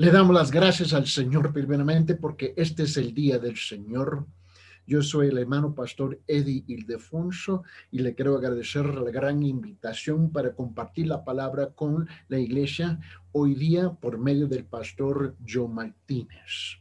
Le 0.00 0.10
damos 0.10 0.34
las 0.34 0.50
gracias 0.50 0.94
al 0.94 1.06
Señor 1.06 1.52
primeramente 1.52 2.14
porque 2.14 2.54
este 2.56 2.84
es 2.84 2.96
el 2.96 3.12
día 3.12 3.38
del 3.38 3.58
Señor. 3.58 4.26
Yo 4.86 5.02
soy 5.02 5.28
el 5.28 5.36
hermano 5.36 5.74
pastor 5.74 6.18
Eddie 6.26 6.64
Ildefonso 6.68 7.64
y 7.90 7.98
le 7.98 8.14
quiero 8.14 8.34
agradecer 8.34 8.86
la 8.86 9.10
gran 9.10 9.42
invitación 9.42 10.32
para 10.32 10.54
compartir 10.54 11.06
la 11.06 11.22
palabra 11.22 11.74
con 11.74 12.08
la 12.28 12.38
iglesia 12.38 12.98
hoy 13.32 13.54
día 13.54 13.90
por 13.90 14.16
medio 14.16 14.48
del 14.48 14.64
pastor 14.64 15.36
Joe 15.46 15.68
Martínez. 15.68 16.78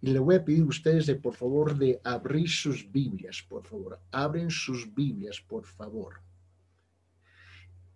Y 0.00 0.10
le 0.10 0.18
voy 0.18 0.34
a 0.34 0.44
pedir 0.44 0.62
a 0.62 0.66
ustedes 0.66 1.06
de 1.06 1.14
por 1.14 1.34
favor 1.34 1.78
de 1.78 2.00
abrir 2.02 2.48
sus 2.48 2.90
Biblias, 2.90 3.40
por 3.48 3.62
favor. 3.62 4.00
Abren 4.10 4.50
sus 4.50 4.92
Biblias, 4.92 5.40
por 5.40 5.64
favor. 5.64 6.27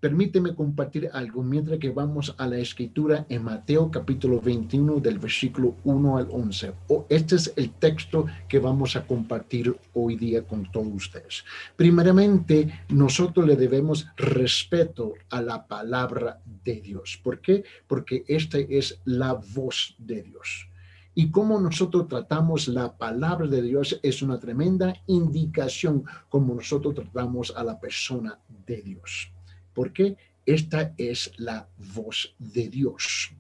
Permíteme 0.02 0.56
compartir 0.56 1.09
algo 1.12 1.45
mientras 1.45 1.79
que 1.79 1.91
vamos 1.91 2.34
a 2.37 2.48
la 2.48 2.59
escritura 2.59 3.24
en 3.29 3.45
Mateo 3.45 3.88
capítulo 3.88 4.41
21 4.41 4.98
del 4.98 5.20
versículo 5.20 5.77
1 5.84 6.16
al 6.16 6.27
11. 6.28 6.73
este 7.09 7.37
es 7.37 7.52
el 7.55 7.70
texto 7.70 8.27
que 8.48 8.59
vamos 8.59 8.97
a 8.97 9.06
compartir 9.06 9.73
hoy 9.95 10.16
día 10.16 10.42
con 10.42 10.69
todos 10.73 10.88
ustedes. 10.92 11.45
Primeramente, 11.77 12.80
nosotros 12.88 13.47
le 13.47 13.55
debemos 13.55 14.09
respeto 14.16 15.15
a 15.30 15.41
la 15.41 15.69
palabra 15.69 16.41
de 16.64 16.80
Dios. 16.80 17.20
¿Por 17.23 17.41
qué? 17.41 17.62
Porque 17.87 18.25
esta 18.27 18.59
es 18.59 18.98
la 19.05 19.34
voz 19.55 19.95
de 19.98 20.25
Dios. 20.25 20.66
Y 21.14 21.30
cómo 21.30 21.61
nosotros 21.61 22.09
tratamos 22.09 22.66
la 22.66 22.98
palabra 22.98 23.47
de 23.47 23.62
Dios 23.62 24.00
es 24.03 24.20
una 24.20 24.41
tremenda 24.41 24.95
indicación 25.06 26.03
como 26.28 26.56
nosotros 26.56 26.92
tratamos 26.92 27.55
a 27.56 27.62
la 27.62 27.78
persona 27.78 28.37
de 28.66 28.83
Dios 28.83 29.32
porque 29.75 30.17
esta 30.47 30.95
es 30.98 31.33
la 31.37 31.69
voz 31.95 32.34
de 32.39 32.69
Dios. 32.69 33.33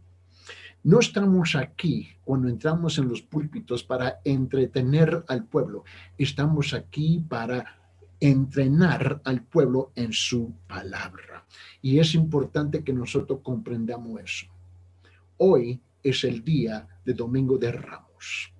No 0.84 0.98
estamos 0.98 1.54
aquí 1.54 2.08
cuando 2.24 2.48
entramos 2.48 2.98
en 2.98 3.08
los 3.08 3.22
púlpitos 3.22 3.84
para 3.84 4.20
entretener 4.24 5.24
al 5.28 5.44
pueblo, 5.44 5.84
estamos 6.18 6.74
aquí 6.74 7.24
para 7.28 7.78
entrenar 8.18 9.20
al 9.24 9.42
pueblo 9.42 9.92
en 9.94 10.12
su 10.12 10.52
palabra. 10.66 11.44
Y 11.80 11.98
es 11.98 12.14
importante 12.14 12.82
que 12.82 12.92
nosotros 12.92 13.40
comprendamos 13.42 14.20
eso. 14.20 14.46
Hoy 15.36 15.80
es 16.02 16.24
el 16.24 16.44
día 16.44 16.86
de 17.04 17.14
Domingo 17.14 17.58
de 17.58 17.72
Ramos. 17.72 18.52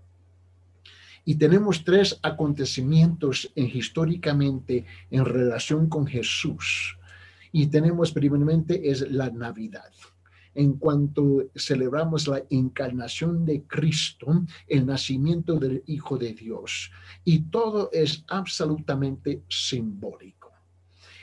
Y 1.25 1.37
tenemos 1.37 1.85
tres 1.85 2.19
acontecimientos 2.23 3.53
históricamente 3.55 4.85
en 5.11 5.25
relación 5.25 5.89
con 5.89 6.07
Jesús 6.07 6.99
y 7.53 7.67
tenemos 7.67 8.13
primeramente 8.13 8.91
es 8.91 9.09
la 9.11 9.31
Navidad. 9.31 9.93
En 10.55 10.75
cuanto 10.75 11.45
celebramos 11.55 12.27
la 12.29 12.43
encarnación 12.51 13.45
de 13.47 13.63
Cristo, 13.63 14.45
el 14.67 14.85
nacimiento 14.87 15.59
del 15.59 15.83
Hijo 15.87 16.19
de 16.19 16.33
Dios, 16.35 16.91
y 17.25 17.45
todo 17.51 17.91
es 17.93 18.25
absolutamente 18.29 19.45
simbólico. 19.49 20.51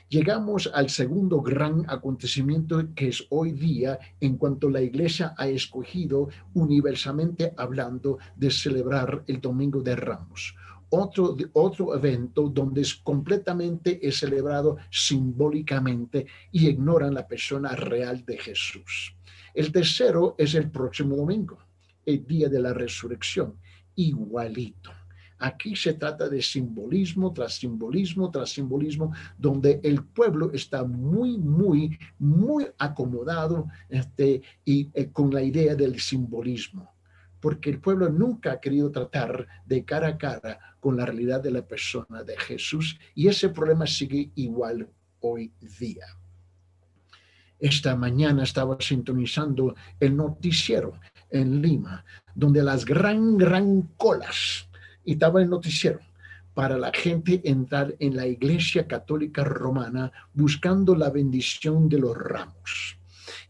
Llegamos 0.07 0.71
al 0.73 0.89
segundo 0.89 1.41
gran 1.41 1.85
acontecimiento 1.87 2.83
que 2.95 3.09
es 3.09 3.23
hoy 3.29 3.51
día 3.51 3.99
en 4.19 4.37
cuanto 4.37 4.67
la 4.67 4.81
iglesia 4.81 5.35
ha 5.37 5.47
escogido 5.47 6.29
universalmente 6.55 7.53
hablando 7.55 8.17
de 8.35 8.49
celebrar 8.49 9.23
el 9.27 9.39
Domingo 9.39 9.83
de 9.83 9.95
Ramos 9.95 10.55
otro, 10.89 11.35
otro 11.53 11.95
evento 11.95 12.49
donde 12.49 12.81
es 12.81 12.95
completamente 12.95 13.99
celebrado 14.11 14.77
simbólicamente 14.89 16.25
y 16.51 16.67
ignoran 16.67 17.13
la 17.13 17.27
persona 17.27 17.75
real 17.75 18.25
de 18.25 18.37
Jesús. 18.37 19.15
El 19.53 19.71
tercero 19.71 20.35
es 20.37 20.55
el 20.55 20.69
próximo 20.69 21.15
domingo, 21.15 21.57
el 22.05 22.25
día 22.25 22.49
de 22.49 22.59
la 22.59 22.73
resurrección, 22.73 23.55
igualito. 23.95 24.91
Aquí 25.39 25.75
se 25.75 25.93
trata 25.93 26.27
de 26.27 26.41
simbolismo 26.41 27.31
tras 27.31 27.53
simbolismo 27.53 28.29
tras 28.29 28.49
simbolismo, 28.49 29.13
donde 29.37 29.79
el 29.83 30.03
pueblo 30.03 30.51
está 30.51 30.83
muy, 30.83 31.37
muy, 31.37 31.97
muy 32.19 32.67
acomodado 32.77 33.67
este, 33.87 34.41
y 34.65 34.89
eh, 34.93 35.09
con 35.11 35.33
la 35.33 35.41
idea 35.41 35.75
del 35.75 35.99
simbolismo 35.99 36.98
porque 37.39 37.69
el 37.69 37.79
pueblo 37.79 38.09
nunca 38.09 38.53
ha 38.53 38.59
querido 38.59 38.91
tratar 38.91 39.47
de 39.65 39.85
cara 39.85 40.09
a 40.09 40.17
cara 40.17 40.59
con 40.79 40.97
la 40.97 41.05
realidad 41.05 41.41
de 41.41 41.51
la 41.51 41.65
persona 41.65 42.23
de 42.23 42.37
Jesús 42.37 42.99
y 43.15 43.27
ese 43.27 43.49
problema 43.49 43.85
sigue 43.87 44.31
igual 44.35 44.89
hoy 45.21 45.51
día. 45.79 46.05
Esta 47.59 47.95
mañana 47.95 48.43
estaba 48.43 48.77
sintonizando 48.79 49.75
el 49.99 50.15
noticiero 50.15 50.99
en 51.29 51.61
Lima, 51.61 52.05
donde 52.33 52.63
las 52.63 52.85
gran, 52.85 53.37
gran 53.37 53.81
colas, 53.97 54.69
y 55.03 55.13
estaba 55.13 55.41
el 55.41 55.49
noticiero, 55.49 55.99
para 56.53 56.77
la 56.77 56.91
gente 56.93 57.41
entrar 57.43 57.95
en 57.99 58.15
la 58.15 58.27
iglesia 58.27 58.87
católica 58.87 59.43
romana 59.43 60.11
buscando 60.33 60.95
la 60.95 61.09
bendición 61.09 61.89
de 61.89 61.99
los 61.99 62.17
ramos. 62.17 62.98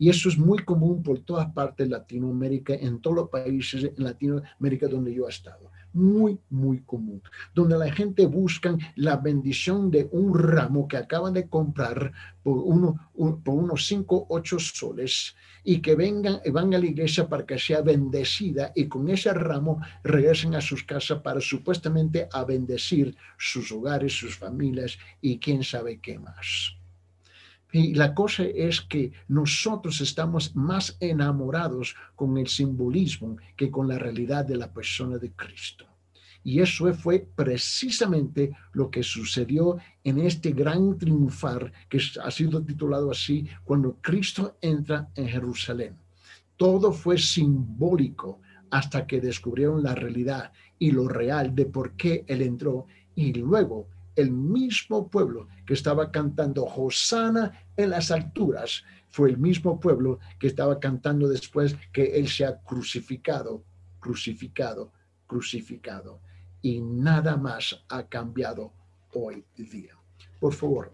Y 0.02 0.10
eso 0.10 0.30
es 0.30 0.38
muy 0.38 0.60
común 0.60 1.04
por 1.04 1.20
todas 1.20 1.52
partes 1.52 1.86
de 1.86 1.92
Latinoamérica, 1.92 2.74
en 2.74 3.02
todos 3.02 3.18
los 3.18 3.30
países 3.30 3.84
en 3.84 4.04
Latinoamérica 4.04 4.88
donde 4.88 5.14
yo 5.14 5.28
he 5.28 5.30
estado. 5.30 5.70
Muy, 5.92 6.40
muy 6.50 6.80
común. 6.84 7.22
Donde 7.54 7.78
la 7.78 7.92
gente 7.92 8.26
busca 8.26 8.78
la 8.96 9.18
bendición 9.18 9.92
de 9.92 10.08
un 10.12 10.38
ramo 10.38 10.88
que 10.88 10.96
acaban 10.96 11.34
de 11.34 11.50
comprar 11.50 12.14
por, 12.42 12.60
uno, 12.60 13.12
por 13.44 13.56
unos 13.56 13.88
5, 13.88 14.28
8 14.30 14.60
soles 14.60 15.36
y 15.66 15.82
que 15.82 15.96
vengan 15.96 16.40
van 16.50 16.74
a 16.74 16.80
la 16.80 16.86
iglesia 16.86 17.28
para 17.28 17.46
que 17.46 17.60
sea 17.60 17.82
bendecida 17.82 18.72
y 18.76 18.88
con 18.88 19.10
ese 19.10 19.34
ramo 19.34 19.82
regresen 20.04 20.56
a 20.56 20.62
sus 20.62 20.84
casas 20.84 21.20
para 21.22 21.42
supuestamente 21.42 22.30
a 22.32 22.46
bendecir 22.46 23.18
sus 23.38 23.70
hogares, 23.72 24.14
sus 24.14 24.38
familias 24.38 24.98
y 25.20 25.40
quién 25.40 25.64
sabe 25.64 26.00
qué 26.00 26.18
más. 26.18 26.79
Y 27.72 27.94
la 27.94 28.16
cosa 28.16 28.44
es 28.44 28.82
que 28.82 29.12
nosotros 29.28 30.02
estamos 30.02 30.56
más 30.56 30.98
enamorados 31.00 31.96
con 32.16 32.38
el 32.38 32.48
simbolismo 32.48 33.38
que 33.56 33.70
con 33.70 33.88
la 33.88 34.00
realidad 34.00 34.46
de 34.46 34.58
la 34.58 34.74
persona 34.74 35.18
de 35.18 35.32
Cristo. 35.32 35.86
Y 36.44 36.62
eso 36.62 36.92
fue 36.94 37.28
precisamente 37.36 38.56
lo 38.72 38.90
que 38.90 39.04
sucedió 39.04 39.78
en 40.04 40.20
este 40.20 40.52
gran 40.52 40.98
triunfar 40.98 41.72
que 41.90 42.00
ha 42.24 42.32
sido 42.32 42.64
titulado 42.64 43.12
así 43.12 43.48
cuando 43.64 43.98
Cristo 44.02 44.58
entra 44.62 45.10
en 45.16 45.28
Jerusalén. 45.28 45.98
Todo 46.56 46.92
fue 46.92 47.18
simbólico 47.18 48.40
hasta 48.72 49.06
que 49.06 49.22
descubrieron 49.22 49.84
la 49.84 49.96
realidad 49.96 50.52
y 50.78 50.92
lo 50.92 51.08
real 51.08 51.54
de 51.54 51.66
por 51.66 51.92
qué 51.92 52.24
Él 52.28 52.42
entró 52.42 52.86
y 53.16 53.34
luego 53.34 53.88
el 54.20 54.32
mismo 54.32 55.10
pueblo 55.10 55.48
que 55.66 55.74
estaba 55.74 56.12
cantando 56.12 56.66
Hosana 56.66 57.52
en 57.78 57.92
las 57.92 58.12
alturas 58.12 58.84
fue 59.10 59.30
el 59.30 59.38
mismo 59.38 59.80
pueblo 59.80 60.20
que 60.40 60.48
estaba 60.48 60.80
cantando 60.80 61.28
después 61.28 61.76
que 61.94 62.18
Él 62.20 62.28
se 62.28 62.46
ha 62.46 62.60
crucificado, 62.60 63.64
crucificado, 64.00 64.92
crucificado. 65.26 66.20
Y 66.62 66.82
nada 66.82 67.38
más 67.38 67.84
ha 67.90 68.04
cambiado 68.08 68.74
hoy 69.14 69.46
día. 69.56 69.96
Por 70.40 70.54
favor, 70.54 70.92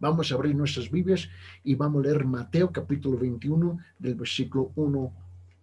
vamos 0.00 0.30
a 0.30 0.34
abrir 0.34 0.54
nuestras 0.54 0.90
Biblias 0.90 1.28
y 1.62 1.74
vamos 1.74 2.04
a 2.04 2.08
leer 2.08 2.24
Mateo 2.24 2.72
capítulo 2.72 3.18
21 3.18 3.78
del 3.98 4.14
versículo 4.16 4.72
1 4.74 5.12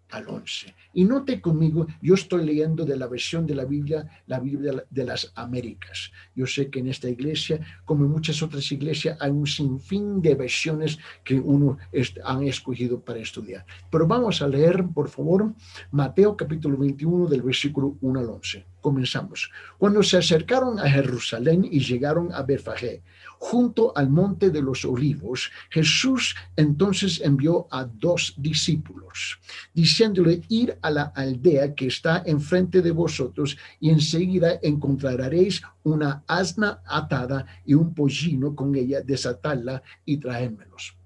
al 0.10 0.28
11. 0.28 0.74
Y 0.94 1.06
note 1.06 1.40
conmigo, 1.40 1.88
yo 2.02 2.16
estoy 2.16 2.46
leyendo 2.46 2.86
de 2.86 2.98
la 2.98 3.08
versión 3.08 3.46
de 3.46 3.56
la 3.56 3.66
Biblia, 3.66 4.08
la 4.28 4.40
Biblia 4.40 4.84
de 4.90 5.04
las 5.04 5.32
Américas. 5.36 6.12
Yo 6.36 6.46
sé 6.46 6.70
que 6.70 6.80
en 6.80 6.88
esta 6.88 7.10
iglesia, 7.10 7.60
como 7.86 8.06
en 8.06 8.12
muchas 8.12 8.42
otras 8.42 8.72
iglesias, 8.72 9.18
hay 9.20 9.32
un 9.32 9.48
sinfín 9.48 10.22
de 10.22 10.36
versiones 10.36 11.00
que 11.24 11.40
uno 11.40 11.78
han 12.24 12.44
escogido 12.44 13.00
para 13.02 13.20
estudiar. 13.20 13.66
Pero 13.92 14.08
vamos 14.08 14.42
a 14.42 14.48
leer, 14.48 14.86
por 14.94 15.10
favor, 15.10 15.54
Mateo 15.92 16.36
capítulo 16.36 16.78
21 16.78 17.28
del 17.28 17.42
versículo 17.42 17.98
1 18.02 18.20
al 18.20 18.30
11. 18.30 18.66
Comenzamos. 18.82 19.52
Cuando 19.78 20.04
se 20.04 20.18
acercaron 20.18 20.80
a 20.80 20.90
Jerusalén 20.90 21.68
y 21.70 21.80
llegaron 21.80 22.34
a 22.34 22.44
Betfagé, 22.44 23.02
junto 23.40 23.98
al 23.98 24.10
monte 24.10 24.50
de 24.50 24.62
los 24.62 24.86
olivos, 24.86 25.52
Jesús 25.70 26.36
entonces 26.56 27.22
envió 27.24 27.68
a 27.72 27.86
dos 27.86 28.34
discípulos, 28.38 29.40
diciéndole, 29.74 30.42
ir 30.50 30.78
a 30.82 30.92
la 30.92 31.04
aldea 31.16 31.74
que 31.74 31.88
está 31.88 32.22
enfrente 32.26 32.82
de 32.82 32.92
vosotros 32.92 33.58
y 33.80 33.90
enseguida 33.90 34.60
encontraréis 34.62 35.62
una 35.84 36.24
asna 36.28 36.82
atada 36.86 37.46
y 37.66 37.74
un 37.74 37.94
pollino 37.94 38.56
con 38.56 38.76
ella, 38.76 39.02
desatadla 39.02 39.82
y 40.06 40.18
traédmelos. 40.18 40.99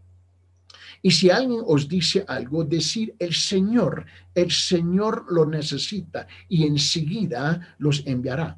Y 1.06 1.12
si 1.12 1.30
alguien 1.30 1.62
os 1.68 1.90
dice 1.90 2.24
algo, 2.30 2.64
decir 2.64 3.14
el 3.20 3.34
Señor, 3.34 4.06
el 4.34 4.50
Señor 4.52 5.26
lo 5.30 5.46
necesita 5.46 6.28
y 6.48 6.66
enseguida 6.66 7.76
los 7.78 8.08
enviará. 8.08 8.58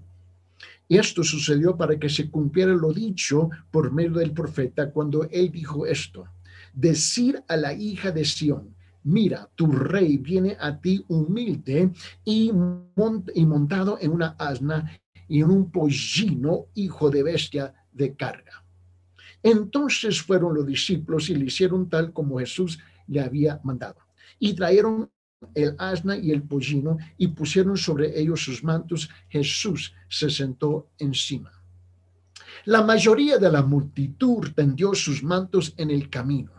Y 0.87 0.99
esto 0.99 1.23
sucedió 1.23 1.75
para 1.75 1.97
que 1.97 2.07
se 2.07 2.29
cumpliera 2.29 2.71
lo 2.71 2.93
dicho 2.93 3.49
por 3.71 3.91
medio 3.91 4.19
del 4.19 4.31
profeta 4.31 4.91
cuando 4.91 5.27
él 5.31 5.51
dijo 5.51 5.87
esto. 5.87 6.27
Decir 6.71 7.43
a 7.47 7.57
la 7.57 7.73
hija 7.73 8.11
de 8.11 8.23
Sión, 8.23 8.75
mira, 9.03 9.49
tu 9.55 9.71
rey 9.71 10.17
viene 10.17 10.55
a 10.59 10.79
ti 10.79 11.03
humilde 11.07 11.91
y, 12.23 12.51
montado 12.53 13.97
en 13.99 14.11
una 14.11 14.35
asna 14.37 14.91
y 15.27 15.41
en 15.41 15.49
un 15.49 15.71
pollino, 15.71 16.67
hijo 16.75 17.09
de 17.09 17.23
bestia 17.23 17.73
de 17.91 18.15
carga. 18.15 18.64
Entonces 19.45 20.23
fueron 20.23 20.55
los 20.55 20.65
discípulos 20.65 21.29
y 21.29 21.35
le 21.35 21.45
hicieron 21.45 21.87
tal 21.87 22.11
como 22.11 22.39
Jesús 22.39 22.79
le 23.05 23.21
había 23.21 23.59
mandado. 23.63 23.97
Y 24.39 24.55
trajeron 24.55 25.11
el 25.53 25.75
asna 25.77 26.17
y 26.17 26.31
el 26.31 26.41
pollino 26.41 26.97
y 27.15 27.27
pusieron 27.27 27.77
sobre 27.77 28.19
ellos 28.19 28.43
sus 28.43 28.63
mantos. 28.63 29.07
Jesús 29.29 29.93
se 30.09 30.31
sentó 30.31 30.89
encima. 30.97 31.51
La 32.65 32.81
mayoría 32.81 33.37
de 33.37 33.51
la 33.51 33.61
multitud 33.61 34.51
tendió 34.55 34.95
sus 34.95 35.21
mantos 35.21 35.75
en 35.77 35.91
el 35.91 36.09
camino. 36.09 36.51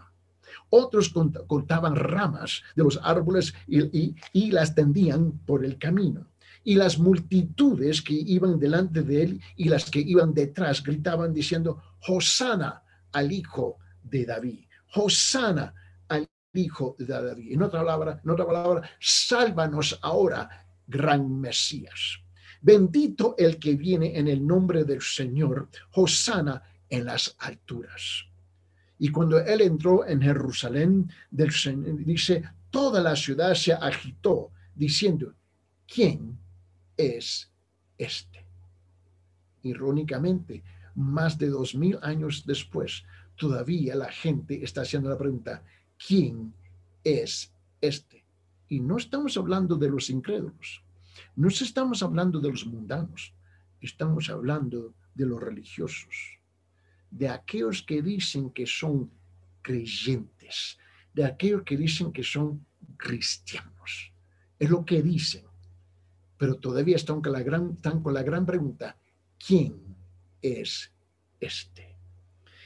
Otros 0.71 1.12
cortaban 1.49 1.97
ramas 1.97 2.62
de 2.77 2.85
los 2.85 3.00
árboles 3.03 3.53
y, 3.67 4.15
y 4.33 4.50
las 4.53 4.77
tendían 4.77 5.33
por 5.44 5.65
el 5.65 5.77
camino 5.77 6.29
y 6.67 6.75
las 6.75 6.99
multitudes 6.99 8.03
que 8.03 8.12
iban 8.12 8.59
delante 8.59 9.03
de 9.03 9.23
él 9.23 9.41
y 9.56 9.69
las 9.69 9.88
que 9.88 10.00
iban 10.00 10.35
detrás 10.35 10.83
gritaban 10.83 11.33
diciendo, 11.33 11.81
Hosana 12.06 12.82
al 13.12 13.32
hijo 13.32 13.79
de 14.03 14.25
David, 14.25 14.67
Hosana 14.94 15.75
al 16.08 16.29
hijo 16.53 16.97
de 16.99 17.06
David. 17.06 17.53
En 17.53 17.62
otra 17.62 17.81
palabra, 17.81 18.20
en 18.23 18.31
otra 18.31 18.47
palabra, 18.47 18.91
sálvanos 19.00 19.99
ahora, 20.03 20.67
gran 20.87 21.41
Mesías. 21.41 22.20
Bendito 22.61 23.35
el 23.38 23.58
que 23.58 23.75
viene 23.75 24.19
en 24.19 24.29
el 24.29 24.47
nombre 24.47 24.85
del 24.85 25.03
Señor, 25.03 25.69
Hosana 25.93 26.62
en 26.88 27.05
las 27.05 27.37
alturas. 27.38 28.25
Y 28.99 29.11
cuando 29.11 29.38
él 29.38 29.61
entró 29.61 30.06
en 30.06 30.23
Jerusalén, 30.23 31.11
del 31.31 31.52
dice, 32.05 32.43
toda 32.70 33.00
la 33.02 33.14
ciudad 33.14 33.55
se 33.55 33.73
agitó, 33.73 34.52
diciendo, 34.75 35.35
¿quién 35.87 36.38
es 36.97 37.50
este. 37.99 38.44
Irónicamente, 39.62 40.62
más 40.97 41.39
de 41.39 41.49
dos 41.49 41.75
mil 41.75 41.99
años 42.03 42.45
después, 42.47 43.05
todavía 43.37 43.95
la 43.95 44.11
gente 44.11 44.65
está 44.65 44.81
haciendo 44.81 45.09
la 45.09 45.19
pregunta, 45.19 45.63
¿quién 45.97 46.53
es 47.05 47.53
este? 47.81 48.25
Y 48.69 48.81
no 48.81 48.97
estamos 48.97 49.37
hablando 49.37 49.77
de 49.77 49.89
los 49.89 50.11
incrédulos, 50.11 50.83
no 51.37 51.49
estamos 51.49 52.03
hablando 52.03 52.41
de 52.41 52.51
los 52.51 52.67
mundanos, 52.67 53.33
estamos 53.81 54.29
hablando 54.29 54.93
de 55.15 55.27
los 55.27 55.41
religiosos, 55.41 56.39
de 57.11 57.29
aquellos 57.29 57.83
que 57.83 58.03
dicen 58.03 58.51
que 58.51 58.67
son 58.67 59.11
creyentes, 59.63 60.79
de 61.15 61.25
aquellos 61.25 61.63
que 61.63 61.77
dicen 61.77 62.13
que 62.13 62.25
son 62.25 62.67
cristianos. 62.97 64.13
Es 64.59 64.71
lo 64.71 64.85
que 64.85 65.03
dicen 65.03 65.47
pero 66.39 66.57
todavía 66.57 66.97
están 66.97 67.21
con 67.21 67.33
la 67.33 67.43
gran, 67.43 67.73
están 67.73 68.03
con 68.03 68.15
la 68.15 68.23
gran 68.23 68.45
pregunta, 68.45 68.97
¿quién 69.45 69.86
es 70.47 70.93
este? 71.41 71.97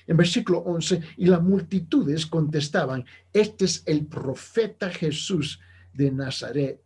En 0.07 0.17
versículo 0.17 0.59
11, 0.59 1.01
y 1.19 1.27
las 1.27 1.43
multitudes 1.43 2.27
contestaban, 2.27 3.05
este 3.33 3.67
es 3.67 3.83
el 3.87 4.07
profeta 4.07 4.91
Jesús 4.91 5.61
de 5.93 6.11
Nazaret 6.11 6.83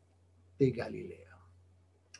de 0.58 0.70
Galilea. 0.70 1.38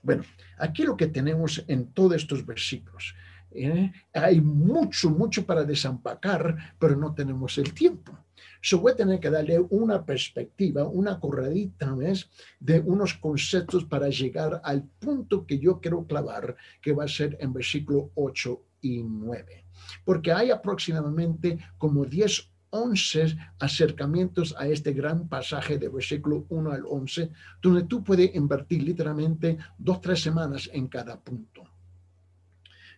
Bueno, 0.02 0.22
aquí 0.58 0.82
lo 0.82 0.96
que 0.96 1.08
tenemos 1.08 1.64
en 1.66 1.92
todos 1.92 2.14
estos 2.14 2.44
versículos, 2.46 3.14
¿eh? 3.50 3.92
hay 4.12 4.40
mucho, 4.40 5.10
mucho 5.10 5.44
para 5.44 5.64
desampacar, 5.64 6.74
pero 6.78 6.96
no 6.96 7.14
tenemos 7.14 7.58
el 7.58 7.72
tiempo. 7.74 8.23
Yo 8.64 8.78
voy 8.78 8.92
a 8.92 8.96
tener 8.96 9.20
que 9.20 9.28
darle 9.28 9.60
una 9.60 10.06
perspectiva, 10.06 10.88
una 10.88 11.20
corredita 11.20 11.94
¿ves? 11.94 12.30
de 12.58 12.80
unos 12.80 13.12
conceptos 13.12 13.84
para 13.84 14.08
llegar 14.08 14.62
al 14.64 14.84
punto 14.84 15.46
que 15.46 15.58
yo 15.58 15.82
quiero 15.82 16.06
clavar, 16.06 16.56
que 16.80 16.94
va 16.94 17.04
a 17.04 17.08
ser 17.08 17.36
en 17.40 17.52
versículo 17.52 18.10
8 18.14 18.62
y 18.80 19.02
9. 19.02 19.66
Porque 20.02 20.32
hay 20.32 20.50
aproximadamente 20.50 21.58
como 21.76 22.06
10 22.06 22.52
11 22.70 23.36
acercamientos 23.60 24.54
a 24.58 24.66
este 24.66 24.94
gran 24.94 25.28
pasaje 25.28 25.78
de 25.78 25.90
versículo 25.90 26.46
1 26.48 26.72
al 26.72 26.84
11, 26.86 27.30
donde 27.60 27.82
tú 27.84 28.02
puedes 28.02 28.34
invertir 28.34 28.82
literalmente 28.82 29.58
dos, 29.76 30.00
tres 30.00 30.22
semanas 30.22 30.70
en 30.72 30.88
cada 30.88 31.20
punto. 31.20 31.64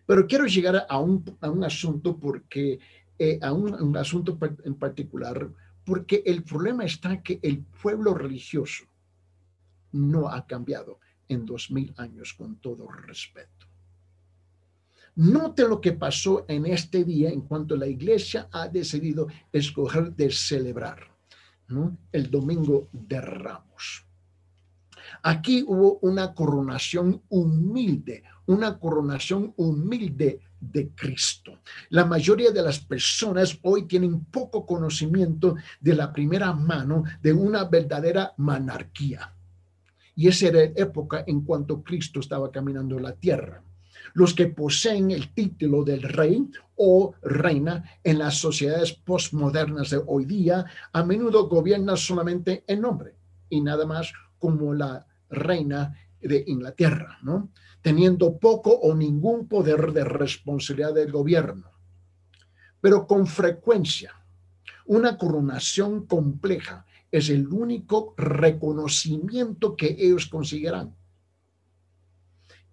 Pero 0.05 0.25
quiero 0.25 0.47
llegar 0.47 0.85
a 0.87 0.99
un, 0.99 1.23
a 1.41 1.49
un 1.51 1.63
asunto 1.65 2.17
porque 2.17 2.79
eh, 3.19 3.39
a 3.41 3.51
un, 3.51 3.97
asunto 3.97 4.37
en 4.63 4.75
particular, 4.75 5.49
porque 5.85 6.23
el 6.25 6.43
problema 6.43 6.83
está 6.83 7.21
que 7.21 7.39
el 7.41 7.59
pueblo 7.81 8.13
religioso 8.13 8.85
no 9.91 10.29
ha 10.29 10.45
cambiado 10.45 10.99
en 11.27 11.45
dos 11.45 11.71
mil 11.71 11.93
años 11.97 12.33
con 12.33 12.57
todo 12.57 12.87
respeto. 12.87 13.67
Note 15.15 15.67
lo 15.67 15.81
que 15.81 15.93
pasó 15.93 16.45
en 16.47 16.67
este 16.67 17.03
día 17.03 17.29
en 17.29 17.41
cuanto 17.41 17.75
la 17.75 17.87
iglesia 17.87 18.49
ha 18.51 18.67
decidido 18.67 19.27
escoger 19.51 20.15
de 20.15 20.29
celebrar 20.29 21.11
el 22.11 22.29
domingo 22.29 22.87
de 22.91 23.19
Ramos. 23.19 24.05
Aquí 25.23 25.63
hubo 25.67 25.97
una 26.01 26.33
coronación 26.33 27.23
humilde, 27.29 28.23
una 28.45 28.77
coronación 28.77 29.53
humilde 29.57 30.39
de 30.59 30.89
Cristo. 30.89 31.59
La 31.89 32.05
mayoría 32.05 32.51
de 32.51 32.61
las 32.61 32.79
personas 32.79 33.57
hoy 33.63 33.87
tienen 33.87 34.25
poco 34.25 34.65
conocimiento 34.65 35.55
de 35.79 35.95
la 35.95 36.11
primera 36.11 36.53
mano 36.53 37.03
de 37.21 37.33
una 37.33 37.65
verdadera 37.65 38.33
monarquía. 38.37 39.33
Y 40.15 40.27
esa 40.27 40.47
era 40.47 40.63
época 40.63 41.23
en 41.27 41.41
cuanto 41.41 41.83
Cristo 41.83 42.19
estaba 42.19 42.51
caminando 42.51 42.99
la 42.99 43.13
tierra. 43.13 43.61
Los 44.13 44.33
que 44.33 44.47
poseen 44.47 45.11
el 45.11 45.33
título 45.33 45.83
del 45.83 46.01
rey 46.01 46.49
o 46.75 47.13
reina 47.21 47.83
en 48.03 48.19
las 48.19 48.37
sociedades 48.37 48.93
postmodernas 48.93 49.91
de 49.91 50.01
hoy 50.05 50.25
día 50.25 50.65
a 50.91 51.03
menudo 51.03 51.47
gobiernan 51.47 51.97
solamente 51.97 52.63
en 52.67 52.81
nombre 52.81 53.15
y 53.49 53.61
nada 53.61 53.85
más 53.85 54.11
como 54.39 54.73
la 54.73 55.05
reina 55.29 55.93
de 56.21 56.43
Inglaterra, 56.47 57.19
¿no? 57.21 57.51
teniendo 57.81 58.37
poco 58.37 58.71
o 58.71 58.93
ningún 58.95 59.47
poder 59.47 59.93
de 59.93 60.03
responsabilidad 60.03 60.93
del 60.93 61.11
gobierno. 61.11 61.71
Pero 62.81 63.07
con 63.07 63.27
frecuencia, 63.27 64.13
una 64.85 65.17
coronación 65.17 66.05
compleja 66.05 66.85
es 67.11 67.29
el 67.29 67.47
único 67.47 68.13
reconocimiento 68.17 69.75
que 69.75 69.95
ellos 69.99 70.27
conseguirán. 70.27 70.95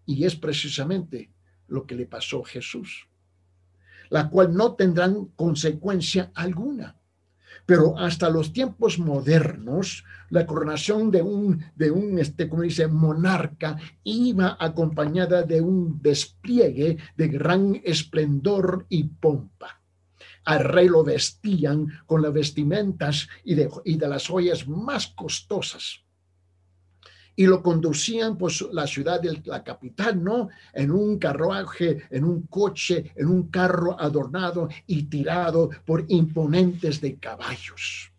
Y 0.06 0.24
es 0.24 0.36
precisamente 0.36 1.30
lo 1.68 1.86
que 1.86 1.94
le 1.94 2.06
pasó 2.06 2.42
a 2.42 2.48
Jesús, 2.48 3.08
la 4.10 4.28
cual 4.28 4.54
no 4.54 4.74
tendrán 4.74 5.26
consecuencia 5.36 6.30
alguna. 6.34 6.96
Pero 7.66 7.98
hasta 7.98 8.28
los 8.28 8.52
tiempos 8.52 8.98
modernos, 8.98 10.04
la 10.30 10.46
coronación 10.46 11.10
de 11.10 11.22
un, 11.22 11.64
de 11.74 11.90
un 11.90 12.18
este, 12.18 12.50
dice, 12.62 12.88
monarca 12.88 13.76
iba 14.02 14.56
acompañada 14.60 15.42
de 15.42 15.60
un 15.60 16.00
despliegue 16.02 16.98
de 17.16 17.28
gran 17.28 17.80
esplendor 17.84 18.86
y 18.88 19.04
pompa. 19.04 19.80
Al 20.44 20.64
rey 20.64 20.88
lo 20.88 21.02
vestían 21.04 21.86
con 22.04 22.20
las 22.20 22.32
vestimentas 22.32 23.28
y 23.44 23.54
de, 23.54 23.70
y 23.84 23.96
de 23.96 24.08
las 24.08 24.28
joyas 24.28 24.68
más 24.68 25.06
costosas 25.08 26.03
y 27.36 27.46
lo 27.46 27.62
conducían 27.62 28.38
por 28.38 28.52
la 28.72 28.86
ciudad 28.86 29.20
de 29.20 29.40
la 29.44 29.64
capital, 29.64 30.22
¿no? 30.22 30.48
En 30.72 30.90
un 30.90 31.18
carruaje, 31.18 32.04
en 32.10 32.24
un 32.24 32.42
coche, 32.46 33.12
en 33.16 33.28
un 33.28 33.48
carro 33.48 34.00
adornado 34.00 34.68
y 34.86 35.04
tirado 35.04 35.70
por 35.84 36.04
imponentes 36.08 37.00
de 37.00 37.18
caballos. 37.18 38.12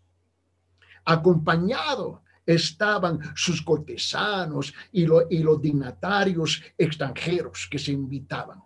Acompañado 1.04 2.22
estaban 2.44 3.20
sus 3.34 3.62
cortesanos 3.62 4.72
y, 4.92 5.02
y 5.02 5.38
los 5.38 5.60
dignatarios 5.60 6.62
extranjeros 6.76 7.66
que 7.70 7.78
se 7.78 7.92
invitaban. 7.92 8.62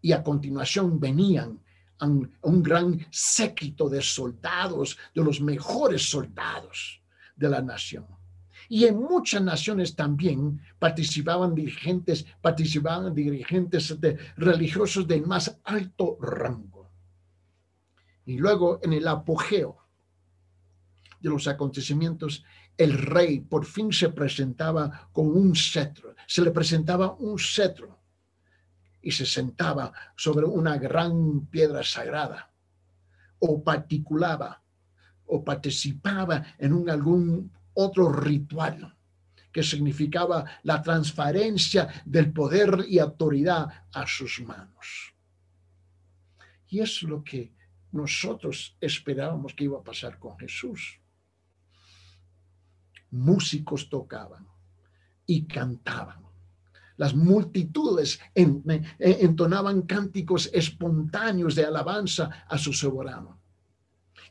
Y 0.00 0.12
a 0.12 0.22
continuación 0.22 0.98
venían 0.98 1.60
un 2.00 2.62
gran 2.62 3.06
séquito 3.10 3.88
de 3.88 4.02
soldados, 4.02 4.98
de 5.14 5.24
los 5.24 5.40
mejores 5.40 6.10
soldados 6.10 7.02
de 7.34 7.48
la 7.48 7.62
nación 7.62 8.15
y 8.68 8.84
en 8.84 8.98
muchas 8.98 9.42
naciones 9.42 9.94
también 9.94 10.60
participaban 10.78 11.54
dirigentes, 11.54 12.26
participaban 12.40 13.14
dirigentes 13.14 14.00
de, 14.00 14.18
religiosos 14.36 15.06
del 15.06 15.26
más 15.26 15.58
alto 15.64 16.18
rango. 16.20 16.90
Y 18.24 18.38
luego 18.38 18.80
en 18.82 18.92
el 18.92 19.06
apogeo 19.06 19.78
de 21.20 21.30
los 21.30 21.46
acontecimientos, 21.46 22.44
el 22.76 22.92
rey 22.92 23.40
por 23.40 23.64
fin 23.64 23.92
se 23.92 24.10
presentaba 24.10 25.08
con 25.12 25.28
un 25.28 25.54
cetro, 25.54 26.14
se 26.26 26.42
le 26.42 26.50
presentaba 26.50 27.14
un 27.14 27.38
cetro 27.38 27.98
y 29.00 29.12
se 29.12 29.24
sentaba 29.24 29.92
sobre 30.16 30.44
una 30.44 30.76
gran 30.76 31.46
piedra 31.46 31.82
sagrada 31.82 32.50
o 33.38 33.62
particulaba 33.62 34.62
o 35.26 35.44
participaba 35.44 36.44
en 36.58 36.88
algún 36.90 37.52
otro 37.76 38.10
ritual 38.10 38.94
que 39.52 39.62
significaba 39.62 40.44
la 40.64 40.82
transferencia 40.82 41.88
del 42.04 42.32
poder 42.32 42.84
y 42.88 42.98
autoridad 42.98 43.66
a 43.92 44.06
sus 44.06 44.40
manos. 44.40 45.14
Y 46.68 46.80
es 46.80 47.02
lo 47.02 47.24
que 47.24 47.54
nosotros 47.92 48.76
esperábamos 48.80 49.54
que 49.54 49.64
iba 49.64 49.78
a 49.78 49.82
pasar 49.82 50.18
con 50.18 50.36
Jesús. 50.38 51.00
Músicos 53.12 53.88
tocaban 53.88 54.46
y 55.24 55.46
cantaban. 55.46 56.22
Las 56.98 57.14
multitudes 57.14 58.20
entonaban 58.34 59.82
cánticos 59.82 60.50
espontáneos 60.52 61.54
de 61.54 61.64
alabanza 61.64 62.44
a 62.48 62.58
su 62.58 62.72
soberano. 62.72 63.40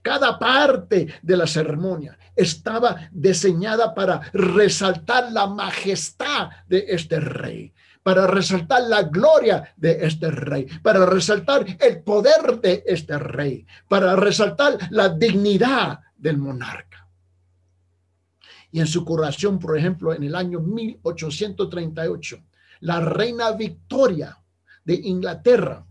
Cada 0.05 0.37
parte 0.37 1.07
de 1.23 1.35
la 1.35 1.47
ceremonia 1.47 2.15
estaba 2.35 3.09
diseñada 3.11 3.91
para 3.95 4.21
resaltar 4.33 5.31
la 5.31 5.47
majestad 5.47 6.51
de 6.67 6.85
este 6.89 7.19
rey, 7.19 7.73
para 8.03 8.27
resaltar 8.27 8.83
la 8.83 9.01
gloria 9.01 9.73
de 9.75 10.05
este 10.05 10.29
rey, 10.29 10.67
para 10.83 11.07
resaltar 11.07 11.65
el 11.79 12.03
poder 12.03 12.61
de 12.61 12.83
este 12.85 13.17
rey, 13.17 13.65
para 13.87 14.15
resaltar 14.15 14.77
la 14.91 15.09
dignidad 15.09 16.01
del 16.15 16.37
monarca. 16.37 17.09
Y 18.71 18.81
en 18.81 18.85
su 18.85 19.03
coronación, 19.03 19.57
por 19.57 19.75
ejemplo, 19.75 20.13
en 20.13 20.21
el 20.21 20.35
año 20.35 20.59
1838, 20.59 22.43
la 22.81 22.99
reina 22.99 23.53
Victoria 23.53 24.37
de 24.83 24.93
Inglaterra 24.93 25.83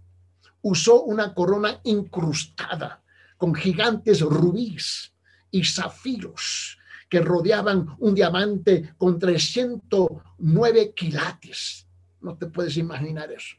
usó 0.62 1.02
una 1.02 1.34
corona 1.34 1.80
incrustada 1.82 3.00
con 3.36 3.54
gigantes 3.54 4.20
rubíes 4.20 5.12
y 5.50 5.64
zafiros 5.64 6.78
que 7.08 7.20
rodeaban 7.20 7.94
un 7.98 8.14
diamante 8.14 8.94
con 8.96 9.18
309 9.18 10.94
quilates. 10.94 11.86
No 12.20 12.36
te 12.36 12.46
puedes 12.46 12.76
imaginar 12.76 13.30
eso. 13.30 13.56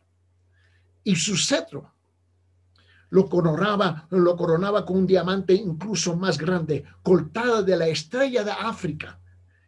Y 1.04 1.16
su 1.16 1.38
cetro 1.38 1.94
lo 3.10 3.30
coronaba, 3.30 4.08
lo 4.10 4.36
coronaba 4.36 4.86
con 4.86 4.98
un 4.98 5.08
diamante 5.08 5.54
incluso 5.54 6.18
más 6.18 6.38
grande, 6.38 6.84
cortada 7.02 7.62
de 7.62 7.78
la 7.78 7.88
estrella 7.88 8.44
de 8.44 8.52
África 8.52 9.20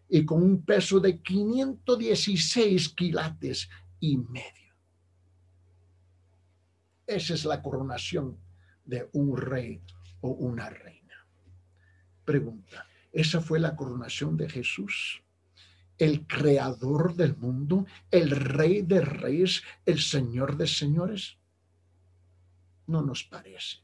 y 0.10 0.26
con 0.26 0.42
un 0.42 0.64
peso 0.64 1.00
de 1.00 1.22
516 1.22 2.90
quilates 2.90 3.70
y 4.00 4.18
medio. 4.18 4.74
Esa 7.06 7.36
es 7.36 7.46
la 7.46 7.62
coronación 7.62 8.38
de 8.84 9.10
un 9.14 9.38
rey 9.38 9.82
o 10.22 10.30
una 10.30 10.70
reina. 10.70 11.26
Pregunta, 12.26 12.86
¿esa 13.12 13.42
fue 13.42 13.60
la 13.60 13.76
coronación 13.76 14.38
de 14.38 14.50
Jesús? 14.50 15.24
El 15.98 16.28
creador 16.28 17.16
del 17.16 17.36
mundo, 17.38 17.86
el 18.12 18.32
rey 18.32 18.82
de 18.82 19.02
reyes, 19.02 19.64
el 19.86 20.00
señor 20.00 20.58
de 20.58 20.68
señores. 20.68 21.38
No 22.86 23.02
nos 23.02 23.24
parece 23.24 23.78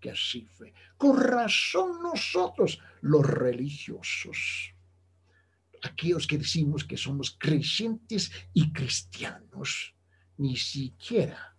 que 0.00 0.10
así 0.10 0.46
fue. 0.46 0.72
Con 0.96 1.20
razón 1.20 2.02
nosotros, 2.02 2.80
los 3.02 3.24
religiosos, 3.24 4.74
aquellos 5.82 6.26
que 6.26 6.38
decimos 6.38 6.84
que 6.84 6.96
somos 6.96 7.36
creyentes 7.38 8.32
y 8.52 8.72
cristianos, 8.72 9.94
ni 10.38 10.56
siquiera 10.56 11.56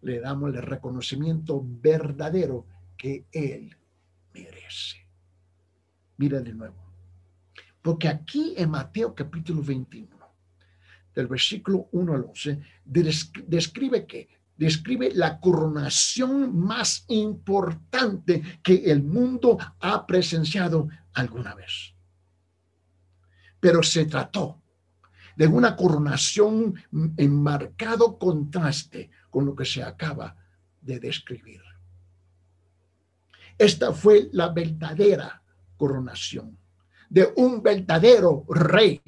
le 0.00 0.20
damos 0.20 0.54
el 0.54 0.62
reconocimiento 0.62 1.62
verdadero 1.62 2.66
que 2.98 3.26
Él 3.32 3.74
merece. 4.34 5.06
Mira 6.18 6.40
de 6.40 6.52
nuevo. 6.52 6.76
Porque 7.80 8.08
aquí 8.08 8.54
en 8.56 8.70
Mateo 8.70 9.14
capítulo 9.14 9.62
21, 9.62 10.08
del 11.14 11.26
versículo 11.28 11.88
1 11.92 12.14
al 12.14 12.24
11, 12.24 12.60
describe 12.84 14.06
que 14.06 14.28
describe 14.56 15.12
la 15.14 15.38
coronación 15.38 16.58
más 16.58 17.04
importante 17.08 18.42
que 18.62 18.90
el 18.90 19.04
mundo 19.04 19.56
ha 19.80 20.04
presenciado 20.04 20.88
alguna 21.14 21.54
vez. 21.54 21.94
Pero 23.60 23.82
se 23.82 24.04
trató 24.04 24.60
de 25.36 25.46
una 25.46 25.76
coronación 25.76 26.74
en 27.16 27.42
marcado 27.42 28.18
contraste 28.18 29.10
con 29.30 29.46
lo 29.46 29.54
que 29.54 29.64
se 29.64 29.84
acaba 29.84 30.36
de 30.80 30.98
describir. 30.98 31.62
Esta 33.58 33.92
fue 33.92 34.28
la 34.32 34.50
verdadera 34.50 35.42
coronación 35.76 36.56
de 37.10 37.32
un 37.36 37.62
verdadero 37.62 38.44
rey 38.48 39.00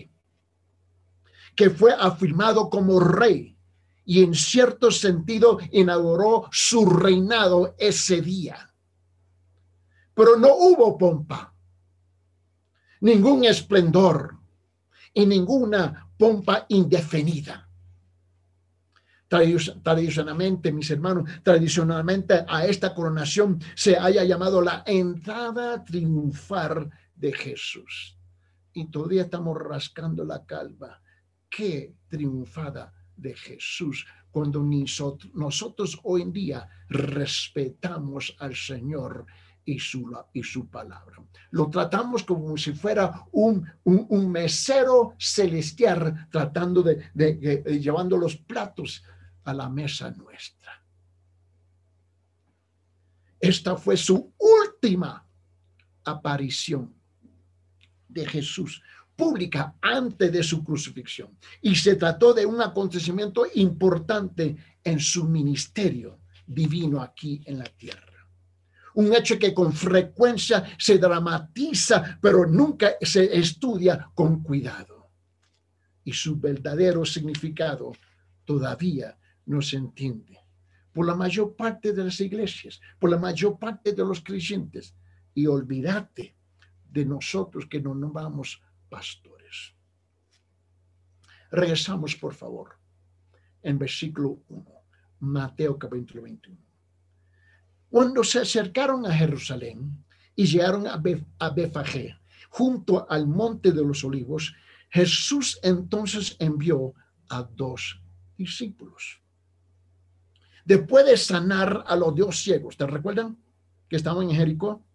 que 1.54 1.70
fue 1.70 1.92
afirmado 1.92 2.68
como 2.68 2.98
rey 2.98 3.56
y 4.04 4.24
en 4.24 4.34
cierto 4.34 4.90
sentido 4.90 5.58
inauguró 5.70 6.48
su 6.50 6.84
reinado 6.86 7.76
ese 7.78 8.20
día. 8.20 8.74
Pero 10.14 10.36
no 10.36 10.48
hubo 10.54 10.98
pompa, 10.98 11.54
ningún 13.00 13.44
esplendor 13.44 14.36
y 15.14 15.26
ninguna 15.26 16.10
pompa 16.18 16.66
indefinida 16.68 17.69
tradicionalmente, 19.30 20.72
mis 20.72 20.90
hermanos, 20.90 21.30
tradicionalmente 21.44 22.44
a 22.48 22.66
esta 22.66 22.92
coronación 22.92 23.60
se 23.76 23.96
haya 23.96 24.24
llamado 24.24 24.60
la 24.60 24.82
entrada 24.84 25.84
triunfal 25.84 26.90
de 27.14 27.32
Jesús. 27.32 28.18
Y 28.72 28.86
todavía 28.86 29.22
estamos 29.22 29.56
rascando 29.56 30.24
la 30.24 30.44
calva. 30.44 31.00
Qué 31.48 31.94
triunfada 32.08 32.92
de 33.16 33.34
Jesús 33.34 34.04
cuando 34.32 34.64
nosotros 35.34 36.00
hoy 36.02 36.22
en 36.22 36.32
día 36.32 36.68
respetamos 36.88 38.36
al 38.40 38.56
Señor 38.56 39.26
y 39.64 39.78
su, 39.78 40.10
y 40.32 40.42
su 40.42 40.68
palabra. 40.68 41.16
Lo 41.50 41.70
tratamos 41.70 42.24
como 42.24 42.56
si 42.56 42.72
fuera 42.72 43.26
un, 43.32 43.64
un, 43.84 44.30
mesero 44.30 45.14
celestial 45.18 46.28
tratando 46.30 46.82
de, 46.82 47.10
de, 47.14 47.78
llevando 47.80 48.16
los 48.16 48.36
platos 48.36 49.04
a 49.44 49.54
la 49.54 49.68
mesa 49.68 50.10
nuestra. 50.10 50.84
Esta 53.38 53.76
fue 53.76 53.96
su 53.96 54.34
última 54.38 55.26
aparición 56.04 56.94
de 58.06 58.26
Jesús 58.26 58.82
pública 59.16 59.76
antes 59.80 60.32
de 60.32 60.42
su 60.42 60.64
crucifixión. 60.64 61.36
Y 61.60 61.74
se 61.74 61.96
trató 61.96 62.32
de 62.32 62.46
un 62.46 62.60
acontecimiento 62.60 63.46
importante 63.54 64.56
en 64.82 64.98
su 64.98 65.24
ministerio 65.24 66.20
divino 66.46 67.02
aquí 67.02 67.42
en 67.46 67.58
la 67.58 67.66
tierra. 67.66 68.26
Un 68.94 69.14
hecho 69.14 69.38
que 69.38 69.54
con 69.54 69.72
frecuencia 69.72 70.64
se 70.78 70.98
dramatiza, 70.98 72.18
pero 72.20 72.46
nunca 72.46 72.92
se 73.00 73.38
estudia 73.38 74.10
con 74.14 74.42
cuidado. 74.42 75.10
Y 76.02 76.12
su 76.12 76.40
verdadero 76.40 77.04
significado 77.04 77.92
todavía 78.44 79.16
no 79.50 79.60
se 79.60 79.76
entiende 79.76 80.38
por 80.92 81.06
la 81.06 81.14
mayor 81.14 81.56
parte 81.56 81.92
de 81.92 82.04
las 82.04 82.20
iglesias, 82.20 82.80
por 82.98 83.10
la 83.10 83.18
mayor 83.18 83.58
parte 83.58 83.92
de 83.92 84.04
los 84.04 84.20
creyentes. 84.20 84.94
Y 85.34 85.46
olvídate 85.46 86.36
de 86.88 87.04
nosotros 87.04 87.66
que 87.66 87.80
no 87.80 87.94
nombramos 87.94 88.60
pastores. 88.88 89.74
Regresamos, 91.50 92.14
por 92.14 92.34
favor, 92.34 92.78
en 93.62 93.78
versículo 93.78 94.40
1, 94.48 94.64
Mateo 95.20 95.78
capítulo 95.78 96.22
21. 96.22 96.58
Cuando 97.88 98.22
se 98.22 98.40
acercaron 98.40 99.04
a 99.06 99.12
Jerusalén 99.12 100.04
y 100.36 100.46
llegaron 100.46 100.86
a, 100.86 101.02
a 101.38 101.50
Befagé, 101.50 102.16
junto 102.50 103.08
al 103.10 103.26
monte 103.26 103.72
de 103.72 103.84
los 103.84 104.04
olivos, 104.04 104.54
Jesús 104.90 105.58
entonces 105.62 106.36
envió 106.38 106.94
a 107.28 107.42
dos 107.42 108.00
discípulos 108.36 109.19
Después 110.70 111.04
de 111.04 111.16
sanar 111.16 111.82
a 111.84 111.96
los 111.96 112.14
dos 112.14 112.44
ciegos, 112.44 112.76
¿te 112.76 112.86
recuerdan? 112.86 113.36
Que 113.88 113.96
estaban 113.96 114.30
en 114.30 114.36
Jericó. 114.36 114.86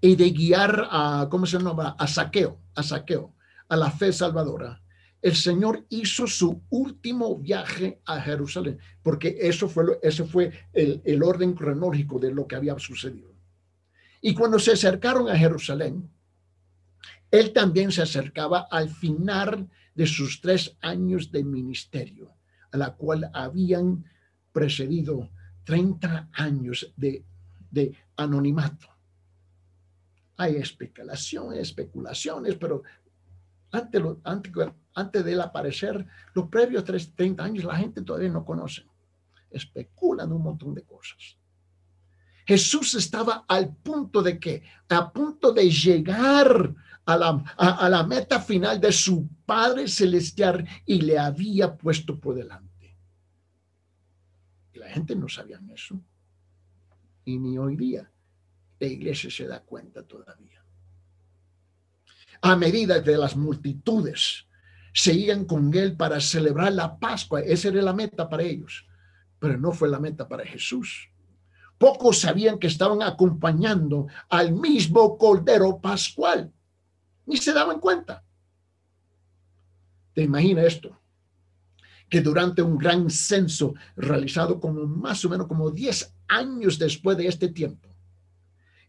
Y 0.00 0.16
de 0.16 0.30
guiar 0.30 0.88
a, 0.90 1.28
¿cómo 1.30 1.46
se 1.46 1.56
llama? 1.56 1.94
A 1.96 2.06
saqueo, 2.08 2.58
a 2.74 2.82
saqueo, 2.82 3.32
a 3.68 3.76
la 3.76 3.92
fe 3.92 4.12
salvadora. 4.12 4.82
El 5.22 5.36
Señor 5.36 5.86
hizo 5.88 6.26
su 6.26 6.64
último 6.68 7.38
viaje 7.38 8.00
a 8.06 8.20
Jerusalén, 8.20 8.80
porque 9.04 9.36
eso 9.38 9.68
fue, 9.68 10.00
ese 10.02 10.24
fue 10.24 10.50
el, 10.72 11.00
el 11.04 11.22
orden 11.22 11.54
cronológico 11.54 12.18
de 12.18 12.34
lo 12.34 12.48
que 12.48 12.56
había 12.56 12.76
sucedido. 12.80 13.36
Y 14.20 14.34
cuando 14.34 14.58
se 14.58 14.72
acercaron 14.72 15.28
a 15.28 15.38
Jerusalén, 15.38 16.10
él 17.30 17.52
también 17.52 17.92
se 17.92 18.02
acercaba 18.02 18.66
al 18.68 18.90
final 18.90 19.70
de 19.94 20.06
sus 20.08 20.40
tres 20.40 20.76
años 20.80 21.30
de 21.30 21.44
ministerio, 21.44 22.34
a 22.72 22.76
la 22.76 22.96
cual 22.96 23.30
habían 23.32 24.04
precedido 24.56 25.28
30 25.64 26.30
años 26.32 26.90
de, 26.96 27.26
anonimato. 28.16 28.86
Hay 30.38 30.56
especulaciones, 30.56 31.58
especulaciones, 31.58 32.54
pero 32.54 32.82
antes, 33.70 34.02
antes, 34.24 34.52
antes 34.94 35.24
de 35.26 35.32
él 35.34 35.42
aparecer, 35.42 36.06
los 36.32 36.48
previos 36.48 36.84
30 36.84 37.44
años, 37.44 37.64
la 37.64 37.76
gente 37.76 38.00
todavía 38.00 38.30
no 38.30 38.46
conoce. 38.46 38.86
Especulan 39.50 40.32
un 40.32 40.42
montón 40.42 40.74
de 40.74 40.84
cosas. 40.84 41.36
Jesús 42.46 42.94
estaba 42.94 43.44
al 43.46 43.76
punto 43.76 44.22
de 44.22 44.40
que, 44.40 44.62
a 44.88 45.12
punto 45.12 45.52
de 45.52 45.68
llegar 45.68 46.74
a 47.04 47.16
la, 47.18 47.44
a 47.58 47.88
la 47.90 48.04
meta 48.04 48.40
final 48.40 48.80
de 48.80 48.90
su 48.90 49.28
Padre 49.44 49.86
Celestial 49.86 50.66
y 50.86 51.02
le 51.02 51.18
había 51.18 51.76
puesto 51.76 52.18
por 52.18 52.36
delante. 52.36 52.65
La 54.76 54.88
gente 54.88 55.16
no 55.16 55.28
sabía 55.28 55.60
eso. 55.72 56.00
Y 57.24 57.38
ni 57.38 57.58
hoy 57.58 57.76
día 57.76 58.10
la 58.78 58.86
iglesia 58.86 59.30
se 59.30 59.46
da 59.46 59.60
cuenta 59.60 60.02
todavía. 60.02 60.62
A 62.42 62.56
medida 62.56 63.02
que 63.02 63.16
las 63.16 63.36
multitudes 63.36 64.46
seguían 64.92 65.44
con 65.44 65.72
él 65.74 65.96
para 65.96 66.20
celebrar 66.20 66.72
la 66.72 66.98
Pascua, 66.98 67.40
esa 67.40 67.68
era 67.68 67.82
la 67.82 67.92
meta 67.92 68.28
para 68.28 68.42
ellos, 68.42 68.86
pero 69.38 69.58
no 69.58 69.72
fue 69.72 69.88
la 69.88 69.98
meta 69.98 70.28
para 70.28 70.44
Jesús. 70.44 71.10
Pocos 71.78 72.20
sabían 72.20 72.58
que 72.58 72.66
estaban 72.66 73.02
acompañando 73.02 74.06
al 74.28 74.52
mismo 74.52 75.18
Cordero 75.18 75.78
Pascual, 75.80 76.52
ni 77.26 77.36
se 77.36 77.52
daban 77.52 77.80
cuenta. 77.80 78.24
¿Te 80.14 80.22
imaginas 80.22 80.64
esto? 80.66 80.98
Que 82.08 82.20
durante 82.20 82.62
un 82.62 82.78
gran 82.78 83.10
censo 83.10 83.74
realizado 83.96 84.60
como 84.60 84.86
más 84.86 85.24
o 85.24 85.28
menos 85.28 85.46
como 85.46 85.70
10 85.70 86.14
años 86.28 86.78
después 86.78 87.16
de 87.16 87.26
este 87.26 87.48
tiempo, 87.48 87.88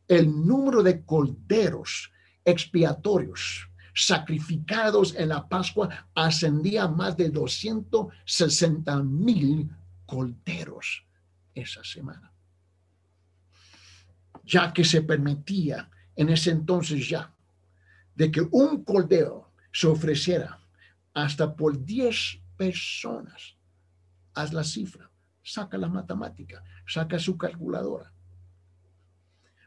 el 0.07 0.45
número 0.45 0.83
de 0.83 1.03
corderos 1.03 2.11
expiatorios 2.45 3.69
sacrificados 3.93 5.15
en 5.15 5.29
la 5.29 5.49
Pascua 5.49 6.07
ascendía 6.13 6.83
a 6.83 6.87
más 6.87 7.17
de 7.17 7.29
260 7.29 9.03
mil 9.03 9.69
corderos 10.05 11.03
esa 11.53 11.83
semana. 11.83 12.31
Ya 14.43 14.71
que 14.71 14.85
se 14.85 15.01
permitía 15.01 15.89
en 16.15 16.29
ese 16.29 16.51
entonces 16.51 17.09
ya 17.09 17.33
de 18.15 18.31
que 18.31 18.41
un 18.41 18.83
cordero 18.83 19.51
se 19.71 19.87
ofreciera 19.87 20.59
hasta 21.13 21.55
por 21.55 21.83
10 21.83 22.39
personas. 22.57 23.55
Haz 24.33 24.53
la 24.53 24.63
cifra, 24.63 25.09
saca 25.43 25.77
la 25.77 25.87
matemática, 25.87 26.63
saca 26.85 27.17
su 27.19 27.37
calculadora 27.37 28.13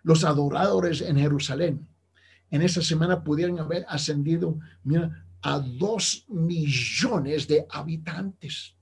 los 0.03 0.25
adoradores 0.25 1.03
en 1.03 1.17
Jerusalén 1.19 1.87
en 2.51 2.63
esa 2.63 2.83
semana 2.83 3.23
pudieran 3.23 3.59
haber 3.59 3.85
ascendido 3.89 4.59
mira, 4.83 5.27
a 5.43 5.59
dos 5.61 6.25
millones 6.29 7.47
de 7.47 7.65
habitantes. 7.71 8.75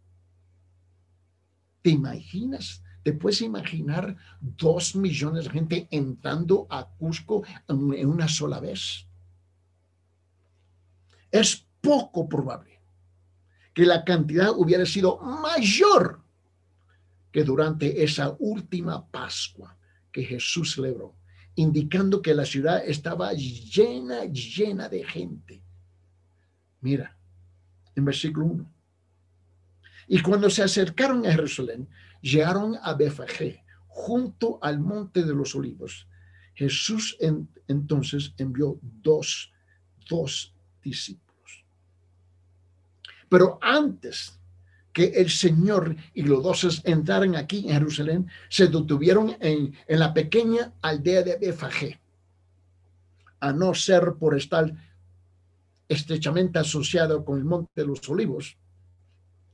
¿Te 1.82 1.90
imaginas? 1.90 2.82
¿Te 3.02 3.12
puedes 3.12 3.42
imaginar 3.42 4.16
dos 4.40 4.96
millones 4.96 5.44
de 5.44 5.50
gente 5.50 5.88
entrando 5.90 6.66
a 6.70 6.88
Cusco 6.88 7.44
en 7.68 8.08
una 8.08 8.26
sola 8.26 8.58
vez? 8.58 9.06
Es 11.30 11.66
poco 11.80 12.28
probable 12.28 12.77
que 13.78 13.86
la 13.86 14.04
cantidad 14.04 14.50
hubiera 14.56 14.84
sido 14.84 15.20
mayor 15.20 16.20
que 17.30 17.44
durante 17.44 18.02
esa 18.02 18.34
última 18.40 19.08
Pascua 19.08 19.78
que 20.10 20.24
Jesús 20.24 20.72
celebró, 20.72 21.14
indicando 21.54 22.20
que 22.20 22.34
la 22.34 22.44
ciudad 22.44 22.82
estaba 22.84 23.32
llena, 23.34 24.24
llena 24.24 24.88
de 24.88 25.04
gente. 25.04 25.62
Mira, 26.80 27.16
en 27.94 28.04
versículo 28.04 28.46
1. 28.46 28.72
Y 30.08 30.22
cuando 30.22 30.50
se 30.50 30.64
acercaron 30.64 31.24
a 31.24 31.30
Jerusalén, 31.30 31.88
llegaron 32.20 32.76
a 32.82 32.94
Befagé, 32.94 33.62
junto 33.86 34.58
al 34.60 34.80
monte 34.80 35.22
de 35.22 35.34
los 35.34 35.54
olivos. 35.54 36.08
Jesús 36.52 37.16
entonces 37.68 38.34
envió 38.38 38.80
dos, 38.82 39.52
dos 40.08 40.52
discípulos. 40.82 41.27
Pero 43.28 43.58
antes 43.60 44.38
que 44.92 45.04
el 45.04 45.30
Señor 45.30 45.94
y 46.14 46.22
los 46.22 46.42
doces 46.42 46.82
entraran 46.84 47.36
aquí 47.36 47.66
en 47.66 47.74
Jerusalén, 47.74 48.28
se 48.48 48.66
detuvieron 48.66 49.36
en, 49.40 49.74
la 49.88 50.12
pequeña 50.12 50.72
aldea 50.82 51.22
de 51.22 51.36
Befagé, 51.36 52.00
a 53.40 53.52
no 53.52 53.74
ser 53.74 54.14
por 54.18 54.36
estar 54.36 54.72
estrechamente 55.88 56.58
asociado 56.58 57.24
con 57.24 57.38
el 57.38 57.44
Monte 57.44 57.70
de 57.76 57.86
los 57.86 58.08
Olivos 58.08 58.56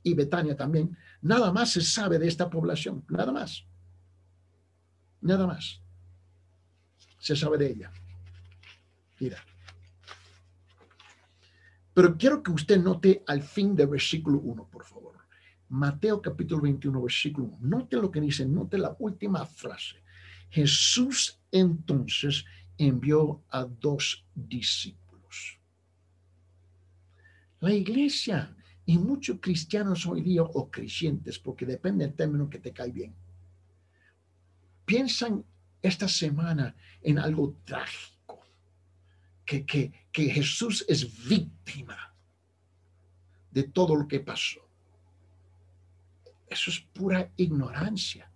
y 0.03 0.13
Betania 0.13 0.55
también, 0.55 0.97
nada 1.21 1.51
más 1.51 1.71
se 1.71 1.81
sabe 1.81 2.19
de 2.19 2.27
esta 2.27 2.49
población, 2.49 3.03
nada 3.09 3.31
más. 3.31 3.65
Nada 5.21 5.47
más. 5.47 5.81
Se 7.19 7.35
sabe 7.35 7.57
de 7.57 7.71
ella. 7.71 7.91
Mira. 9.19 9.37
Pero 11.95 12.17
quiero 12.17 12.43
que 12.43 12.51
usted 12.51 12.77
note 12.77 13.23
al 13.25 13.41
fin 13.41 13.73
del 13.73 13.87
versículo 13.87 14.39
1, 14.39 14.67
por 14.67 14.83
favor. 14.83 15.15
Mateo 15.69 16.21
capítulo 16.21 16.61
21, 16.61 17.01
versículo 17.01 17.47
1. 17.47 17.57
Note 17.61 17.95
lo 17.95 18.11
que 18.11 18.19
dice, 18.19 18.45
note 18.45 18.77
la 18.77 18.93
última 18.99 19.45
frase. 19.45 20.03
Jesús 20.49 21.39
entonces 21.51 22.43
envió 22.77 23.41
a 23.49 23.63
dos 23.63 24.25
discípulos. 24.35 25.57
La 27.61 27.73
iglesia 27.73 28.53
y 28.85 28.97
muchos 28.97 29.37
cristianos 29.39 30.05
hoy 30.05 30.21
día 30.21 30.43
o 30.43 30.69
creyentes, 30.69 31.39
porque 31.39 31.65
depende 31.65 32.05
del 32.05 32.13
término 32.13 32.49
que 32.49 32.59
te 32.59 32.73
cae 32.73 32.91
bien, 32.91 33.15
piensan 34.85 35.45
esta 35.81 36.09
semana 36.09 36.75
en 37.01 37.19
algo 37.19 37.55
trágico, 37.63 38.14
que, 39.45 39.65
que, 39.65 39.91
que 40.11 40.29
Jesús 40.29 40.83
es 40.87 41.27
víctima 41.27 42.13
de 43.51 43.63
todo 43.63 43.95
lo 43.95 44.07
que 44.07 44.19
pasó. 44.19 44.61
Eso 46.47 46.71
es 46.71 46.79
pura 46.79 47.31
ignorancia. 47.37 48.29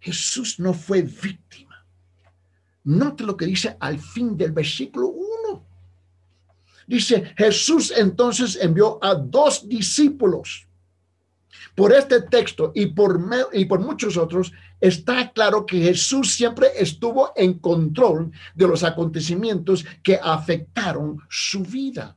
Jesús 0.00 0.58
no 0.58 0.72
fue 0.72 1.02
víctima. 1.02 1.84
Note 2.84 3.24
lo 3.24 3.36
que 3.36 3.46
dice 3.46 3.76
al 3.80 3.98
fin 3.98 4.36
del 4.36 4.52
versículo 4.52 5.08
1. 5.08 5.66
Dice, 6.86 7.34
Jesús 7.36 7.92
entonces 7.96 8.56
envió 8.60 9.02
a 9.02 9.14
dos 9.14 9.68
discípulos. 9.68 10.68
Por 11.74 11.92
este 11.92 12.22
texto 12.22 12.72
y 12.74 12.86
por, 12.86 13.20
y 13.52 13.64
por 13.64 13.80
muchos 13.80 14.16
otros, 14.16 14.52
está 14.80 15.32
claro 15.32 15.64
que 15.64 15.80
Jesús 15.80 16.34
siempre 16.34 16.68
estuvo 16.76 17.32
en 17.36 17.58
control 17.58 18.32
de 18.54 18.68
los 18.68 18.82
acontecimientos 18.84 19.84
que 20.02 20.18
afectaron 20.22 21.20
su 21.28 21.62
vida. 21.62 22.16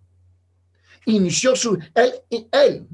Inició 1.05 1.55
su, 1.55 1.79
él, 1.95 2.87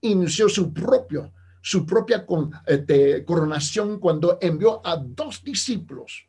inició 0.00 0.48
su 0.48 0.72
propio, 0.72 1.32
su 1.62 1.86
propia 1.86 2.26
este, 2.66 3.24
coronación 3.24 3.98
cuando 3.98 4.38
envió 4.40 4.86
a 4.86 4.96
dos 4.96 5.42
discípulos 5.42 6.28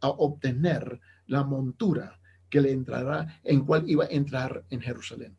a 0.00 0.08
obtener 0.08 1.00
la 1.26 1.42
montura 1.42 2.20
que 2.50 2.60
le 2.60 2.70
entrará, 2.70 3.40
en 3.42 3.64
cual 3.64 3.84
iba 3.88 4.04
a 4.04 4.08
entrar 4.08 4.64
en 4.70 4.80
Jerusalén. 4.80 5.36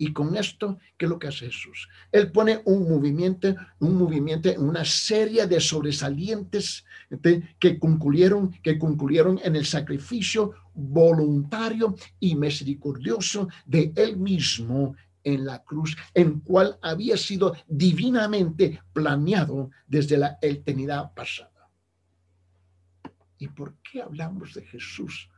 Y 0.00 0.12
con 0.12 0.36
esto, 0.36 0.78
¿qué 0.96 1.06
es 1.06 1.10
lo 1.10 1.18
que 1.18 1.26
hace 1.26 1.46
Jesús? 1.46 1.88
Él 2.12 2.30
pone 2.30 2.62
un 2.64 2.88
movimiento, 2.88 3.54
un 3.80 3.96
movimiento, 3.96 4.48
una 4.58 4.84
serie 4.84 5.46
de 5.48 5.60
sobresalientes 5.60 6.84
que 7.58 7.78
concluyeron, 7.80 8.52
que 8.62 8.78
concluyeron 8.78 9.40
en 9.42 9.56
el 9.56 9.66
sacrificio 9.66 10.52
voluntario 10.72 11.96
y 12.20 12.36
misericordioso 12.36 13.48
de 13.66 13.92
él 13.96 14.16
mismo 14.16 14.94
en 15.24 15.44
la 15.44 15.64
cruz, 15.64 15.96
en 16.14 16.40
cual 16.40 16.78
había 16.80 17.16
sido 17.16 17.56
divinamente 17.66 18.80
planeado 18.92 19.70
desde 19.86 20.16
la 20.16 20.38
eternidad 20.40 21.12
pasada. 21.12 21.68
¿Y 23.36 23.48
por 23.48 23.74
qué 23.82 24.00
hablamos 24.00 24.54
de 24.54 24.62
Jesús 24.62 25.28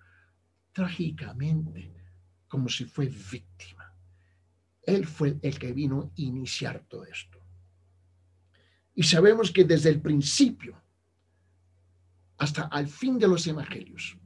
trágicamente 0.73 1.92
como 2.46 2.68
si 2.68 2.85
fue 2.85 3.07
víctima? 3.07 3.79
Él 4.82 5.06
fue 5.06 5.38
el 5.42 5.58
que 5.58 5.72
vino 5.72 6.02
a 6.02 6.10
iniciar 6.16 6.84
todo 6.88 7.04
esto. 7.04 7.38
Y 8.94 9.02
sabemos 9.04 9.50
que 9.50 9.64
desde 9.64 9.90
el 9.90 10.00
principio 10.00 10.80
hasta 12.40 12.62
al 12.62 12.88
fin 12.88 13.18
de 13.18 13.28
los 13.28 13.46
evangelios, 13.46 14.16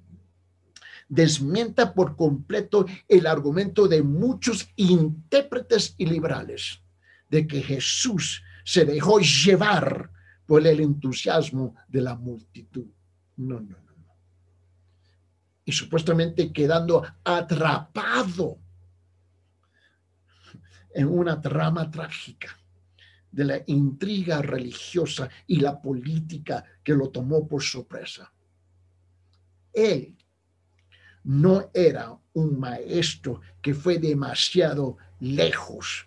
desmienta 1.09 1.93
por 1.93 2.17
completo 2.17 2.87
el 3.09 3.27
argumento 3.27 3.89
de 3.89 4.03
muchos 4.03 4.71
intérpretes 4.77 5.95
y 5.99 6.07
liberales 6.07 6.81
de 7.29 7.47
que 7.47 7.61
Jesús 7.61 8.43
se 8.65 8.85
dejó 8.85 9.19
llevar 9.19 10.11
por 10.47 10.65
el 10.67 10.81
entusiasmo 10.81 11.75
de 11.89 12.01
la 12.01 12.15
multitud. 12.15 12.87
No, 13.37 13.61
no, 13.61 13.77
no, 13.77 13.97
no. 13.97 14.15
y 15.65 15.73
supuestamente 15.73 16.53
quedando 16.53 17.03
atrapado 17.25 18.61
en 20.95 21.09
una 21.09 21.41
trama 21.41 21.91
trágica 21.91 22.57
de 23.31 23.45
la 23.45 23.63
intriga 23.67 24.41
religiosa 24.41 25.29
y 25.47 25.57
la 25.57 25.83
política 25.83 26.65
que 26.85 26.95
lo 26.95 27.11
tomó 27.11 27.49
por 27.49 27.63
sorpresa. 27.63 28.33
Él 29.73 30.17
no 31.25 31.71
era 31.75 32.17
un 32.35 32.61
maestro 32.61 33.41
que 33.61 33.75
fue 33.75 33.99
demasiado 33.99 34.99
lejos 35.19 36.07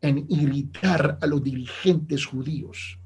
en 0.00 0.26
irritar 0.28 1.18
a 1.20 1.26
los 1.26 1.42
dirigentes 1.42 2.24
judíos 2.24 2.98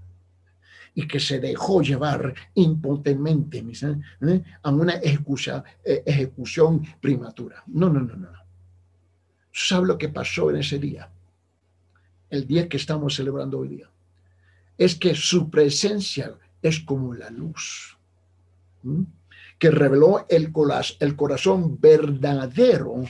y 0.95 1.09
que 1.09 1.19
se 1.19 1.41
dejó 1.41 1.83
llevar 1.83 2.35
impotentemente 2.55 3.59
¿eh? 3.59 4.01
¿Eh? 4.21 4.43
a 4.63 4.71
una 4.71 4.95
ejecución, 4.95 5.65
eh, 5.85 6.03
ejecución 6.07 6.83
prematura. 7.01 7.65
No, 7.67 7.89
no, 7.89 8.01
no, 8.01 8.15
no. 8.15 8.29
¿Sabe 9.53 9.87
lo 9.87 9.99
que 9.99 10.09
pasó 10.09 10.51
en 10.51 10.57
ese 10.57 10.79
día? 10.79 11.11
El 12.35 12.49
día 12.49 12.69
que 12.69 12.79
estamos 12.79 13.15
celebrando 13.15 13.61
hoy 13.61 13.69
día. 13.69 13.89
Es 14.77 14.97
que 14.97 15.15
su 15.15 15.49
presencia 15.51 16.37
es 16.61 16.81
como 16.81 17.15
la 17.15 17.31
luz 17.31 17.97
que 19.57 19.71
reveló 19.71 20.27
el, 20.29 20.53
el 20.99 21.15
corazón 21.15 21.81
verdadero 21.81 23.05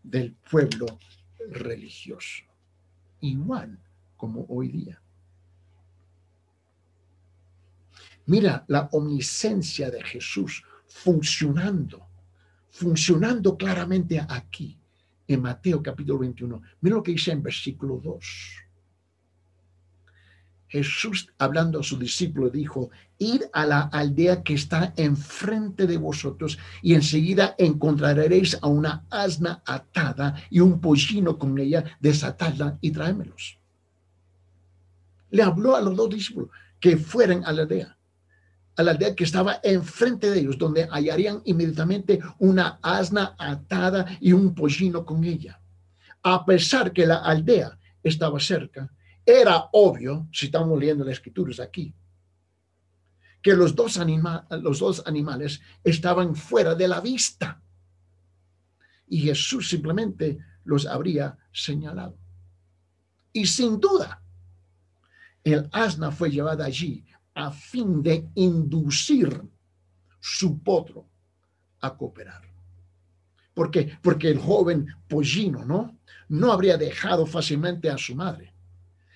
del 0.00 0.32
pueblo 0.48 0.86
religioso. 1.50 2.44
Igual 3.20 3.80
como 4.16 4.46
hoy 4.48 4.68
día. 4.68 5.02
Mira 8.26 8.64
la 8.68 8.88
omnisencia 8.92 9.90
de 9.90 10.04
Jesús 10.04 10.62
funcionando, 10.86 12.06
funcionando 12.70 13.56
claramente 13.56 14.24
aquí 14.28 14.78
en 15.28 15.42
Mateo 15.42 15.82
capítulo 15.82 16.18
21. 16.20 16.62
Mira 16.80 16.96
lo 16.96 17.02
que 17.02 17.12
dice 17.12 17.32
en 17.32 17.42
versículo 17.42 18.00
2. 18.02 18.62
Jesús, 20.68 21.28
hablando 21.36 21.80
a 21.80 21.82
su 21.82 21.98
discípulo, 21.98 22.48
dijo, 22.48 22.90
id 23.18 23.42
a 23.52 23.66
la 23.66 23.80
aldea 23.82 24.42
que 24.42 24.54
está 24.54 24.94
enfrente 24.96 25.86
de 25.86 25.98
vosotros 25.98 26.58
y 26.80 26.94
enseguida 26.94 27.54
encontraréis 27.58 28.58
a 28.62 28.68
una 28.68 29.04
asna 29.10 29.62
atada 29.66 30.34
y 30.48 30.60
un 30.60 30.80
pollino 30.80 31.38
con 31.38 31.58
ella, 31.58 31.84
desatadla 32.00 32.78
y 32.80 32.90
tráemelos. 32.90 33.58
Le 35.30 35.42
habló 35.42 35.76
a 35.76 35.82
los 35.82 35.94
dos 35.94 36.08
discípulos 36.08 36.48
que 36.80 36.96
fueran 36.96 37.44
a 37.44 37.52
la 37.52 37.62
aldea 37.62 37.98
a 38.76 38.82
la 38.82 38.92
aldea 38.92 39.14
que 39.14 39.24
estaba 39.24 39.60
enfrente 39.62 40.30
de 40.30 40.40
ellos, 40.40 40.58
donde 40.58 40.86
hallarían 40.86 41.42
inmediatamente 41.44 42.20
una 42.38 42.78
asna 42.82 43.34
atada 43.38 44.18
y 44.20 44.32
un 44.32 44.54
pollino 44.54 45.04
con 45.04 45.24
ella. 45.24 45.60
A 46.22 46.44
pesar 46.44 46.92
que 46.92 47.06
la 47.06 47.16
aldea 47.16 47.78
estaba 48.02 48.40
cerca, 48.40 48.90
era 49.24 49.68
obvio, 49.72 50.28
si 50.32 50.46
estamos 50.46 50.78
leyendo 50.78 51.04
las 51.04 51.14
escrituras 51.14 51.60
aquí, 51.60 51.94
que 53.42 53.54
los 53.54 53.74
dos, 53.74 53.98
los 54.50 54.78
dos 54.78 55.02
animales 55.06 55.60
estaban 55.82 56.34
fuera 56.34 56.74
de 56.74 56.88
la 56.88 57.00
vista. 57.00 57.60
Y 59.08 59.20
Jesús 59.20 59.68
simplemente 59.68 60.38
los 60.64 60.86
habría 60.86 61.36
señalado. 61.52 62.16
Y 63.32 63.46
sin 63.46 63.80
duda, 63.80 64.22
el 65.44 65.68
asna 65.72 66.12
fue 66.12 66.30
llevada 66.30 66.64
allí 66.64 67.04
a 67.34 67.50
fin 67.50 68.02
de 68.02 68.28
inducir 68.34 69.42
su 70.20 70.60
potro 70.62 71.06
a 71.80 71.96
cooperar. 71.96 72.42
¿Por 73.54 73.70
qué? 73.70 73.98
Porque 74.00 74.28
el 74.28 74.38
joven 74.38 74.86
pollino, 75.08 75.64
¿no? 75.64 75.98
No 76.28 76.52
habría 76.52 76.76
dejado 76.76 77.26
fácilmente 77.26 77.90
a 77.90 77.98
su 77.98 78.14
madre 78.14 78.52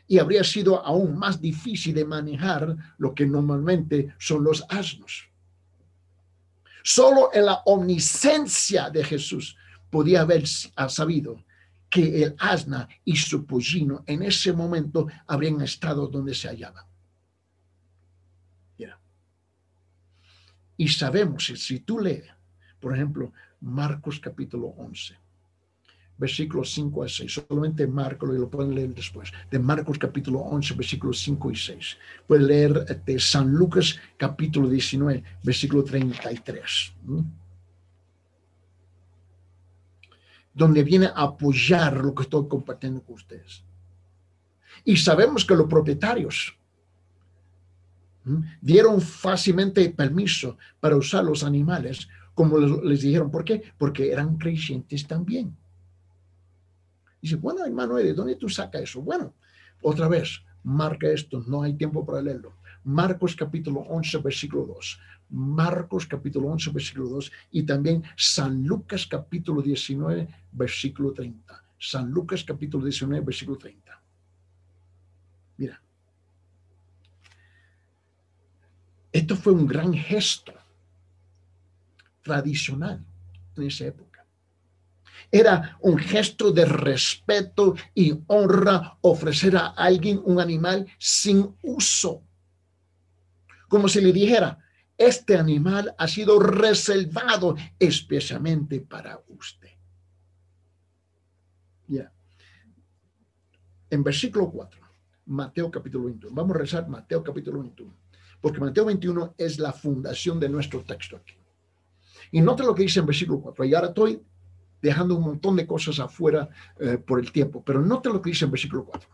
y 0.08 0.18
habría 0.18 0.44
sido 0.44 0.84
aún 0.84 1.18
más 1.18 1.40
difícil 1.40 1.94
de 1.94 2.04
manejar 2.04 2.76
lo 2.98 3.14
que 3.14 3.26
normalmente 3.26 4.14
son 4.18 4.44
los 4.44 4.64
asnos. 4.68 5.28
Solo 6.82 7.30
en 7.32 7.46
la 7.46 7.62
omnisencia 7.64 8.90
de 8.90 9.02
Jesús 9.02 9.56
podía 9.90 10.20
haber 10.20 10.46
sabido 10.46 11.44
que 11.90 12.22
el 12.22 12.36
asna 12.38 12.88
y 13.04 13.16
su 13.16 13.44
pollino 13.46 14.04
en 14.06 14.22
ese 14.22 14.52
momento 14.52 15.06
habrían 15.26 15.60
estado 15.62 16.06
donde 16.06 16.34
se 16.34 16.48
hallaban. 16.48 16.84
Y 20.76 20.88
sabemos, 20.88 21.46
si 21.46 21.80
tú 21.80 21.98
lees, 21.98 22.26
por 22.80 22.94
ejemplo, 22.94 23.32
Marcos 23.60 24.20
capítulo 24.20 24.68
11, 24.76 25.16
versículos 26.18 26.72
5 26.72 27.02
a 27.02 27.08
6, 27.08 27.44
solamente 27.48 27.86
Marcos, 27.86 28.30
y 28.34 28.38
lo 28.38 28.48
pueden 28.48 28.74
leer 28.74 28.94
después, 28.94 29.32
de 29.50 29.58
Marcos 29.58 29.98
capítulo 29.98 30.40
11, 30.40 30.74
versículos 30.74 31.18
5 31.20 31.50
y 31.50 31.56
6. 31.56 31.98
Pueden 32.26 32.46
leer 32.46 33.02
de 33.04 33.18
San 33.18 33.50
Lucas 33.52 33.98
capítulo 34.16 34.68
19, 34.68 35.22
versículo 35.42 35.82
33. 35.82 36.92
Donde 40.52 40.82
viene 40.82 41.06
a 41.06 41.22
apoyar 41.22 41.98
lo 41.98 42.14
que 42.14 42.22
estoy 42.22 42.48
compartiendo 42.48 43.02
con 43.02 43.14
ustedes. 43.14 43.62
Y 44.84 44.96
sabemos 44.96 45.44
que 45.44 45.54
los 45.54 45.68
propietarios 45.68 46.56
Dieron 48.60 49.00
fácilmente 49.00 49.88
permiso 49.90 50.58
para 50.80 50.96
usar 50.96 51.22
los 51.24 51.44
animales, 51.44 52.08
como 52.34 52.58
les 52.58 53.02
dijeron. 53.02 53.30
¿Por 53.30 53.44
qué? 53.44 53.62
Porque 53.78 54.10
eran 54.10 54.36
creyentes 54.36 55.06
también. 55.06 55.56
Dice, 57.22 57.36
bueno, 57.36 57.64
hermano, 57.64 57.96
¿de 57.96 58.12
dónde 58.12 58.36
tú 58.36 58.48
sacas 58.48 58.82
eso? 58.82 59.00
Bueno, 59.00 59.34
otra 59.82 60.08
vez, 60.08 60.42
marca 60.64 61.08
esto, 61.08 61.44
no 61.46 61.62
hay 61.62 61.74
tiempo 61.74 62.04
para 62.04 62.20
leerlo. 62.20 62.54
Marcos 62.84 63.34
capítulo 63.34 63.80
11, 63.80 64.18
versículo 64.18 64.66
2. 64.66 65.00
Marcos 65.30 66.06
capítulo 66.06 66.48
11, 66.48 66.70
versículo 66.70 67.08
2. 67.08 67.32
Y 67.52 67.62
también 67.64 68.02
San 68.16 68.64
Lucas 68.64 69.06
capítulo 69.06 69.62
19, 69.62 70.28
versículo 70.52 71.12
30. 71.12 71.64
San 71.78 72.10
Lucas 72.10 72.44
capítulo 72.44 72.84
19, 72.84 73.24
versículo 73.24 73.58
30. 73.58 74.02
Mira, 75.58 75.80
Esto 79.16 79.34
fue 79.34 79.54
un 79.54 79.66
gran 79.66 79.94
gesto 79.94 80.52
tradicional 82.20 83.02
en 83.56 83.62
esa 83.62 83.86
época. 83.86 84.26
Era 85.32 85.78
un 85.80 85.96
gesto 85.96 86.52
de 86.52 86.66
respeto 86.66 87.74
y 87.94 88.12
honra 88.26 88.98
ofrecer 89.00 89.56
a 89.56 89.68
alguien 89.68 90.20
un 90.22 90.38
animal 90.38 90.86
sin 90.98 91.56
uso. 91.62 92.24
Como 93.68 93.88
si 93.88 94.02
le 94.02 94.12
dijera, 94.12 94.58
este 94.98 95.38
animal 95.38 95.94
ha 95.96 96.08
sido 96.08 96.38
reservado 96.38 97.56
especialmente 97.78 98.82
para 98.82 99.18
usted. 99.28 99.70
Ya. 101.88 102.12
En 103.88 104.04
versículo 104.04 104.50
4, 104.50 104.78
Mateo 105.24 105.70
capítulo 105.70 106.04
21. 106.04 106.34
Vamos 106.34 106.54
a 106.54 106.58
rezar 106.58 106.86
Mateo 106.86 107.22
capítulo 107.24 107.60
21 107.60 108.05
porque 108.46 108.60
Mateo 108.60 108.84
21 108.84 109.34
es 109.38 109.58
la 109.58 109.72
fundación 109.72 110.38
de 110.38 110.48
nuestro 110.48 110.80
texto 110.84 111.16
aquí. 111.16 111.34
Y 112.30 112.40
nota 112.40 112.62
lo 112.62 112.76
que 112.76 112.84
dice 112.84 113.00
en 113.00 113.06
versículo 113.06 113.40
4. 113.40 113.64
Y 113.64 113.74
ahora 113.74 113.88
estoy 113.88 114.22
dejando 114.80 115.16
un 115.16 115.24
montón 115.24 115.56
de 115.56 115.66
cosas 115.66 115.98
afuera 115.98 116.48
eh, 116.78 116.96
por 116.96 117.18
el 117.18 117.32
tiempo, 117.32 117.64
pero 117.64 117.82
nota 117.82 118.08
lo 118.08 118.22
que 118.22 118.30
dice 118.30 118.44
en 118.44 118.52
versículo 118.52 118.84
4. 118.84 119.10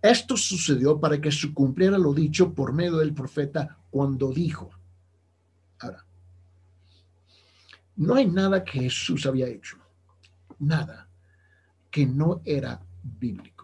Esto 0.00 0.34
sucedió 0.38 0.98
para 0.98 1.20
que 1.20 1.30
se 1.30 1.52
cumpliera 1.52 1.98
lo 1.98 2.14
dicho 2.14 2.54
por 2.54 2.72
medio 2.72 2.96
del 2.96 3.12
profeta 3.12 3.76
cuando 3.90 4.32
dijo. 4.32 4.70
Ahora, 5.80 6.06
no 7.96 8.14
hay 8.14 8.24
nada 8.24 8.64
que 8.64 8.80
Jesús 8.80 9.26
había 9.26 9.46
hecho, 9.46 9.76
nada 10.58 11.06
que 11.90 12.06
no 12.06 12.40
era 12.46 12.80
bíblico 13.02 13.57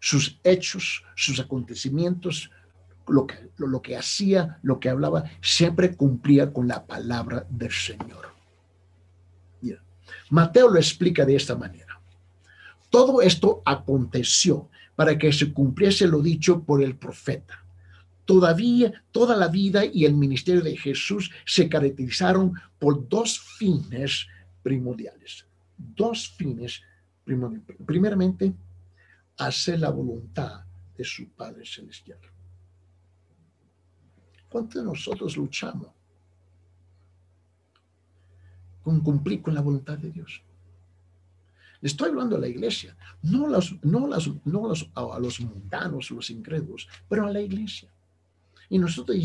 sus 0.00 0.40
hechos, 0.42 1.04
sus 1.14 1.38
acontecimientos, 1.38 2.50
lo 3.06 3.26
que, 3.26 3.50
lo, 3.56 3.82
que 3.82 3.96
hacía, 3.96 4.58
lo 4.62 4.80
que 4.80 4.88
hablaba, 4.88 5.24
siempre 5.40 5.94
cumplía 5.94 6.52
con 6.52 6.66
la 6.66 6.86
palabra 6.86 7.46
del 7.48 7.70
Señor. 7.70 8.30
Mateo 10.30 10.68
lo 10.68 10.78
explica 10.78 11.24
de 11.24 11.36
esta 11.36 11.56
manera. 11.56 12.00
Todo 12.88 13.20
esto 13.20 13.62
aconteció 13.64 14.68
para 14.96 15.18
que 15.18 15.32
se 15.32 15.52
cumpliese 15.52 16.06
lo 16.06 16.20
dicho 16.20 16.62
por 16.62 16.82
el 16.82 16.96
profeta. 16.96 17.64
Todavía 18.24 19.02
toda 19.10 19.36
la 19.36 19.48
vida 19.48 19.84
y 19.84 20.04
el 20.04 20.14
ministerio 20.14 20.62
de 20.62 20.76
Jesús 20.76 21.30
se 21.44 21.68
caracterizaron 21.68 22.52
por 22.78 23.08
dos 23.08 23.40
fines 23.40 24.26
primordiales. 24.62 25.46
Dos 25.76 26.30
fines 26.36 26.80
primordiales. 27.24 27.76
Primeramente, 27.84 28.52
hacer 29.46 29.80
la 29.80 29.90
voluntad 29.90 30.64
de 30.96 31.04
su 31.04 31.28
Padre 31.30 31.64
Celestial. 31.64 32.18
¿Cuántos 34.48 34.82
de 34.82 34.84
nosotros 34.84 35.36
luchamos 35.36 35.88
con 38.82 39.00
cumplir 39.00 39.42
con 39.42 39.54
la 39.54 39.60
voluntad 39.60 39.98
de 39.98 40.10
Dios. 40.10 40.42
Le 41.80 41.86
estoy 41.88 42.10
hablando 42.10 42.36
a 42.36 42.40
la 42.40 42.48
iglesia, 42.48 42.94
no, 43.22 43.46
las, 43.46 43.72
no, 43.82 44.06
las, 44.06 44.28
no 44.44 44.68
los, 44.68 44.90
a 44.94 45.18
los 45.18 45.40
mundanos, 45.40 46.10
los 46.10 46.28
incrédulos, 46.30 46.88
pero 47.08 47.26
a 47.26 47.32
la 47.32 47.40
iglesia. 47.40 47.90
Y 48.68 48.78
nosotros 48.78 49.16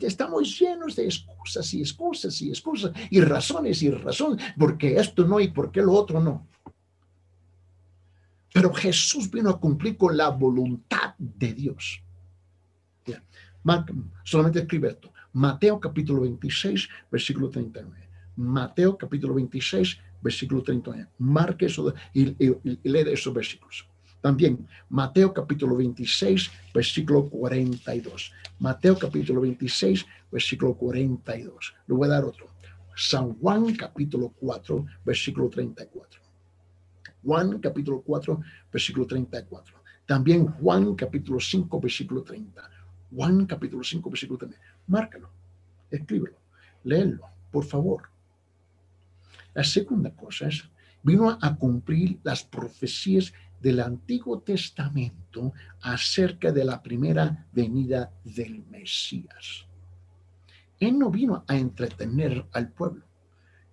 estamos 0.00 0.58
llenos 0.58 0.94
de 0.94 1.04
excusas 1.04 1.72
y 1.74 1.80
excusas 1.80 2.40
y 2.42 2.50
excusas 2.50 2.92
y 3.10 3.20
razones 3.20 3.82
y 3.82 3.90
razones, 3.90 4.44
porque 4.58 4.96
esto 4.96 5.26
no 5.26 5.40
y 5.40 5.48
porque 5.48 5.80
lo 5.80 5.92
otro 5.92 6.20
no. 6.20 6.46
Pero 8.52 8.72
Jesús 8.72 9.30
vino 9.30 9.50
a 9.50 9.60
cumplir 9.60 9.96
con 9.96 10.16
la 10.16 10.28
voluntad 10.28 11.14
de 11.18 11.54
Dios. 11.54 12.02
solamente 14.24 14.60
escribe 14.60 14.88
esto. 14.88 15.12
Mateo 15.32 15.78
capítulo 15.78 16.22
26, 16.22 16.88
versículo 17.10 17.50
39. 17.50 18.08
Mateo 18.36 18.96
capítulo 18.98 19.34
26, 19.34 19.98
versículo 20.20 20.62
31. 20.62 21.08
Marque 21.18 21.66
eso 21.66 21.94
y, 22.12 22.34
lee 22.82 23.12
esos 23.12 23.32
versículos. 23.32 23.86
También 24.20 24.66
Mateo 24.88 25.32
capítulo 25.32 25.76
26, 25.76 26.50
versículo 26.74 27.28
42. 27.28 28.32
Mateo 28.58 28.98
capítulo 28.98 29.40
26, 29.42 30.04
versículo 30.30 30.74
42. 30.74 31.74
Le 31.86 31.94
voy 31.94 32.08
a 32.08 32.12
dar 32.12 32.24
otro. 32.24 32.46
San 32.96 33.34
Juan 33.38 33.74
capítulo 33.76 34.34
4, 34.40 34.84
versículo 35.04 35.48
34. 35.48 36.20
Juan 37.24 37.58
capítulo 37.58 38.02
4, 38.02 38.40
versículo 38.72 39.06
34. 39.06 39.76
También 40.06 40.46
Juan 40.46 40.94
capítulo 40.94 41.38
5, 41.38 41.80
versículo 41.80 42.22
30. 42.22 42.70
Juan 43.14 43.46
capítulo 43.46 43.82
5, 43.82 44.10
versículo 44.10 44.38
30. 44.38 44.58
Márcalo, 44.86 45.30
escríbelo, 45.90 46.36
léelo, 46.84 47.26
por 47.50 47.64
favor. 47.64 48.08
La 49.54 49.64
segunda 49.64 50.10
cosa 50.10 50.48
es, 50.48 50.64
vino 51.02 51.30
a 51.40 51.56
cumplir 51.56 52.18
las 52.22 52.44
profecías 52.44 53.32
del 53.60 53.80
Antiguo 53.80 54.40
Testamento 54.40 55.52
acerca 55.82 56.52
de 56.52 56.64
la 56.64 56.82
primera 56.82 57.46
venida 57.52 58.12
del 58.24 58.64
Mesías. 58.66 59.66
Él 60.78 60.98
no 60.98 61.10
vino 61.10 61.44
a 61.46 61.56
entretener 61.56 62.46
al 62.52 62.70
pueblo. 62.70 63.04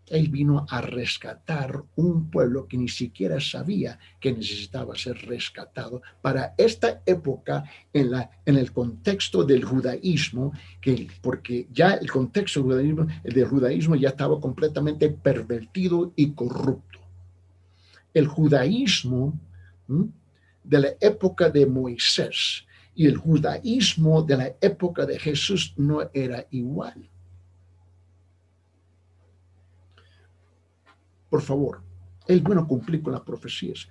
Él 0.09 0.29
vino 0.29 0.65
a 0.69 0.81
rescatar 0.81 1.83
un 1.95 2.29
pueblo 2.29 2.67
que 2.67 2.77
ni 2.77 2.87
siquiera 2.87 3.39
sabía 3.39 3.99
que 4.19 4.31
necesitaba 4.31 4.95
ser 4.95 5.17
rescatado 5.27 6.01
para 6.21 6.53
esta 6.57 7.01
época 7.05 7.65
en, 7.91 8.11
la, 8.11 8.29
en 8.45 8.57
el 8.57 8.71
contexto 8.71 9.43
del 9.43 9.65
judaísmo, 9.65 10.53
que, 10.79 11.07
porque 11.21 11.67
ya 11.71 11.95
el 11.95 12.09
contexto 12.09 12.61
del 12.61 12.69
judaísmo, 12.69 13.07
del 13.23 13.45
judaísmo 13.45 13.95
ya 13.95 14.09
estaba 14.09 14.39
completamente 14.39 15.09
pervertido 15.09 16.13
y 16.15 16.31
corrupto. 16.31 16.99
El 18.13 18.27
judaísmo 18.27 19.37
de 20.63 20.79
la 20.79 20.89
época 20.99 21.49
de 21.49 21.65
Moisés 21.65 22.65
y 22.95 23.05
el 23.05 23.17
judaísmo 23.17 24.23
de 24.23 24.37
la 24.37 24.55
época 24.59 25.05
de 25.05 25.19
Jesús 25.19 25.73
no 25.77 26.09
era 26.13 26.47
igual. 26.51 27.09
Por 31.29 31.41
favor, 31.41 31.81
es 32.27 32.41
bueno 32.41 32.67
cumplir 32.67 33.01
con 33.01 33.13
las 33.13 33.21
profecías 33.21 33.87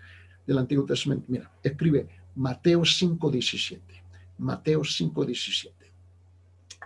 del 0.46 0.58
Antiguo 0.58 0.84
Testamento. 0.84 1.24
Mira, 1.28 1.50
escribe 1.62 2.08
Mateo 2.34 2.82
5:17. 2.84 3.80
Mateo 4.38 4.80
5:17. 4.80 5.72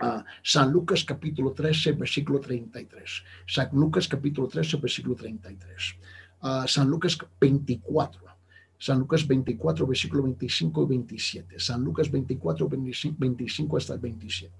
Uh, 0.01 0.23
San 0.41 0.71
Lucas 0.71 1.03
capítulo 1.03 1.51
13, 1.51 1.91
versículo 1.91 2.39
33. 2.39 3.23
San 3.45 3.69
Lucas 3.73 4.07
capítulo 4.07 4.47
13, 4.47 4.77
versículo 4.77 5.15
33. 5.15 5.95
Uh, 6.41 6.67
San 6.67 6.89
Lucas 6.89 7.17
24. 7.39 8.31
San 8.79 8.97
Lucas 8.97 9.27
24, 9.27 9.85
versículo 9.85 10.23
25 10.23 10.83
y 10.83 10.87
27. 10.87 11.59
San 11.59 11.83
Lucas 11.83 12.09
24, 12.09 12.67
25 12.67 13.77
hasta 13.77 13.93
el 13.93 13.99
27. 13.99 14.51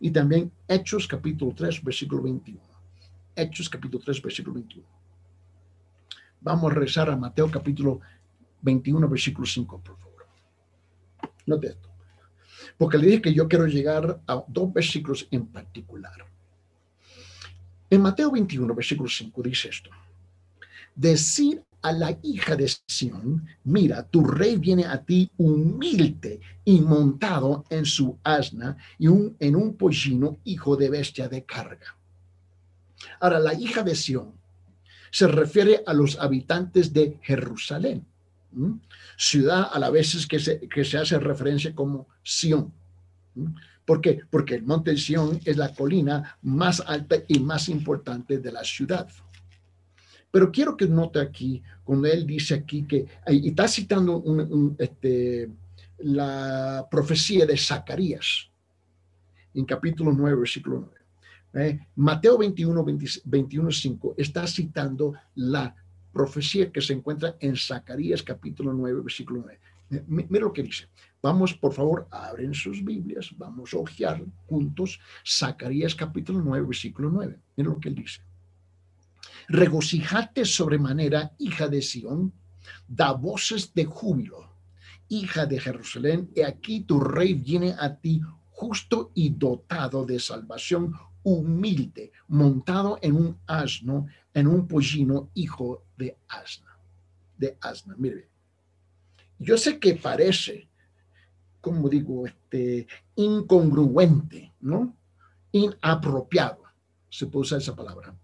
Y 0.00 0.10
también 0.10 0.52
Hechos 0.68 1.06
capítulo 1.06 1.54
3, 1.54 1.82
versículo 1.82 2.22
21. 2.22 2.60
Hechos 3.34 3.70
capítulo 3.70 4.02
3, 4.04 4.20
versículo 4.20 4.54
21. 4.54 4.99
Vamos 6.40 6.72
a 6.72 6.74
rezar 6.74 7.10
a 7.10 7.16
Mateo 7.16 7.50
capítulo 7.50 8.00
21, 8.62 9.08
versículo 9.08 9.46
5, 9.46 9.80
por 9.82 9.98
favor. 9.98 10.26
Note 11.46 11.66
esto. 11.68 11.88
Porque 12.78 12.96
le 12.96 13.06
dije 13.06 13.22
que 13.22 13.34
yo 13.34 13.46
quiero 13.46 13.66
llegar 13.66 14.20
a 14.26 14.42
dos 14.48 14.72
versículos 14.72 15.28
en 15.30 15.46
particular. 15.46 16.26
En 17.90 18.00
Mateo 18.00 18.30
21, 18.30 18.74
versículo 18.74 19.08
5 19.08 19.42
dice 19.42 19.68
esto. 19.68 19.90
Decir 20.94 21.62
a 21.82 21.92
la 21.92 22.18
hija 22.22 22.56
de 22.56 22.68
Sión, 22.86 23.46
mira, 23.64 24.02
tu 24.02 24.24
rey 24.24 24.56
viene 24.56 24.86
a 24.86 25.02
ti 25.02 25.30
humilde 25.36 26.40
y 26.64 26.80
montado 26.80 27.64
en 27.68 27.84
su 27.84 28.18
asna 28.22 28.76
y 28.98 29.08
un, 29.08 29.36
en 29.38 29.56
un 29.56 29.76
pollino 29.76 30.38
hijo 30.44 30.76
de 30.76 30.88
bestia 30.88 31.28
de 31.28 31.44
carga. 31.44 31.96
Ahora, 33.18 33.40
la 33.40 33.54
hija 33.54 33.82
de 33.82 33.94
Sión 33.94 34.39
se 35.10 35.26
refiere 35.26 35.82
a 35.86 35.94
los 35.94 36.18
habitantes 36.18 36.92
de 36.92 37.18
Jerusalén, 37.22 38.06
ciudad 39.16 39.68
a 39.72 39.78
la 39.78 39.90
vez 39.90 40.26
que 40.26 40.38
se, 40.38 40.60
que 40.68 40.84
se 40.84 40.98
hace 40.98 41.18
referencia 41.18 41.74
como 41.74 42.08
Sión. 42.22 42.72
¿Por 43.84 44.00
qué? 44.00 44.20
Porque 44.30 44.54
el 44.54 44.62
monte 44.62 44.96
Sión 44.96 45.40
es 45.44 45.56
la 45.56 45.74
colina 45.74 46.36
más 46.42 46.80
alta 46.80 47.16
y 47.26 47.40
más 47.40 47.68
importante 47.68 48.38
de 48.38 48.52
la 48.52 48.64
ciudad. 48.64 49.08
Pero 50.30 50.52
quiero 50.52 50.76
que 50.76 50.86
note 50.86 51.20
aquí, 51.20 51.62
cuando 51.82 52.06
él 52.06 52.26
dice 52.26 52.54
aquí 52.54 52.84
que, 52.84 53.06
y 53.28 53.48
está 53.48 53.66
citando 53.66 54.22
este, 54.78 55.50
la 55.98 56.86
profecía 56.90 57.46
de 57.46 57.56
Zacarías, 57.56 58.48
en 59.54 59.64
capítulo 59.64 60.12
9, 60.12 60.38
versículo 60.38 60.86
9. 60.86 60.99
¿Eh? 61.54 61.78
Mateo 61.96 62.38
21, 62.38 62.84
21, 63.24 63.70
5 63.70 64.14
está 64.16 64.46
citando 64.46 65.14
la 65.34 65.74
profecía 66.12 66.70
que 66.72 66.80
se 66.80 66.92
encuentra 66.92 67.36
en 67.40 67.56
Zacarías 67.56 68.22
capítulo 68.22 68.72
9, 68.72 69.00
versículo 69.02 69.42
9. 69.44 69.60
Eh, 69.90 70.04
mira 70.06 70.44
lo 70.44 70.52
que 70.52 70.62
dice. 70.62 70.88
Vamos, 71.22 71.54
por 71.54 71.72
favor, 71.72 72.08
abren 72.10 72.54
sus 72.54 72.84
Biblias, 72.84 73.30
vamos 73.36 73.74
a 73.74 73.78
ojear 73.78 74.22
juntos 74.46 75.00
Zacarías 75.26 75.94
capítulo 75.94 76.40
9, 76.42 76.66
versículo 76.66 77.10
9. 77.10 77.38
Mira 77.56 77.70
lo 77.70 77.78
que 77.78 77.88
él 77.88 77.94
dice 77.94 78.22
regocijate 79.50 80.44
sobremanera, 80.44 81.32
hija 81.38 81.68
de 81.68 81.82
Sión, 81.82 82.32
da 82.86 83.12
voces 83.12 83.74
de 83.74 83.84
júbilo, 83.84 84.48
hija 85.08 85.44
de 85.44 85.58
Jerusalén, 85.58 86.30
y 86.36 86.42
aquí 86.42 86.80
tu 86.80 87.00
rey 87.00 87.34
viene 87.34 87.74
a 87.76 87.96
ti 87.96 88.20
justo 88.60 89.10
y 89.14 89.30
dotado 89.30 90.04
de 90.04 90.20
salvación, 90.20 90.92
humilde, 91.22 92.12
montado 92.28 92.98
en 93.00 93.16
un 93.16 93.38
asno, 93.46 94.06
en 94.34 94.46
un 94.46 94.68
pollino, 94.68 95.30
hijo 95.32 95.84
de 95.96 96.18
asna, 96.28 96.76
de 97.38 97.56
asna. 97.58 97.94
Mire, 97.96 98.28
yo 99.38 99.56
sé 99.56 99.78
que 99.78 99.94
parece, 99.94 100.68
como 101.62 101.88
digo, 101.88 102.26
este, 102.26 102.86
incongruente, 103.16 104.52
¿no? 104.60 104.94
Inapropiado, 105.52 106.64
se 107.08 107.28
puede 107.28 107.44
usar 107.44 107.60
esa 107.60 107.74
palabra 107.74 108.14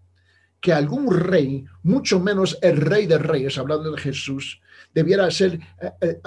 que 0.59 0.71
algún 0.71 1.11
rey, 1.11 1.65
mucho 1.81 2.19
menos 2.19 2.57
el 2.61 2.77
rey 2.77 3.07
de 3.07 3.17
reyes, 3.17 3.57
hablando 3.57 3.91
de 3.91 4.01
Jesús, 4.01 4.59
debiera 4.93 5.25
hacer, 5.25 5.59
eh, 5.81 5.91
eh, 6.01 6.19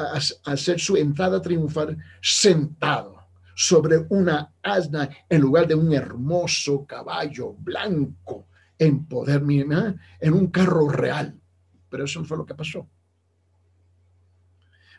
hacer 0.44 0.80
su 0.80 0.96
entrada 0.96 1.42
triunfal 1.42 1.98
sentado 2.20 3.19
sobre 3.60 4.06
una 4.08 4.54
asna 4.62 5.10
en 5.28 5.42
lugar 5.42 5.68
de 5.68 5.74
un 5.74 5.92
hermoso 5.92 6.86
caballo 6.86 7.52
blanco 7.58 8.46
en 8.78 9.04
poder, 9.04 9.42
en 9.42 10.32
un 10.32 10.46
carro 10.46 10.88
real. 10.88 11.38
Pero 11.90 12.04
eso 12.04 12.20
no 12.20 12.24
fue 12.24 12.38
lo 12.38 12.46
que 12.46 12.54
pasó. 12.54 12.88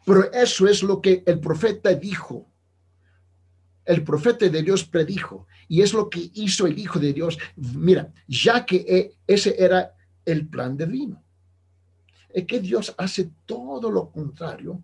Pero 0.06 0.32
eso 0.32 0.68
es 0.68 0.84
lo 0.84 1.02
que 1.02 1.24
el 1.26 1.40
profeta 1.40 1.92
dijo 1.96 2.52
el 3.84 4.04
profeta 4.04 4.48
de 4.48 4.62
Dios 4.62 4.84
predijo 4.84 5.48
y 5.68 5.82
es 5.82 5.92
lo 5.92 6.08
que 6.08 6.30
hizo 6.36 6.68
el 6.68 6.78
Hijo 6.78 7.00
de 7.00 7.14
Dios. 7.14 7.40
Mira, 7.56 8.14
ya 8.28 8.64
que 8.64 8.86
e, 8.88 9.16
ese 9.26 9.56
era 9.58 9.96
el 10.24 10.48
plan 10.48 10.78
divino. 10.78 11.24
Es 12.30 12.46
que 12.46 12.60
Dios 12.60 12.94
hace 12.96 13.32
todo 13.48 13.90
lo 13.90 14.12
contrario 14.12 14.84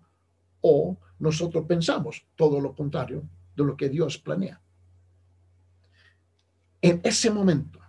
o 0.61 0.97
nosotros 1.19 1.63
pensamos 1.67 2.25
todo 2.35 2.59
lo 2.59 2.73
contrario 2.73 3.23
de 3.57 3.65
lo 3.65 3.75
que 3.75 3.89
Dios 3.89 4.17
planea. 4.17 4.61
En 6.81 7.01
ese 7.03 7.29
momento, 7.29 7.81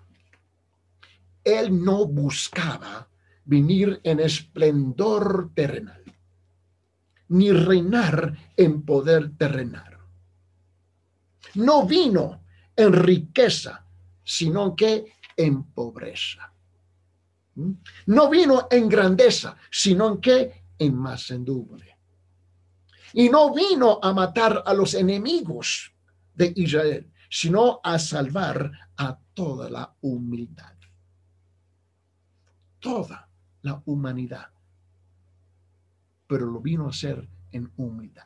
Él 1.44 1.85
no 1.85 2.07
buscaba 2.07 3.09
venir 3.44 4.00
en 4.02 4.18
esplendor 4.18 5.52
terrenal, 5.54 6.02
ni 7.28 7.52
reinar 7.52 8.37
en 8.57 8.83
poder 8.83 9.37
terrenal 9.37 9.88
no 11.54 11.87
vino 11.87 12.44
en 12.76 12.92
riqueza, 12.92 13.85
sino 14.24 14.74
que 14.74 15.12
en 15.37 15.64
pobreza. 15.72 16.52
¿Mm? 17.54 17.72
No 18.07 18.31
vino 18.31 18.68
en 18.70 18.88
grandeza, 18.88 19.57
sino 19.70 20.20
que 20.20 20.64
en 20.78 20.94
mansedumbre. 20.94 21.98
Y 23.12 23.29
no 23.29 23.55
vino 23.55 23.99
a 24.03 24.12
matar 24.12 24.62
a 24.64 24.75
los 24.75 24.94
enemigos 24.94 25.92
de 26.35 26.53
Israel, 26.57 27.11
sino 27.31 27.81
a 27.83 27.99
salvar 27.99 28.71
a 28.97 29.18
toda 29.35 29.71
la 29.71 29.94
humildad. 30.01 30.75
Toda 32.79 33.29
la 33.62 33.83
humanidad. 33.87 34.51
Pero 36.27 36.47
lo 36.47 36.61
vino 36.61 36.87
a 36.87 36.90
hacer 36.90 37.29
en 37.53 37.73
humildad. 37.77 38.25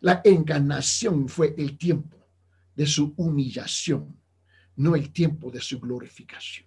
La 0.00 0.20
encarnación 0.22 1.28
fue 1.28 1.54
el 1.56 1.78
tiempo 1.78 2.18
de 2.76 2.86
su 2.86 3.14
humillación, 3.16 4.14
no 4.76 4.94
el 4.96 5.10
tiempo 5.10 5.50
de 5.50 5.62
su 5.62 5.80
glorificación. 5.80 6.66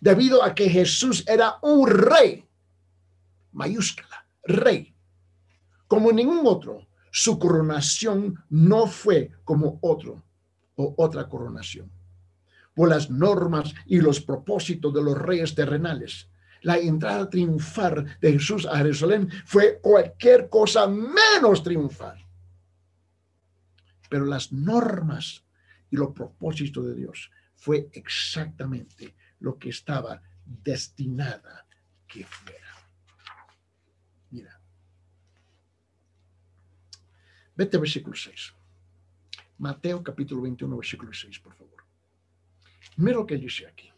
Debido 0.00 0.42
a 0.42 0.52
que 0.52 0.68
Jesús 0.68 1.24
era 1.28 1.58
un 1.62 1.88
rey, 1.88 2.44
mayúscula, 3.52 4.21
rey, 4.44 4.94
como 5.86 6.12
ningún 6.12 6.46
otro, 6.46 6.86
su 7.10 7.38
coronación 7.38 8.42
no 8.48 8.86
fue 8.86 9.30
como 9.44 9.78
otro 9.82 10.24
o 10.76 10.94
otra 10.96 11.28
coronación. 11.28 11.90
Por 12.74 12.88
las 12.88 13.10
normas 13.10 13.74
y 13.84 14.00
los 14.00 14.20
propósitos 14.20 14.94
de 14.94 15.02
los 15.02 15.18
reyes 15.18 15.54
terrenales, 15.54 16.30
la 16.62 16.78
entrada 16.78 17.28
triunfal 17.28 18.16
de 18.20 18.32
Jesús 18.32 18.66
a 18.66 18.78
Jerusalén 18.78 19.28
fue 19.44 19.80
cualquier 19.80 20.48
cosa 20.48 20.86
menos 20.86 21.62
triunfal. 21.62 22.24
Pero 24.08 24.24
las 24.24 24.52
normas 24.52 25.44
y 25.90 25.96
los 25.96 26.12
propósitos 26.12 26.86
de 26.86 26.94
Dios 26.94 27.30
fue 27.54 27.90
exactamente 27.92 29.14
lo 29.40 29.58
que 29.58 29.68
estaba 29.68 30.22
destinada 30.46 31.66
que 32.06 32.24
fuera. 32.24 32.58
Mira. 34.30 34.60
Vete 37.54 37.76
al 37.76 37.82
versículo 37.82 38.16
6. 38.16 38.54
Mateo 39.58 40.02
capítulo 40.02 40.42
21, 40.42 40.76
versículo 40.76 41.12
6, 41.12 41.38
por 41.40 41.54
favor. 41.54 41.84
Mira 42.96 43.18
lo 43.18 43.26
que 43.26 43.36
dice 43.36 43.66
aquí. 43.66 43.90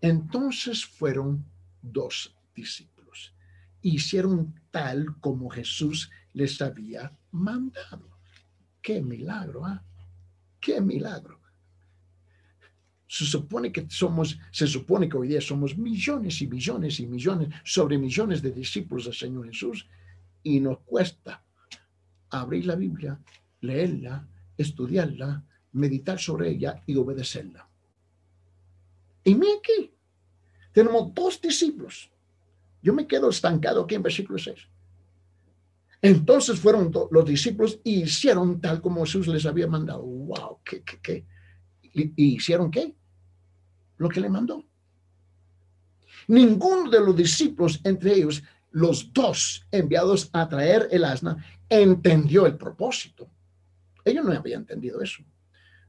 Entonces 0.00 0.84
fueron 0.84 1.44
dos 1.82 2.34
discípulos. 2.54 3.34
Hicieron 3.82 4.54
tal 4.70 5.18
como 5.20 5.50
Jesús 5.50 6.10
les 6.32 6.60
había 6.62 7.12
mandado. 7.30 8.18
Qué 8.80 9.02
milagro, 9.02 9.64
¿ah? 9.64 9.82
Qué 10.60 10.80
milagro. 10.80 11.40
Se 13.06 13.24
supone 13.24 13.72
que 13.72 13.86
somos, 13.90 14.38
se 14.52 14.66
supone 14.66 15.08
que 15.08 15.16
hoy 15.16 15.28
día 15.28 15.40
somos 15.40 15.76
millones 15.76 16.40
y 16.42 16.46
millones 16.46 17.00
y 17.00 17.06
millones, 17.06 17.48
sobre 17.64 17.98
millones 17.98 18.40
de 18.40 18.52
discípulos 18.52 19.06
del 19.06 19.14
Señor 19.14 19.46
Jesús, 19.46 19.88
y 20.42 20.60
nos 20.60 20.78
cuesta 20.80 21.44
abrir 22.30 22.66
la 22.66 22.76
Biblia, 22.76 23.20
leerla, 23.60 24.26
estudiarla, 24.56 25.44
meditar 25.72 26.18
sobre 26.18 26.50
ella 26.50 26.82
y 26.86 26.96
obedecerla. 26.96 27.68
Y 29.24 29.34
mira 29.34 29.52
aquí, 29.58 29.92
tenemos 30.72 31.12
dos 31.14 31.40
discípulos. 31.40 32.10
Yo 32.82 32.94
me 32.94 33.06
quedo 33.06 33.30
estancado 33.30 33.82
aquí 33.82 33.94
en 33.94 34.02
versículo 34.02 34.38
6. 34.38 34.56
Entonces 36.02 36.58
fueron 36.58 36.90
los 37.10 37.24
discípulos 37.26 37.78
y 37.84 38.02
hicieron 38.02 38.60
tal 38.60 38.80
como 38.80 39.04
Jesús 39.04 39.28
les 39.28 39.44
había 39.44 39.66
mandado. 39.66 40.02
¡Wow! 40.02 40.60
¿Qué, 40.64 40.82
qué, 40.82 40.98
qué? 41.02 41.26
¿Y 41.92 42.36
hicieron 42.36 42.70
qué? 42.70 42.94
Lo 43.98 44.08
que 44.08 44.20
le 44.20 44.30
mandó. 44.30 44.64
Ninguno 46.28 46.90
de 46.90 47.00
los 47.00 47.14
discípulos, 47.14 47.80
entre 47.84 48.14
ellos 48.14 48.42
los 48.70 49.12
dos 49.12 49.66
enviados 49.70 50.30
a 50.32 50.48
traer 50.48 50.88
el 50.90 51.04
asna, 51.04 51.44
entendió 51.68 52.46
el 52.46 52.56
propósito. 52.56 53.28
Ellos 54.04 54.24
no 54.24 54.32
habían 54.32 54.62
entendido 54.62 55.00
eso 55.00 55.22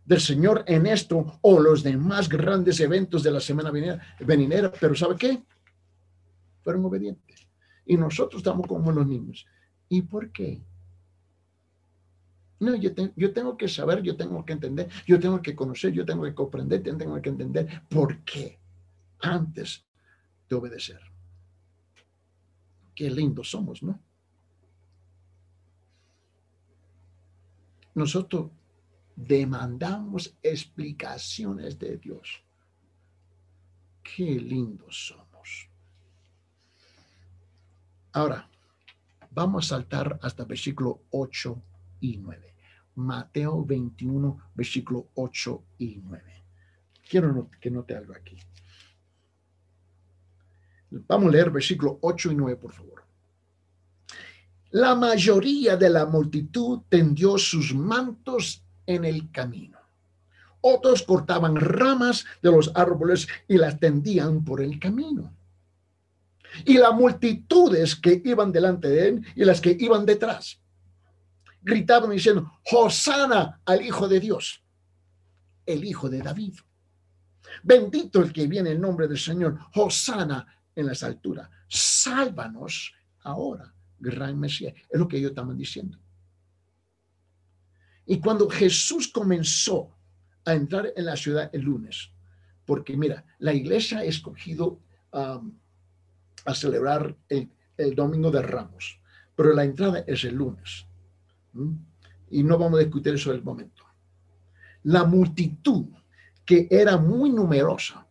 del 0.06 0.20
Señor 0.20 0.64
en 0.68 0.86
esto 0.88 1.40
o 1.42 1.60
los 1.60 1.84
demás 1.84 2.28
grandes 2.28 2.80
eventos 2.80 3.24
de 3.24 3.32
la 3.32 3.40
semana 3.40 3.72
venidera, 4.20 4.72
pero 4.80 4.96
¿sabe 4.96 5.16
qué? 5.16 5.44
Fueron 6.64 6.86
obedientes. 6.86 7.48
Y 7.86 7.98
nosotros 7.98 8.40
estamos 8.40 8.68
como 8.68 8.92
los 8.92 9.08
niños. 9.08 9.46
¿Y 9.90 10.04
por 10.04 10.32
qué? 10.32 10.64
No, 12.60 12.76
yo, 12.76 12.92
yo 13.16 13.34
tengo 13.34 13.58
que 13.58 13.68
saber, 13.68 14.02
yo 14.04 14.16
tengo 14.16 14.46
que 14.46 14.54
entender, 14.54 14.88
yo 15.08 15.20
tengo 15.20 15.42
que 15.42 15.56
conocer, 15.56 15.92
yo 15.92 16.06
tengo 16.06 16.24
que 16.24 16.36
comprender, 16.36 16.84
yo 16.84 16.96
tengo 16.96 17.20
que 17.22 17.30
entender 17.30 17.84
por 17.90 18.20
qué 18.24 18.60
antes 19.20 19.86
de 20.48 20.56
obedecer. 20.56 21.00
Qué 22.96 23.10
lindos 23.10 23.50
somos, 23.50 23.82
¿no? 23.84 24.00
Nosotros 27.94 28.52
demandamos 29.16 30.36
explicaciones 30.42 31.78
de 31.78 31.98
Dios. 31.98 32.42
Qué 34.04 34.40
lindos 34.40 35.08
somos. 35.08 35.70
Ahora, 38.14 38.50
vamos 39.30 39.66
a 39.66 39.70
saltar 39.76 40.20
hasta 40.22 40.46
versículo 40.46 41.04
8 41.12 41.62
y 42.02 42.18
9. 42.18 42.56
Mateo 42.96 43.64
21, 43.66 44.52
versículo 44.54 45.08
8 45.16 45.64
y 45.80 46.02
9. 46.04 46.44
Quiero 47.10 47.50
que 47.60 47.72
note 47.72 47.96
algo 47.96 48.14
aquí. 48.14 48.38
Vamos 50.92 51.30
a 51.30 51.32
leer 51.32 51.50
versículo 51.50 51.98
8 52.02 52.32
y 52.32 52.36
9, 52.36 52.58
por 52.58 52.74
favor. 52.74 53.04
La 54.72 54.96
mayoría 54.96 55.76
de 55.76 55.90
la 55.90 56.06
multitud 56.06 56.82
tendió 56.88 57.38
sus 57.38 57.74
mantos 57.74 58.64
en 58.86 59.06
el 59.06 59.32
camino. 59.32 59.80
Otros 60.62 61.04
cortaban 61.04 61.56
ramas 61.56 62.26
de 62.42 62.52
los 62.52 62.72
árboles 62.76 63.28
y 63.48 63.58
las 63.58 63.80
tendían 63.80 64.44
por 64.44 64.62
el 64.62 64.80
camino. 64.80 65.34
Y 66.66 66.78
las 66.78 66.94
multitudes 66.94 67.96
que 67.96 68.22
iban 68.24 68.52
delante 68.52 68.90
de 68.90 69.08
él 69.08 69.26
y 69.36 69.46
las 69.46 69.60
que 69.60 69.76
iban 69.80 70.06
detrás 70.06 70.60
gritaban 71.62 72.12
diciendo, 72.12 72.52
Hosana 72.72 73.62
al 73.66 73.82
Hijo 73.86 74.08
de 74.08 74.20
Dios, 74.20 74.64
el 75.66 75.86
Hijo 75.86 76.10
de 76.10 76.22
David. 76.22 76.56
Bendito 77.64 78.22
el 78.22 78.34
que 78.34 78.48
viene 78.48 78.72
en 78.72 78.82
nombre 78.82 79.08
del 79.08 79.20
Señor, 79.20 79.60
Hosana 79.76 80.46
en 80.76 80.86
las 80.86 81.04
alturas. 81.04 81.50
Sálvanos 81.68 82.94
ahora, 83.22 83.74
gran 84.00 84.40
Mesías. 84.40 84.74
Es 84.90 85.00
lo 85.00 85.08
que 85.08 85.18
ellos 85.18 85.32
estaban 85.32 85.58
diciendo. 85.58 85.98
Y 88.06 88.20
cuando 88.20 88.50
Jesús 88.50 89.08
comenzó 89.08 89.96
a 90.46 90.54
entrar 90.54 90.92
en 90.96 91.06
la 91.06 91.16
ciudad 91.16 91.50
el 91.54 91.62
lunes, 91.62 92.12
porque 92.66 92.98
mira, 92.98 93.26
la 93.40 93.54
iglesia 93.54 94.00
ha 94.00 94.04
escogido 94.04 94.80
a 95.12 96.54
celebrar 96.54 97.16
el, 97.30 97.96
domingo 97.96 98.32
de 98.32 98.42
Ramos, 98.42 99.00
pero 99.36 99.54
la 99.54 99.64
entrada 99.64 100.04
es 100.08 100.24
el 100.24 100.36
lunes. 100.36 100.86
Y 102.30 102.44
no 102.44 102.58
vamos 102.58 102.80
a 102.80 102.84
discutir 102.84 103.14
eso 103.14 103.32
en 103.32 103.38
el 103.38 103.44
momento. 103.44 103.84
La 104.84 105.04
multitud, 105.04 105.86
que 106.46 106.68
era 106.70 106.98
muy 106.98 107.30
numerosa, 107.30 108.08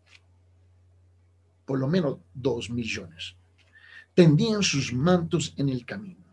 por 1.70 1.78
lo 1.78 1.86
menos 1.86 2.18
dos 2.34 2.68
millones, 2.68 3.36
tendían 4.12 4.60
sus 4.60 4.92
mantos 4.92 5.54
en 5.56 5.68
el 5.68 5.86
camino. 5.86 6.26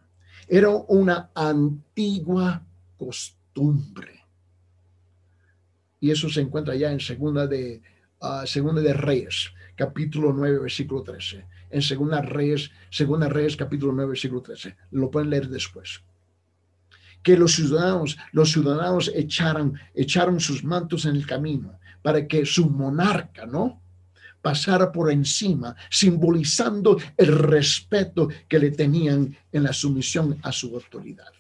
Era 0.48 0.70
una 0.70 1.30
antigua 1.36 2.66
costumbre 2.98 4.26
y 6.00 6.10
eso 6.10 6.28
se 6.28 6.42
encuentra 6.42 6.76
ya 6.76 6.92
en 6.92 7.00
segunda 7.00 7.46
de, 7.46 7.84
uh, 8.20 8.48
segunda 8.48 8.82
de 8.82 8.94
Reyes, 8.94 9.52
capítulo 9.76 10.34
9, 10.34 10.58
versículo 10.58 11.04
13. 11.04 11.46
En 11.70 11.84
segunda 11.84 12.20
Reyes, 12.20 12.72
segunda 12.90 13.30
Reyes, 13.30 13.56
capítulo 13.56 13.94
9, 13.94 14.10
versículo 14.10 14.42
13. 14.42 14.76
Lo 14.90 15.12
pueden 15.12 15.30
leer 15.30 15.50
después. 15.50 16.02
Que 17.22 17.38
los 17.38 17.54
ciudadanos, 17.54 18.18
los 18.32 18.52
ciudadanos 18.52 19.12
echaran, 19.14 19.80
echaron 19.94 20.40
sus 20.40 20.64
mantos 20.64 21.06
en 21.06 21.16
el 21.16 21.28
camino 21.28 21.78
para 22.02 22.28
que 22.28 22.44
su 22.44 22.72
monarca, 22.72 23.46
¿no? 23.46 23.84
Pasara 24.42 24.92
por 24.92 25.12
encima, 25.12 25.76
simbolizando 25.90 26.98
el 27.18 27.38
respeto 27.38 28.30
que 28.48 28.60
le 28.60 28.72
tenían 28.72 29.36
en 29.52 29.64
la 29.64 29.74
sumisión 29.74 30.40
a 30.44 30.52
su 30.52 30.74
autoridad. 30.74 31.32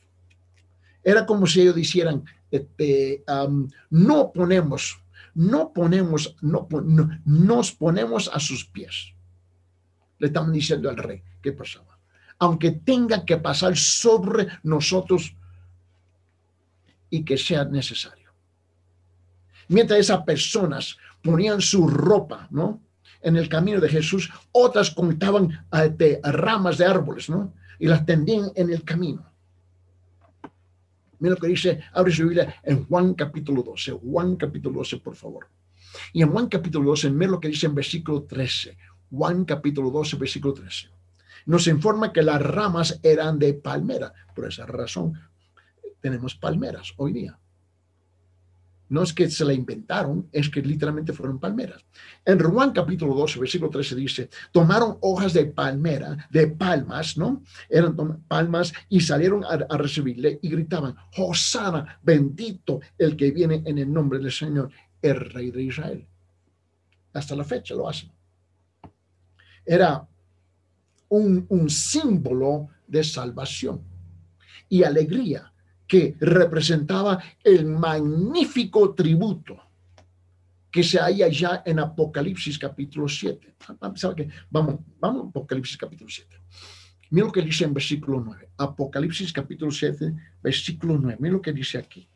Era 1.03 1.25
como 1.25 1.47
si 1.47 1.61
ellos 1.61 1.75
dijeran, 1.75 2.25
este, 2.51 3.23
no 3.89 4.31
ponemos, 4.33 4.99
no 5.35 5.71
ponemos, 5.71 6.35
no, 6.41 6.67
nos 7.25 7.71
ponemos 7.71 8.29
a 8.33 8.39
sus 8.39 8.65
pies. 8.65 9.13
Le 10.19 10.27
estamos 10.27 10.51
diciendo 10.51 10.89
al 10.89 10.97
rey 10.97 11.21
qué 11.41 11.53
pasaba. 11.53 11.97
Aunque 12.39 12.71
tenga 12.71 13.23
que 13.25 13.37
pasar 13.37 13.77
sobre 13.77 14.47
nosotros 14.63 15.33
y 17.09 17.23
que 17.23 17.37
sea 17.37 17.65
necesario. 17.65 18.31
Mientras 19.69 19.99
esas 19.99 20.23
personas 20.23 20.97
ponían 21.21 21.61
su 21.61 21.87
ropa, 21.87 22.47
¿no? 22.51 22.81
En 23.27 23.35
el 23.35 23.49
camino 23.49 23.81
de 23.81 23.89
Jesús, 23.89 24.31
otras 24.53 24.89
contaban 24.91 25.67
de 25.97 26.21
ramas 26.23 26.77
de 26.77 26.85
árboles, 26.85 27.29
¿no? 27.29 27.53
Y 27.77 27.85
las 27.85 28.05
tendían 28.05 28.51
en 28.55 28.71
el 28.71 28.85
camino. 28.85 29.29
Mira 31.19 31.35
lo 31.35 31.41
que 31.41 31.47
dice, 31.47 31.81
abre 31.91 32.13
su 32.13 32.23
Biblia 32.23 32.55
en 32.63 32.85
Juan 32.85 33.15
capítulo 33.15 33.63
12, 33.63 33.91
Juan 33.91 34.37
capítulo 34.37 34.77
12, 34.79 34.99
por 34.99 35.17
favor. 35.17 35.49
Y 36.13 36.21
en 36.21 36.31
Juan 36.31 36.47
capítulo 36.47 36.91
12, 36.91 37.09
mira 37.09 37.31
lo 37.31 37.39
que 37.41 37.49
dice 37.49 37.65
en 37.65 37.75
versículo 37.75 38.23
13, 38.23 38.77
Juan 39.11 39.43
capítulo 39.43 39.91
12, 39.91 40.15
versículo 40.15 40.53
13. 40.53 40.87
Nos 41.47 41.67
informa 41.67 42.13
que 42.13 42.21
las 42.21 42.41
ramas 42.41 42.97
eran 43.03 43.39
de 43.39 43.55
palmera. 43.55 44.13
Por 44.33 44.47
esa 44.47 44.65
razón 44.65 45.19
tenemos 45.99 46.33
palmeras 46.33 46.93
hoy 46.95 47.11
día. 47.11 47.37
No 48.89 49.03
es 49.03 49.13
que 49.13 49.29
se 49.29 49.43
la 49.43 49.53
inventaron, 49.53 50.29
es 50.31 50.49
que 50.49 50.61
literalmente 50.61 51.11
fueron 51.11 51.39
palmeras. 51.39 51.83
En 52.23 52.39
Juan 52.39 52.71
capítulo 52.71 53.13
12, 53.15 53.39
versículo 53.39 53.69
13 53.69 53.95
dice, 53.95 54.29
tomaron 54.51 54.97
hojas 55.01 55.33
de 55.33 55.45
palmera, 55.45 56.27
de 56.29 56.47
palmas, 56.47 57.17
¿no? 57.17 57.43
Eran 57.69 57.95
palmas 58.27 58.73
y 58.89 59.01
salieron 59.01 59.43
a, 59.43 59.57
recibirle 59.77 60.39
y 60.41 60.49
gritaban, 60.49 60.95
Hosana, 61.17 61.99
bendito 62.01 62.79
el 62.97 63.15
que 63.17 63.31
viene 63.31 63.61
en 63.65 63.77
el 63.77 63.91
nombre 63.91 64.19
del 64.19 64.31
Señor, 64.31 64.71
el 65.01 65.19
rey 65.19 65.51
de 65.51 65.63
Israel. 65.63 66.07
Hasta 67.13 67.35
la 67.35 67.43
fecha 67.43 67.75
lo 67.75 67.89
hacen. 67.89 68.11
Era 69.65 70.07
un 71.09 71.69
símbolo 71.69 72.69
de 72.87 73.03
salvación 73.03 73.81
y 74.69 74.83
alegría 74.83 75.51
que 75.87 76.15
representaba 76.19 77.21
el 77.43 77.65
magnífico 77.65 78.93
tributo 78.93 79.61
que 80.69 80.83
se 80.83 80.99
halla 80.99 81.27
ya 81.29 81.63
en 81.65 81.79
Apocalipsis 81.79 82.59
capítulo 82.59 83.07
7. 83.07 83.55
Vamos, 84.51 84.79
vamos 84.99 85.25
a 85.25 85.29
Apocalipsis 85.29 85.77
capítulo 85.77 86.09
7. 86.09 86.37
Mira 87.09 87.27
lo 87.27 87.31
que 87.31 87.41
dice 87.41 87.63
en 87.63 87.73
versículo 87.73 88.21
9. 88.23 88.49
Apocalipsis 88.57 89.31
capítulo 89.31 89.71
7, 89.71 90.13
versículo 90.43 90.97
9. 90.97 91.17
Mira 91.21 91.33
lo 91.33 91.41
que 91.41 91.53
dice 91.53 91.77
aquí. 91.77 92.07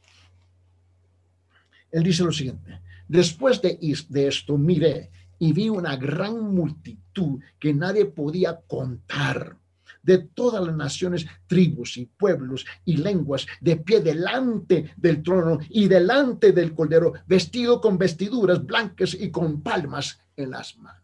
Él 1.91 2.03
dice 2.03 2.23
lo 2.23 2.31
siguiente. 2.31 2.81
Después 3.07 3.61
de, 3.61 3.79
de 4.09 4.27
esto, 4.27 4.57
miré 4.57 5.09
y 5.39 5.53
vi 5.53 5.69
una 5.69 5.95
gran 5.95 6.53
multitud 6.53 7.39
que 7.59 7.73
nadie 7.73 8.05
podía 8.05 8.59
contar 8.67 9.57
de 10.03 10.19
todas 10.19 10.65
las 10.65 10.75
naciones, 10.75 11.25
tribus 11.47 11.97
y 11.97 12.05
pueblos 12.05 12.65
y 12.85 12.97
lenguas, 12.97 13.45
de 13.59 13.77
pie 13.77 14.01
delante 14.01 14.93
del 14.97 15.21
trono 15.21 15.59
y 15.69 15.87
delante 15.87 16.51
del 16.51 16.73
cordero, 16.73 17.13
vestido 17.27 17.79
con 17.81 17.97
vestiduras 17.97 18.65
blancas 18.65 19.13
y 19.13 19.31
con 19.31 19.61
palmas 19.61 20.19
en 20.35 20.51
las 20.51 20.77
manos. 20.77 21.01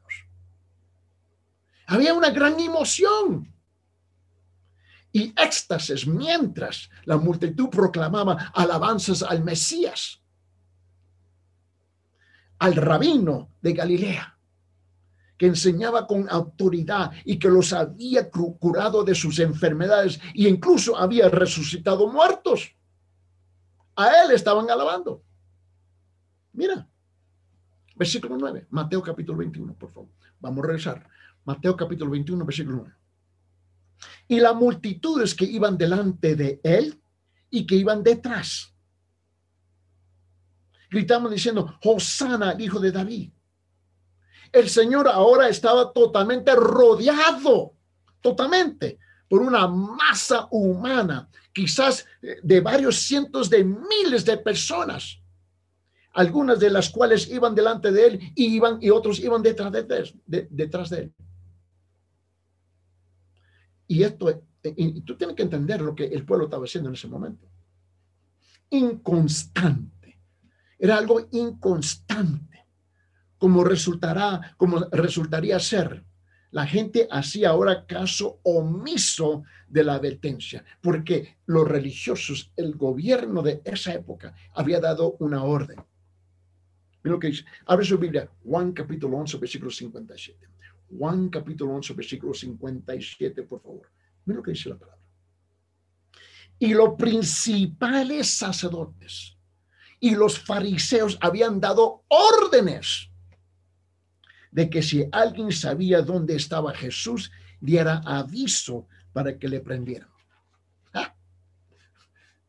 Había 1.87 2.13
una 2.13 2.31
gran 2.31 2.59
emoción 2.59 3.53
y 5.11 5.33
éxtasis 5.37 6.05
mientras 6.05 6.89
la 7.05 7.17
multitud 7.17 7.69
proclamaba 7.69 8.51
alabanzas 8.53 9.23
al 9.23 9.43
Mesías, 9.43 10.21
al 12.59 12.75
rabino 12.75 13.49
de 13.61 13.73
Galilea 13.73 14.36
que 15.37 15.45
enseñaba 15.45 16.07
con 16.07 16.27
autoridad 16.29 17.11
y 17.23 17.37
que 17.37 17.47
los 17.47 17.71
había 17.71 18.29
curado 18.29 19.03
de 19.03 19.13
sus 19.13 19.39
enfermedades 19.39 20.19
e 20.33 20.49
incluso 20.49 20.97
había 20.97 21.29
resucitado 21.29 22.07
muertos. 22.11 22.75
A 23.95 24.23
él 24.23 24.31
estaban 24.31 24.69
alabando. 24.69 25.23
Mira, 26.53 26.87
versículo 27.95 28.37
9, 28.37 28.67
Mateo 28.71 29.01
capítulo 29.01 29.37
21, 29.37 29.73
por 29.75 29.91
favor. 29.91 30.09
Vamos 30.39 30.63
a 30.63 30.67
regresar. 30.67 31.09
Mateo 31.45 31.75
capítulo 31.75 32.11
21, 32.11 32.45
versículo 32.45 32.77
9. 32.77 32.95
Y 34.27 34.39
las 34.39 34.55
multitudes 34.55 35.33
que 35.33 35.45
iban 35.45 35.77
delante 35.77 36.35
de 36.35 36.59
él 36.63 36.99
y 37.49 37.65
que 37.65 37.75
iban 37.75 38.03
detrás. 38.03 38.73
Gritamos 40.89 41.31
diciendo, 41.31 41.77
Hosana, 41.83 42.55
hijo 42.59 42.79
de 42.79 42.91
David 42.91 43.31
el 44.59 44.69
Señor 44.69 45.07
ahora 45.07 45.49
estaba 45.49 45.91
totalmente 45.91 46.55
rodeado, 46.55 47.73
totalmente, 48.21 48.99
por 49.29 49.41
una 49.41 49.67
masa 49.67 50.47
humana, 50.51 51.29
quizás 51.53 52.05
eh, 52.21 52.37
de 52.41 52.61
varios 52.61 52.97
cientos 52.97 53.49
de 53.49 53.63
miles 53.63 54.25
de 54.25 54.37
personas, 54.37 55.21
algunas 56.13 56.59
de 56.59 56.69
las 56.69 56.89
cuales 56.89 57.29
iban 57.29 57.53
delante 57.53 57.91
de 57.91 58.07
él 58.07 58.31
y 58.35 58.55
iban 58.55 58.79
y 58.81 58.89
otros 58.89 59.19
iban 59.19 59.43
detrás 59.43 59.71
de, 59.71 60.47
detrás 60.49 60.89
de 60.89 60.97
él. 60.99 61.13
Y 63.87 64.03
esto, 64.03 64.29
eh, 64.29 64.41
y 64.75 65.01
tú 65.01 65.15
tienes 65.17 65.35
que 65.35 65.43
entender 65.43 65.81
lo 65.81 65.95
que 65.95 66.05
el 66.05 66.25
pueblo 66.25 66.45
estaba 66.45 66.65
haciendo 66.65 66.89
en 66.89 66.95
ese 66.95 67.07
momento. 67.07 67.47
Inconstante. 68.69 70.19
Era 70.79 70.97
algo 70.97 71.27
inconstante 71.31 72.46
como 73.37 73.63
resultará, 73.63 74.55
como 74.57 74.79
resultaría 74.91 75.59
ser. 75.59 76.03
La 76.51 76.65
gente 76.65 77.07
hacía 77.11 77.49
ahora 77.49 77.85
caso 77.85 78.39
omiso 78.43 79.43
de 79.67 79.83
la 79.83 79.95
advertencia, 79.95 80.63
porque 80.81 81.37
los 81.45 81.67
religiosos, 81.67 82.51
el 82.55 82.75
gobierno 82.75 83.41
de 83.41 83.61
esa 83.65 83.93
época, 83.93 84.33
había 84.53 84.79
dado 84.79 85.17
una 85.19 85.43
orden. 85.43 85.77
Mira 87.03 87.15
lo 87.15 87.19
que 87.19 87.27
dice. 87.27 87.45
Abre 87.65 87.85
su 87.85 87.97
Biblia, 87.97 88.29
Juan 88.43 88.71
capítulo 88.71 89.17
11, 89.17 89.37
versículo 89.37 89.71
57. 89.71 90.47
Juan 90.97 91.29
capítulo 91.29 91.73
11, 91.75 91.93
versículo 91.93 92.33
57, 92.33 93.43
por 93.43 93.61
favor. 93.61 93.91
Mira 94.25 94.37
lo 94.37 94.43
que 94.43 94.51
dice 94.51 94.69
la 94.69 94.77
palabra. 94.77 95.01
Y 96.59 96.73
los 96.73 96.95
principales 96.95 98.29
sacerdotes 98.29 99.37
y 99.99 100.15
los 100.15 100.39
fariseos 100.39 101.17
habían 101.21 101.59
dado 101.59 102.03
órdenes 102.07 103.11
de 104.57 104.71
que 104.71 104.81
si 104.81 105.07
alguien 105.11 105.51
sabía 105.51 106.01
dónde 106.01 106.35
estaba 106.35 106.73
Jesús, 106.73 107.31
diera 107.61 108.01
aviso 108.03 108.87
para 109.13 109.37
que 109.37 109.47
le 109.47 109.59
prendieran. 109.59 110.09
Ah. 110.95 111.13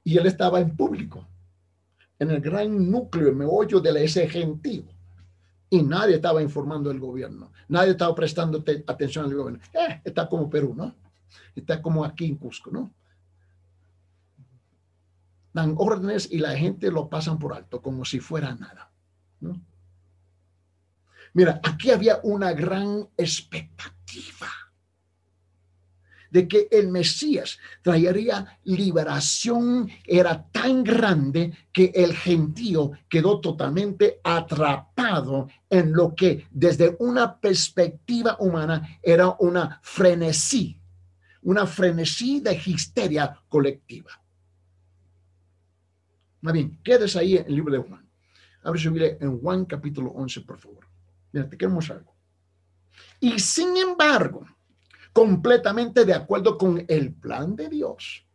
Y 0.02 0.16
él 0.16 0.24
estaba 0.24 0.59
en 0.59 0.74
público, 0.74 1.28
en 2.18 2.30
el 2.30 2.40
gran 2.40 2.90
núcleo, 2.90 3.34
meollo 3.34 3.78
de 3.80 4.02
ese 4.02 4.26
gentío. 4.26 4.84
Y 5.68 5.82
nadie 5.82 6.14
estaba 6.14 6.40
informando 6.40 6.90
al 6.90 6.98
gobierno, 6.98 7.52
nadie 7.68 7.90
estaba 7.90 8.14
prestando 8.14 8.64
atención 8.86 9.26
al 9.26 9.34
gobierno. 9.34 9.61
Eh, 9.74 10.00
está 10.02 10.26
como 10.30 10.48
Perú, 10.48 10.72
¿no? 10.74 10.94
Está 11.54 11.82
como 11.82 12.06
aquí 12.06 12.24
en 12.24 12.36
Cusco, 12.36 12.70
¿no? 12.70 12.90
Dan 15.52 15.74
órdenes 15.76 16.32
y 16.32 16.38
la 16.38 16.56
gente 16.56 16.90
lo 16.90 17.11
pasan 17.11 17.38
por 17.38 17.52
alto, 17.52 17.82
como 17.82 18.06
si 18.06 18.18
fuera 18.18 18.54
nada, 18.54 18.90
¿no? 19.40 19.61
Mira, 21.39 21.61
aquí 21.62 21.93
había 21.93 22.18
una 22.24 22.53
gran 22.53 23.11
expectativa 23.16 24.49
de 26.32 26.49
que 26.49 26.66
el 26.68 26.89
Mesías 26.89 27.61
traería 27.80 28.59
liberación, 28.64 29.89
era 30.05 30.51
tan 30.51 30.82
grande 30.82 31.57
que 31.72 31.93
el 31.95 32.12
gentío 32.16 32.91
quedó 33.09 33.41
totalmente 33.41 34.18
atrapado 34.24 35.47
en 35.70 35.93
lo 35.93 36.12
que 36.12 36.49
desde 36.51 36.97
una 36.99 37.39
perspectiva 37.39 38.36
humana 38.41 38.99
era 39.01 39.36
una 39.39 39.78
frenesí, 39.80 40.76
una 41.43 41.68
frenesí 41.68 42.41
de 42.41 42.61
histeria 42.66 43.41
colectiva. 43.49 44.11
Más 46.41 46.53
bien, 46.53 46.80
quédese 46.82 47.20
ahí 47.20 47.36
en 47.36 47.47
el 47.47 47.55
libro 47.55 47.72
de 47.74 47.89
Juan. 47.89 48.11
Su 48.76 48.91
Biblia 48.91 49.16
en 49.20 49.39
Juan 49.39 49.66
capítulo 49.66 50.11
11, 50.11 50.41
por 50.41 50.59
favor. 50.59 50.97
Queremos 51.33 51.91
algo. 51.91 52.14
Y 53.20 53.39
sin 53.39 53.76
embargo, 53.76 54.47
completamente 55.12 56.05
de 56.05 56.14
acuerdo 56.14 56.57
con 56.57 56.85
el 56.89 57.14
plan 57.14 57.57
de 57.57 57.68
Dios, 57.68 58.26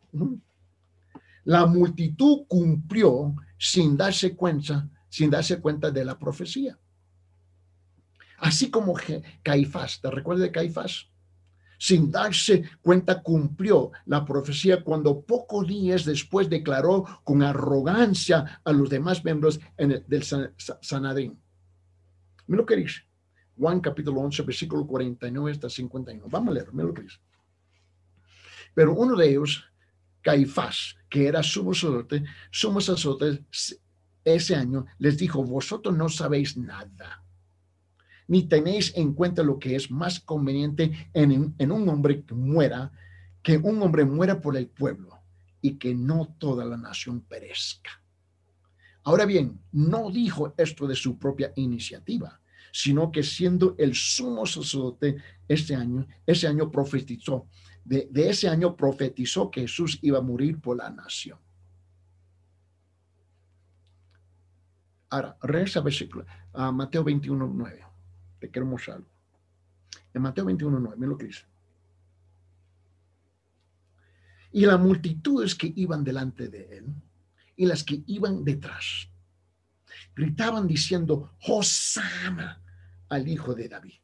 la 1.44 1.66
multitud 1.66 2.44
cumplió 2.46 3.34
sin 3.58 3.96
darse 3.96 4.34
cuenta, 4.34 4.88
sin 5.08 5.30
darse 5.30 5.60
cuenta 5.60 5.90
de 5.90 6.04
la 6.04 6.18
profecía. 6.18 6.78
Así 8.38 8.70
como 8.70 8.94
Caifás, 9.42 10.00
¿te 10.00 10.10
recuerdas 10.10 10.42
de 10.42 10.52
Caifás? 10.52 11.08
Sin 11.78 12.10
darse 12.10 12.64
cuenta 12.82 13.22
cumplió 13.22 13.90
la 14.06 14.24
profecía 14.24 14.82
cuando 14.82 15.20
pocos 15.22 15.66
días 15.66 16.04
después 16.04 16.48
declaró 16.48 17.04
con 17.24 17.42
arrogancia 17.42 18.60
a 18.64 18.72
los 18.72 18.88
demás 18.88 19.24
miembros 19.24 19.60
del 19.76 20.24
Sanadrín. 20.80 21.43
Mira 22.46 22.62
lo 22.62 22.66
que 22.66 22.76
dice. 22.76 23.02
Juan 23.56 23.80
capítulo 23.80 24.20
11, 24.20 24.42
versículo 24.42 24.86
49 24.86 25.50
hasta 25.50 25.70
51. 25.70 26.28
Vamos 26.28 26.50
a 26.50 26.54
leer, 26.54 26.72
mira 26.72 26.88
lo 26.88 26.94
que 26.94 27.02
dice. 27.02 27.18
Pero 28.74 28.94
uno 28.94 29.16
de 29.16 29.30
ellos, 29.30 29.64
Caifás, 30.20 30.96
que 31.08 31.28
era 31.28 31.42
sumo 31.42 31.72
sacerdote, 31.72 32.24
sumo 32.50 32.80
sacerdote 32.80 33.44
ese 34.24 34.56
año 34.56 34.86
les 34.98 35.18
dijo, 35.18 35.44
vosotros 35.44 35.96
no 35.96 36.08
sabéis 36.08 36.56
nada, 36.56 37.22
ni 38.26 38.48
tenéis 38.48 38.92
en 38.96 39.12
cuenta 39.12 39.42
lo 39.42 39.58
que 39.58 39.76
es 39.76 39.90
más 39.90 40.18
conveniente 40.18 41.10
en, 41.12 41.54
en 41.58 41.72
un 41.72 41.88
hombre 41.88 42.24
que 42.24 42.34
muera, 42.34 42.90
que 43.42 43.58
un 43.58 43.82
hombre 43.82 44.04
muera 44.04 44.40
por 44.40 44.56
el 44.56 44.68
pueblo 44.68 45.20
y 45.60 45.76
que 45.76 45.94
no 45.94 46.34
toda 46.38 46.64
la 46.64 46.76
nación 46.76 47.20
perezca. 47.20 48.03
Ahora 49.04 49.26
bien, 49.26 49.60
no 49.72 50.10
dijo 50.10 50.54
esto 50.56 50.86
de 50.86 50.94
su 50.94 51.18
propia 51.18 51.52
iniciativa, 51.56 52.40
sino 52.72 53.12
que 53.12 53.22
siendo 53.22 53.74
el 53.78 53.94
sumo 53.94 54.46
sacerdote 54.46 55.16
este 55.46 55.74
año, 55.74 56.06
ese 56.26 56.48
año 56.48 56.70
profetizó, 56.70 57.46
de, 57.84 58.08
ese 58.14 58.48
año 58.48 58.74
profetizó 58.74 59.50
que 59.50 59.62
Jesús 59.62 59.98
iba 60.00 60.18
a 60.18 60.22
morir 60.22 60.58
por 60.58 60.78
la 60.78 60.90
nación. 60.90 61.38
Ahora, 65.10 65.36
regresa 65.42 65.84
a 66.54 66.72
Mateo 66.72 67.04
21, 67.04 67.46
9. 67.46 67.84
Te 68.40 68.50
quiero 68.50 68.66
mostrar 68.66 68.96
algo. 68.96 69.08
En 70.14 70.22
Mateo 70.22 70.46
21, 70.46 70.80
9, 70.80 70.96
mira 70.96 71.08
lo 71.10 71.18
que 71.18 71.26
dice. 71.26 71.44
Y 74.50 74.64
las 74.64 74.80
multitudes 74.80 75.54
que 75.54 75.72
iban 75.76 76.02
delante 76.02 76.48
de 76.48 76.78
él 76.78 76.86
y 77.56 77.66
las 77.66 77.84
que 77.84 78.02
iban 78.06 78.44
detrás 78.44 79.08
gritaban 80.14 80.66
diciendo, 80.66 81.32
Hosanna 81.46 82.62
al 83.08 83.28
Hijo 83.28 83.54
de 83.54 83.68
David. 83.68 83.94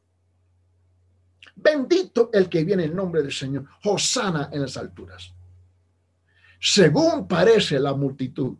Bendito 1.55 2.29
el 2.33 2.49
que 2.49 2.63
viene 2.63 2.85
en 2.85 2.95
nombre 2.95 3.21
del 3.21 3.31
Señor, 3.31 3.67
Hosanna 3.83 4.49
en 4.51 4.61
las 4.61 4.77
alturas. 4.77 5.33
Según 6.59 7.27
parece 7.27 7.79
la 7.79 7.93
multitud, 7.93 8.55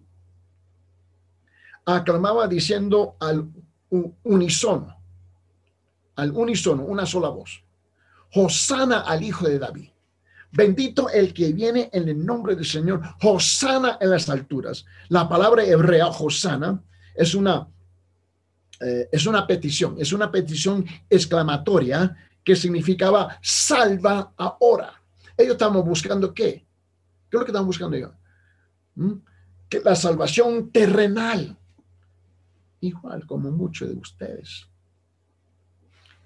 aclamaba 1.85 2.47
diciendo 2.47 3.17
al 3.19 3.51
unísono, 3.89 4.97
al 6.15 6.31
unísono, 6.31 6.83
una 6.83 7.05
sola 7.05 7.29
voz, 7.29 7.63
Hosanna 8.33 9.01
al 9.01 9.23
Hijo 9.23 9.47
de 9.47 9.59
David. 9.59 9.90
Bendito 10.51 11.09
el 11.09 11.33
que 11.33 11.53
viene 11.53 11.89
en 11.93 12.09
el 12.09 12.25
nombre 12.25 12.55
del 12.55 12.65
Señor, 12.65 13.01
Hosanna 13.21 13.97
en 14.01 14.09
las 14.09 14.29
alturas. 14.29 14.85
La 15.09 15.27
palabra 15.29 15.63
hebrea, 15.63 16.07
Hosanna, 16.07 16.83
es 17.15 17.35
una 17.35 17.67
eh, 18.81 19.09
es 19.11 19.27
una 19.27 19.45
petición, 19.45 19.95
es 19.99 20.11
una 20.11 20.31
petición 20.31 20.83
exclamatoria 21.07 22.17
que 22.43 22.55
significaba 22.55 23.37
salva 23.41 24.33
ahora. 24.35 24.93
Ellos 25.37 25.53
estamos 25.53 25.85
buscando 25.85 26.33
qué? 26.33 26.65
¿Qué 27.29 27.37
es 27.37 27.39
lo 27.39 27.45
que 27.45 27.51
están 27.51 27.65
buscando 27.65 27.95
ellos? 27.95 28.11
¿Mm? 28.95 29.13
Que 29.69 29.81
la 29.81 29.95
salvación 29.95 30.71
terrenal, 30.71 31.55
igual 32.79 33.25
como 33.27 33.51
muchos 33.51 33.89
de 33.89 33.95
ustedes. 33.95 34.67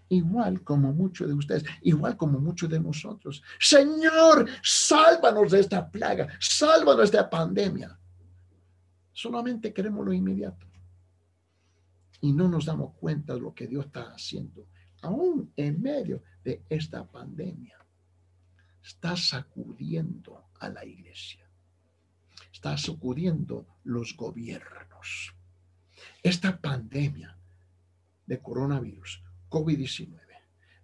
Igual 0.10 0.64
como 0.64 0.93
muchos 0.93 1.28
de 1.28 1.34
ustedes, 1.34 1.66
igual 1.82 2.16
como 2.16 2.39
muchos 2.39 2.70
de 2.70 2.80
nosotros. 2.80 3.41
Señor, 3.60 4.47
sálvanos 4.62 5.51
de 5.51 5.62
esta 5.62 5.89
plaga, 5.89 6.28
sálvanos 6.39 6.97
de 6.97 7.18
esta 7.18 7.30
pandemia. 7.30 7.97
Solamente 9.12 9.74
queremos 9.74 10.06
lo 10.06 10.14
inmediato 10.14 10.68
y 12.22 12.34
no 12.34 12.47
nos 12.47 12.66
damos 12.66 12.93
cuenta 12.95 13.34
de 13.34 13.39
lo 13.39 13.53
que 13.53 13.68
Dios 13.68 13.86
está 13.86 14.14
haciendo, 14.14 14.68
aún 15.01 15.51
en 15.56 15.82
medio 15.82 16.22
de 16.43 16.64
esta 16.70 17.06
pandemia. 17.06 17.78
Está 18.84 19.16
sacudiendo 19.16 20.49
a 20.60 20.70
la 20.70 20.86
iglesia, 20.86 21.49
está 22.51 22.78
sacudiendo 22.78 23.66
los 23.84 24.16
gobiernos. 24.16 25.34
Esta 26.22 26.60
pandemia 26.60 27.38
de 28.26 28.41
coronavirus, 28.41 29.24
COVID-19, 29.56 30.20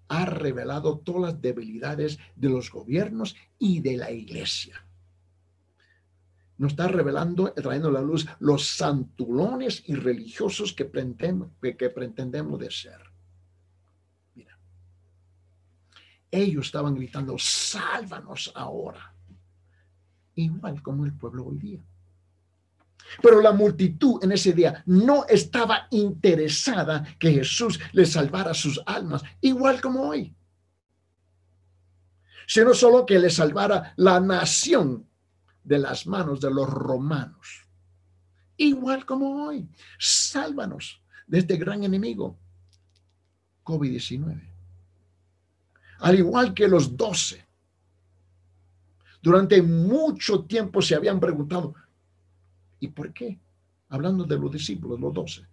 ha 0.08 0.26
revelado 0.26 1.00
todas 1.00 1.34
las 1.34 1.42
debilidades 1.42 2.18
de 2.36 2.50
los 2.50 2.72
gobiernos 2.72 3.36
y 3.60 3.82
de 3.82 3.98
la 3.98 4.12
iglesia 4.12 4.82
nos 6.62 6.74
está 6.74 6.88
revelando, 6.88 7.52
trayendo 7.54 7.88
a 7.88 7.94
la 7.94 8.02
luz 8.02 8.28
los 8.38 8.68
santulones 8.68 9.82
y 9.88 9.96
religiosos 9.96 10.74
que 10.74 10.86
pretendemos, 10.86 11.50
que 11.60 11.90
pretendemos 11.90 12.60
de 12.60 12.70
ser. 12.70 13.02
Mira, 14.36 14.56
ellos 16.30 16.68
estaban 16.68 16.94
gritando, 16.94 17.36
sálvanos 17.40 18.52
ahora, 18.54 19.12
igual 20.36 20.84
como 20.84 21.04
el 21.04 21.14
pueblo 21.14 21.48
hoy 21.48 21.58
día. 21.58 21.84
Pero 23.22 23.41
la 23.41 23.51
multitud 23.51 24.24
en 24.24 24.32
ese 24.32 24.53
día 24.53 24.84
no 24.86 25.26
estaba 25.28 25.88
interesada 25.91 27.03
que 27.20 27.34
Jesús 27.34 27.80
les 27.93 28.12
salvara 28.12 28.53
sus 28.53 28.82
almas, 28.86 29.24
igual 29.41 29.82
como 29.82 30.03
hoy, 30.03 30.34
sino 32.47 32.74
solo 32.74 33.05
que 33.05 33.20
le 33.20 33.30
salvara 33.30 33.93
la 33.97 34.20
nación 34.20 35.07
de 35.64 35.80
las 35.80 36.07
manos 36.07 36.39
de 36.41 36.51
los 36.51 36.70
romanos. 36.70 37.68
Igual 38.57 39.05
como 39.05 39.45
hoy, 39.45 39.68
sálvanos 39.97 41.01
de 41.28 41.39
este 41.39 41.57
gran 41.57 41.84
enemigo, 41.84 42.38
COVID-19. 43.64 44.49
Al 45.99 46.16
igual 46.18 46.53
que 46.53 46.68
los 46.68 46.95
doce, 46.95 47.45
durante 49.22 49.62
mucho 49.62 50.43
tiempo 50.45 50.82
se 50.82 50.95
habían 50.95 51.20
preguntado, 51.20 51.76
¿y 52.82 52.90
por 52.90 53.14
qué? 53.14 53.40
Hablando 53.88 54.26
de 54.26 54.38
los 54.38 54.52
discípulos, 54.52 55.00
los 55.00 55.14
doce. 55.14 55.48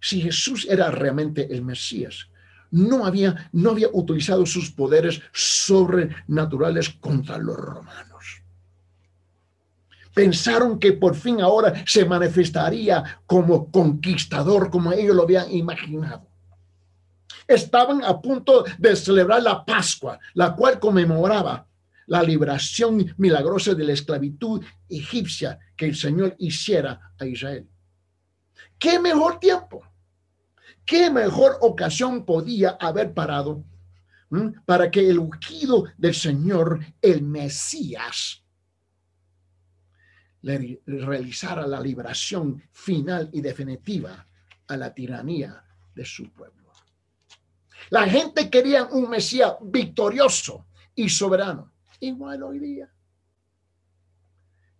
Si 0.00 0.22
Jesús 0.22 0.66
era 0.70 0.90
realmente 0.90 1.52
el 1.52 1.62
Mesías, 1.62 2.30
no 2.70 3.04
había, 3.04 3.50
no 3.52 3.72
había 3.72 3.88
utilizado 3.92 4.46
sus 4.46 4.70
poderes 4.70 5.20
sobrenaturales 5.32 6.88
contra 6.88 7.36
los 7.36 7.56
romanos 7.56 8.40
pensaron 10.14 10.78
que 10.78 10.92
por 10.92 11.14
fin 11.14 11.40
ahora 11.40 11.82
se 11.86 12.04
manifestaría 12.04 13.20
como 13.26 13.70
conquistador, 13.70 14.70
como 14.70 14.92
ellos 14.92 15.16
lo 15.16 15.22
habían 15.22 15.50
imaginado. 15.50 16.26
Estaban 17.46 18.04
a 18.04 18.20
punto 18.20 18.64
de 18.78 18.94
celebrar 18.96 19.42
la 19.42 19.64
Pascua, 19.64 20.18
la 20.34 20.54
cual 20.54 20.78
conmemoraba 20.78 21.66
la 22.06 22.22
liberación 22.22 23.14
milagrosa 23.16 23.74
de 23.74 23.84
la 23.84 23.92
esclavitud 23.92 24.62
egipcia 24.88 25.58
que 25.80 25.86
el 25.86 25.96
Señor 25.96 26.36
hiciera 26.38 27.14
a 27.18 27.24
Israel. 27.24 27.66
¿Qué 28.78 28.98
mejor 28.98 29.40
tiempo? 29.40 29.80
¿Qué 30.84 31.08
mejor 31.08 31.56
ocasión 31.62 32.26
podía 32.26 32.76
haber 32.78 33.14
parado 33.14 33.64
para 34.66 34.90
que 34.90 35.08
el 35.08 35.18
ungido 35.18 35.86
del 35.96 36.14
Señor, 36.14 36.80
el 37.00 37.22
Mesías, 37.22 38.44
realizara 40.42 41.66
la 41.66 41.80
liberación 41.80 42.62
final 42.72 43.30
y 43.32 43.40
definitiva 43.40 44.26
a 44.68 44.76
la 44.76 44.92
tiranía 44.92 45.64
de 45.94 46.04
su 46.04 46.30
pueblo. 46.30 46.72
La 47.88 48.06
gente 48.06 48.50
quería 48.50 48.84
un 48.84 49.08
Mesías 49.08 49.54
victorioso 49.62 50.66
y 50.94 51.08
soberano, 51.08 51.72
igual 52.00 52.42
hoy 52.42 52.58
día, 52.58 52.92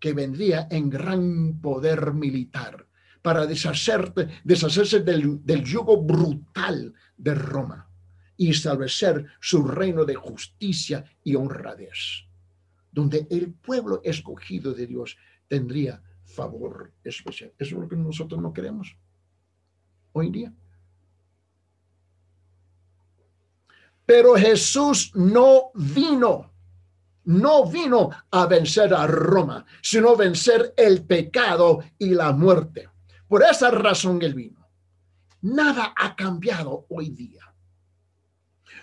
que 0.01 0.13
vendría 0.13 0.67
en 0.71 0.91
gran 0.91 1.61
poder 1.61 2.13
militar 2.13 2.87
para 3.23 3.47
deshacerse 3.47 5.01
del, 5.01 5.45
del 5.45 5.63
yugo 5.63 6.03
brutal 6.03 6.95
de 7.17 7.35
Roma 7.35 7.87
y 8.37 8.49
establecer 8.49 9.27
su 9.39 9.63
reino 9.63 10.07
de 10.07 10.15
justicia 10.15 11.05
y 11.23 11.35
honradez, 11.35 12.25
donde 12.91 13.27
el 13.31 13.53
pueblo 13.53 14.01
escogido 14.03 14.73
de 14.73 14.87
Dios 14.87 15.19
tendría 15.47 16.03
favor 16.25 16.93
especial. 17.05 17.53
Eso 17.59 17.77
es 17.77 17.83
lo 17.83 17.89
que 17.89 17.97
nosotros 17.97 18.41
no 18.41 18.53
queremos 18.53 18.97
hoy 20.13 20.31
día. 20.31 20.53
Pero 24.07 24.35
Jesús 24.35 25.13
no 25.15 25.71
vino, 25.75 26.50
no 27.25 27.66
vino 27.66 28.11
a 28.31 28.47
vencer 28.47 28.95
a 28.95 29.07
Roma, 29.07 29.64
sino 29.83 30.16
vencer 30.16 30.75
el 30.77 31.05
pecado 31.05 31.81
y 31.99 32.11
la 32.11 32.33
muerte. 32.33 32.89
Por 33.29 33.43
esa 33.43 33.71
razón 33.71 34.21
él 34.23 34.35
vino. 34.35 34.68
Nada 35.43 35.95
ha 35.97 36.16
cambiado 36.16 36.87
hoy 36.89 37.11
día. 37.11 37.55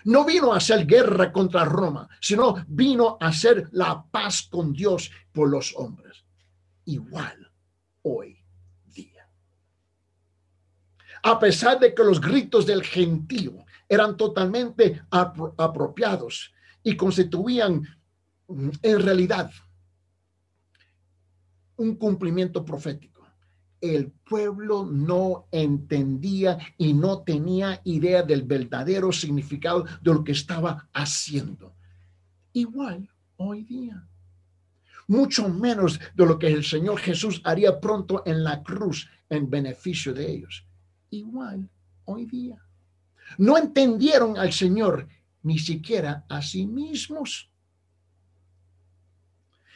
No 0.04 0.24
vino 0.24 0.52
a 0.52 0.58
hacer 0.58 0.86
guerra 0.86 1.32
contra 1.32 1.64
Roma, 1.64 2.08
sino 2.20 2.64
vino 2.68 3.18
a 3.20 3.28
hacer 3.28 3.68
la 3.72 4.04
paz 4.10 4.48
con 4.50 4.72
Dios 4.72 5.10
por 5.32 5.48
los 5.50 5.74
hombres 5.76 6.24
igual 6.88 7.50
hoy 8.02 8.42
día. 8.86 9.28
A 11.22 11.38
pesar 11.38 11.78
de 11.78 11.94
que 11.94 12.02
los 12.02 12.20
gritos 12.20 12.66
del 12.66 12.82
gentío 12.82 13.64
eran 13.88 14.16
totalmente 14.16 15.02
apropiados 15.10 16.52
y 16.82 16.96
constituían 16.96 17.82
en 18.48 19.02
realidad 19.02 19.50
un 21.76 21.94
cumplimiento 21.96 22.64
profético. 22.64 23.18
el 23.80 24.10
pueblo 24.10 24.84
no 24.84 25.46
entendía 25.52 26.58
y 26.76 26.94
no 26.94 27.22
tenía 27.22 27.80
idea 27.84 28.24
del 28.24 28.42
verdadero 28.42 29.12
significado 29.12 29.84
de 30.02 30.14
lo 30.14 30.24
que 30.24 30.32
estaba 30.32 30.88
haciendo. 30.92 31.76
Igual 32.52 33.08
hoy 33.36 33.62
día. 33.62 34.04
Mucho 35.06 35.48
menos 35.48 36.00
de 36.12 36.26
lo 36.26 36.40
que 36.40 36.48
el 36.48 36.64
Señor 36.64 36.98
Jesús 36.98 37.40
haría 37.44 37.78
pronto 37.78 38.24
en 38.26 38.42
la 38.42 38.64
cruz 38.64 39.08
en 39.30 39.48
beneficio 39.48 40.12
de 40.12 40.28
ellos. 40.28 40.66
Igual 41.10 41.70
hoy 42.04 42.26
día. 42.26 42.60
No 43.38 43.56
entendieron 43.56 44.38
al 44.38 44.52
Señor 44.52 45.06
ni 45.44 45.58
siquiera 45.60 46.24
a 46.28 46.42
sí 46.42 46.66
mismos. 46.66 47.48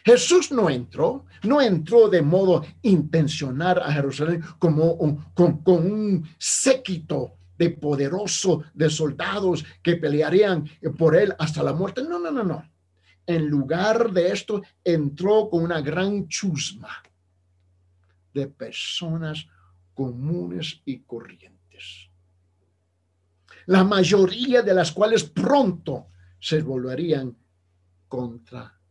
Jesús 0.05 0.50
no 0.50 0.68
entró, 0.68 1.26
no 1.44 1.61
entró 1.61 2.09
de 2.09 2.22
modo 2.22 2.64
intencional 2.82 3.80
a 3.80 3.92
Jerusalén 3.92 4.42
como 4.59 4.96
con, 5.34 5.62
un 5.64 6.28
séquito 6.38 7.34
de 7.57 7.70
poderoso 7.70 8.64
de 8.74 8.90
soldados 8.90 9.64
que 9.82 9.96
pelearían 9.96 10.68
por 10.98 11.16
él 11.16 11.34
hasta 11.38 11.62
la 11.62 11.72
muerte. 11.72 12.03
No, 12.03 12.18
no, 12.18 12.30
no, 12.30 12.42
no. 12.42 12.68
En 13.26 13.46
lugar 13.46 14.11
de 14.11 14.32
esto, 14.32 14.62
entró 14.82 15.48
con 15.48 15.62
una 15.62 15.80
gran 15.80 16.26
chusma 16.26 17.03
de 18.34 18.48
personas 18.48 19.46
comunes 19.94 20.80
y 20.84 21.00
corrientes. 21.00 22.09
La 23.66 23.84
mayoría 23.84 24.62
de 24.62 24.74
las 24.74 24.90
cuales 24.90 25.22
pronto 25.24 26.09
se 26.40 26.61
volverían 26.62 27.36
contra 28.09 28.81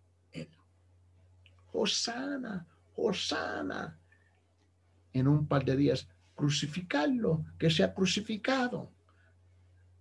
Hosana, 1.74 2.66
Hosana. 2.96 3.98
En 5.14 5.28
un 5.28 5.48
par 5.48 5.66
de 5.66 5.76
días, 5.76 6.08
crucificarlo, 6.36 7.46
que 7.58 7.70
sea 7.70 7.94
crucificado. 7.94 8.90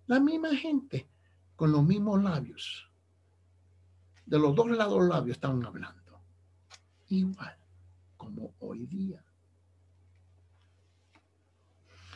La 0.07 0.19
misma 0.19 0.55
gente, 0.55 1.07
con 1.55 1.71
los 1.71 1.83
mismos 1.83 2.23
labios. 2.23 2.89
De 4.25 4.39
los 4.39 4.55
dos 4.55 4.71
lados 4.71 4.99
los 4.99 5.09
labios 5.09 5.37
estaban 5.37 5.65
hablando. 5.65 6.21
Igual 7.09 7.61
como 8.21 8.53
hoy 8.59 8.85
día. 8.85 9.23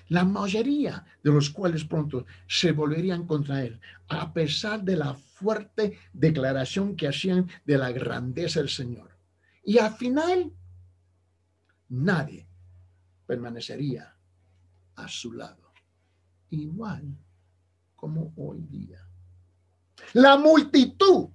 La 0.09 0.23
mayoría 0.23 1.03
de 1.23 1.31
los 1.31 1.49
cuales 1.49 1.83
pronto 1.83 2.27
se 2.47 2.71
volverían 2.73 3.25
contra 3.25 3.63
él, 3.63 3.79
a 4.07 4.31
pesar 4.31 4.83
de 4.83 4.97
la 4.97 5.15
fuerte 5.15 5.97
declaración 6.13 6.95
que 6.95 7.07
hacían 7.07 7.49
de 7.65 7.79
la 7.79 7.91
grandeza 7.91 8.59
del 8.59 8.69
Señor. 8.69 9.14
Y 9.65 9.79
al 9.79 9.95
final, 9.95 10.53
nadie 11.89 12.47
permanecería 13.25 14.15
a 14.95 15.07
su 15.07 15.33
lado, 15.33 15.73
igual 16.51 17.17
como 17.95 18.31
hoy 18.37 18.61
día. 18.69 19.03
La 20.13 20.37
multitud 20.37 21.29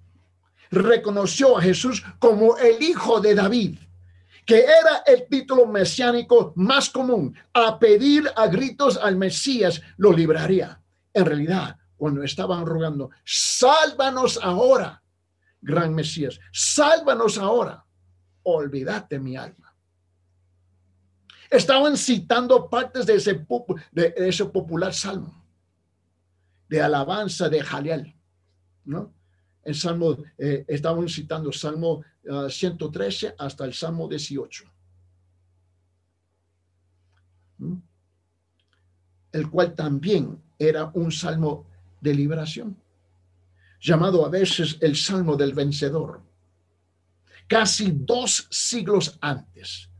reconoció 0.71 1.59
a 1.59 1.63
Jesús 1.63 2.05
como 2.21 2.57
el 2.57 2.81
hijo 2.81 3.21
de 3.21 3.35
David, 3.35 3.79
que 4.47 4.61
era 4.61 5.03
el 5.07 5.27
título 5.29 5.67
mesiánico 5.67 6.53
más 6.55 6.89
común. 6.89 7.37
A 7.53 7.81
pedir 7.81 8.31
a 8.37 8.47
gritos 8.47 8.97
al 8.97 9.17
Mesías 9.17 9.83
lo 9.97 10.13
libraría. 10.13 10.81
En 11.13 11.27
realidad, 11.27 11.77
cuando 11.97 12.23
estaban 12.23 12.65
rogando, 12.65 13.11
sálvanos 13.25 14.39
ahora, 14.41 15.03
gran 15.61 15.93
Mesías, 15.93 16.39
sálvanos 16.53 17.37
ahora 17.37 17.85
olvídate 18.43 19.19
mi 19.19 19.37
alma. 19.37 19.75
Estaban 21.51 21.97
citando 21.97 22.69
partes 22.69 23.07
de 23.07 23.15
ese, 23.15 23.47
de 23.93 24.15
ese 24.17 24.45
popular 24.47 24.95
salmo 24.95 25.41
de 26.71 26.81
alabanza 26.81 27.49
de 27.49 27.61
Jaliel, 27.63 28.15
¿no? 28.85 29.13
El 29.65 29.75
salmo, 29.75 30.17
eh, 30.39 30.65
estaban 30.69 31.09
citando 31.09 31.53
Salmo 31.53 32.03
113 32.49 33.29
ah, 33.29 33.45
hasta 33.45 33.65
el 33.65 33.75
Salmo 33.75 34.09
18. 34.09 34.65
¿Mm? 37.59 37.75
El 39.33 39.51
cual 39.51 39.75
también 39.75 40.41
era 40.59 40.91
un 40.95 41.11
salmo 41.11 41.67
de 42.01 42.15
liberación, 42.15 42.77
llamado 43.81 44.25
a 44.25 44.29
veces 44.31 44.79
el 44.81 44.97
salmo 44.97 45.37
del 45.37 45.53
vencedor 45.53 46.23
Casi 47.51 47.91
dos 47.91 48.47
siglos 48.49 49.19
antes, 49.21 49.91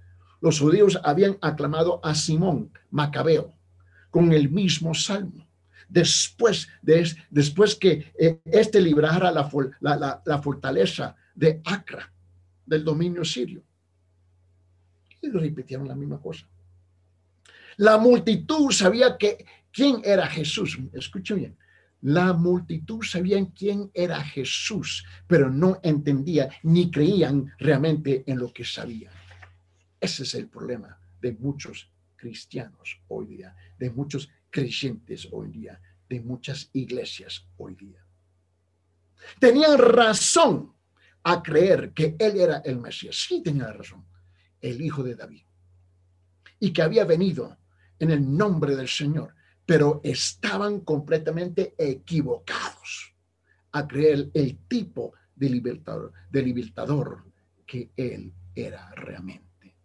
los 0.41 0.61
judíos 0.61 1.01
habían 1.03 1.37
aclamado 1.41 1.99
a 2.05 2.15
Simón 2.15 2.71
Macabeo 2.93 3.53
con 4.09 4.33
el 4.33 4.49
mismo 4.49 4.95
salmo. 4.95 5.49
Después, 5.89 6.69
de, 6.81 7.11
después 7.29 7.75
que 7.75 8.13
eh, 8.17 8.41
éste 8.45 8.81
librara 8.81 9.33
la, 9.33 10.23
la, 10.25 10.39
fortaleza 10.41 11.17
de 11.35 11.61
Acra, 11.65 12.13
del 12.65 12.85
dominio 12.85 13.25
sirio. 13.25 13.65
Y 15.21 15.29
repitieron 15.31 15.89
la 15.89 15.97
misma 15.97 16.21
cosa. 16.21 16.47
La 17.79 17.99
multitud 17.99 18.71
sabía 18.71 19.19
que 19.19 19.45
quién 19.73 20.03
era 20.05 20.29
Jesús. 20.29 20.79
Escuchen 20.93 21.37
bien. 21.39 21.59
La 22.03 22.33
multitud 22.33 23.03
sabían 23.03 23.47
quién 23.47 23.91
era 23.93 24.23
Jesús, 24.23 25.05
pero 25.27 25.51
no 25.51 25.81
entendía 25.83 26.49
ni 26.63 26.91
creían 26.91 27.53
realmente 27.59 28.25
en 28.27 28.39
lo 28.39 28.53
que 28.53 28.65
sabían. 28.65 29.13
Ese 30.01 30.23
es 30.23 30.35
el 30.35 30.49
problema 30.49 30.99
de 31.21 31.33
muchos 31.33 31.91
cristianos 32.17 33.01
hoy 33.09 33.27
día, 33.27 33.55
de 33.79 33.91
muchos 33.91 34.31
creyentes 34.49 35.29
hoy 35.31 35.49
día, 35.49 35.81
de 36.09 36.21
muchas 36.21 36.71
iglesias 36.73 37.47
hoy 37.59 37.75
día. 37.75 38.05
Tenían 39.39 39.79
razón 39.79 40.75
a 41.23 41.43
creer 41.43 41.93
que 41.93 42.17
él 42.19 42.41
era 42.41 42.59
el 42.65 42.79
Mesías. 42.79 43.17
Sí 43.17 43.43
tenía 43.43 43.71
razón, 43.73 44.07
el 44.61 44.81
hijo 44.81 45.03
de 45.03 45.15
David. 45.15 45.45
Y 46.59 46.73
que 46.73 46.83
había 46.83 47.05
venido 47.05 47.59
en 47.99 48.11
el 48.11 48.37
nombre 48.37 48.75
del 48.75 48.89
Señor 48.89 49.35
pero 49.67 50.01
estaban 50.03 50.81
completamente 50.81 51.75
equivocados 51.79 53.15
a 53.73 53.87
creer 53.87 54.31
el 54.35 54.59
tipo 54.67 55.13
de 55.35 55.49
libertador, 55.49 56.13
de 56.31 56.43
libertador 56.43 57.25
que 57.67 57.93
él 57.97 58.33
era 58.55 58.91
realmente. 58.91 59.77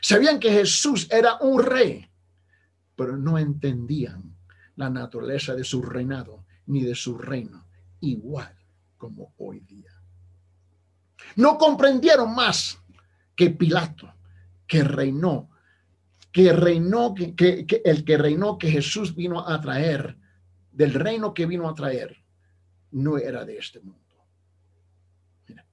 Sabían 0.00 0.38
que 0.38 0.50
Jesús 0.50 1.08
era 1.10 1.36
un 1.40 1.62
rey, 1.62 2.06
pero 2.94 3.16
no 3.16 3.38
entendían 3.38 4.36
la 4.76 4.90
naturaleza 4.90 5.54
de 5.54 5.64
su 5.64 5.82
reinado 5.82 6.44
ni 6.66 6.82
de 6.82 6.94
su 6.94 7.16
reino, 7.18 7.66
igual 8.00 8.54
como 8.96 9.34
hoy 9.38 9.60
día. 9.60 9.90
No 11.36 11.56
comprendieron 11.56 12.34
más 12.34 12.78
que 13.34 13.50
Pilato, 13.50 14.12
que 14.66 14.84
reinó 14.84 15.50
que 16.32 16.52
reinó, 16.52 17.14
que, 17.14 17.34
el 17.84 18.04
que 18.04 18.16
reinó, 18.16 18.56
que 18.56 18.70
Jesús 18.70 19.14
vino 19.14 19.46
a 19.46 19.60
traer, 19.60 20.16
del 20.72 20.94
reino 20.94 21.34
que 21.34 21.44
vino 21.44 21.68
a 21.68 21.74
traer, 21.74 22.16
no 22.92 23.18
era 23.18 23.44
de 23.44 23.58
este 23.58 23.80
mundo. 23.80 24.00
Mira, 25.46 25.66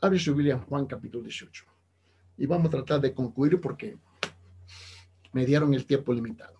abre 0.00 0.18
su 0.18 0.34
Biblia 0.34 0.58
Juan 0.58 0.86
capítulo 0.86 1.22
18. 1.24 1.64
Y 2.38 2.46
vamos 2.46 2.68
a 2.68 2.70
tratar 2.70 3.00
de 3.02 3.12
concluir 3.12 3.60
porque 3.60 3.98
me 5.32 5.44
dieron 5.44 5.74
el 5.74 5.84
tiempo 5.84 6.14
limitado. 6.14 6.56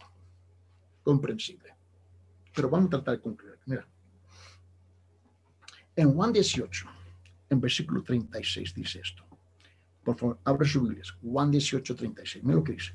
Comprensible. 1.03 1.74
Pero 2.55 2.68
vamos 2.68 2.89
a 2.89 2.91
tratar 2.91 3.16
de 3.16 3.22
concluir. 3.22 3.59
Mira. 3.64 3.89
En 5.97 6.12
Juan 6.12 6.33
18, 6.33 6.87
en 7.49 7.61
versículo 7.61 8.03
36 8.03 8.74
dice 8.74 9.01
esto. 9.01 9.24
Por 10.05 10.18
favor, 10.18 10.39
abre 10.45 10.68
su 10.68 10.83
Biblia. 10.83 11.03
Juan 11.22 11.51
18, 11.51 11.97
36. 11.97 12.45
Mira 12.45 12.57
lo 12.57 12.64
que 12.64 12.72
dice. 12.72 12.93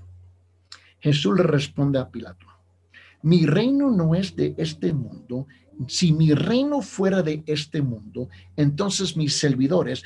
Jesús 0.99 1.37
le 1.37 1.43
responde 1.43 1.99
a 1.99 2.09
Pilato, 2.09 2.47
mi 3.23 3.45
reino 3.45 3.89
no 3.91 4.15
es 4.15 4.35
de 4.35 4.55
este 4.57 4.93
mundo. 4.93 5.47
Si 5.87 6.11
mi 6.11 6.33
reino 6.33 6.81
fuera 6.81 7.21
de 7.21 7.43
este 7.45 7.81
mundo, 7.81 8.29
entonces 8.55 9.15
mis 9.15 9.37
servidores 9.37 10.03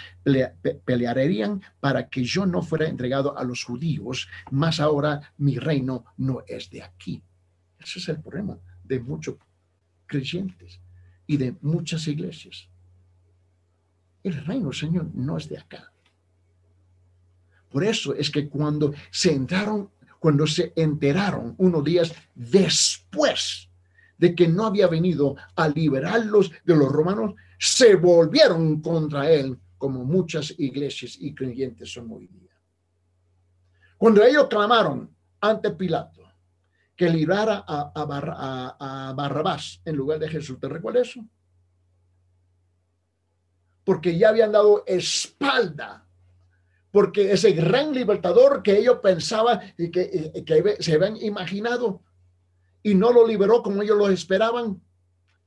pelearían 0.83 1.61
para 1.79 2.09
que 2.09 2.23
yo 2.23 2.45
no 2.45 2.61
fuera 2.61 2.87
entregado 2.87 3.37
a 3.37 3.43
los 3.43 3.63
judíos, 3.63 4.27
mas 4.49 4.79
ahora 4.79 5.33
mi 5.37 5.57
reino 5.57 6.05
no 6.17 6.43
es 6.47 6.69
de 6.69 6.83
aquí. 6.83 7.23
Ese 7.79 7.99
es 7.99 8.09
el 8.09 8.19
problema 8.19 8.57
de 8.83 8.99
muchos 8.99 9.35
creyentes 10.07 10.79
y 11.25 11.37
de 11.37 11.55
muchas 11.61 12.07
iglesias. 12.07 12.67
El 14.23 14.45
reino, 14.45 14.73
Señor, 14.73 15.09
no 15.13 15.37
es 15.37 15.47
de 15.47 15.57
acá. 15.57 15.91
Por 17.69 17.85
eso 17.85 18.13
es 18.13 18.29
que 18.29 18.49
cuando 18.49 18.93
se 19.09 19.33
entraron 19.33 19.89
cuando 20.21 20.45
se 20.45 20.71
enteraron 20.75 21.55
unos 21.57 21.83
días 21.83 22.13
después 22.35 23.67
de 24.19 24.35
que 24.35 24.47
no 24.47 24.67
había 24.67 24.85
venido 24.85 25.35
a 25.55 25.67
liberarlos 25.67 26.51
de 26.63 26.75
los 26.75 26.91
romanos, 26.91 27.33
se 27.57 27.95
volvieron 27.95 28.83
contra 28.83 29.31
él, 29.31 29.59
como 29.79 30.05
muchas 30.05 30.53
iglesias 30.59 31.17
y 31.19 31.33
creyentes 31.33 31.91
son 31.91 32.11
hoy 32.11 32.27
día. 32.27 32.51
Cuando 33.97 34.23
ellos 34.23 34.45
clamaron 34.47 35.09
ante 35.39 35.71
Pilato 35.71 36.21
que 36.95 37.09
librara 37.09 37.65
a, 37.67 39.13
Barrabás 39.17 39.81
en 39.85 39.95
lugar 39.95 40.19
de 40.19 40.29
Jesús, 40.29 40.59
¿te 40.59 40.69
recuerdas 40.69 41.07
eso? 41.07 41.25
Porque 43.83 44.15
ya 44.15 44.29
habían 44.29 44.51
dado 44.51 44.83
espalda 44.85 46.05
porque 46.91 47.31
ese 47.31 47.53
gran 47.53 47.93
libertador 47.93 48.61
que 48.61 48.77
ellos 48.77 48.99
pensaban 49.01 49.73
y 49.77 49.89
que, 49.89 50.77
se 50.79 50.93
habían 50.93 51.17
imaginado 51.17 52.03
y 52.83 52.93
no 52.93 53.11
lo 53.13 53.25
liberó 53.25 53.63
como 53.63 53.81
ellos 53.81 53.97
lo 53.97 54.09
esperaban, 54.09 54.81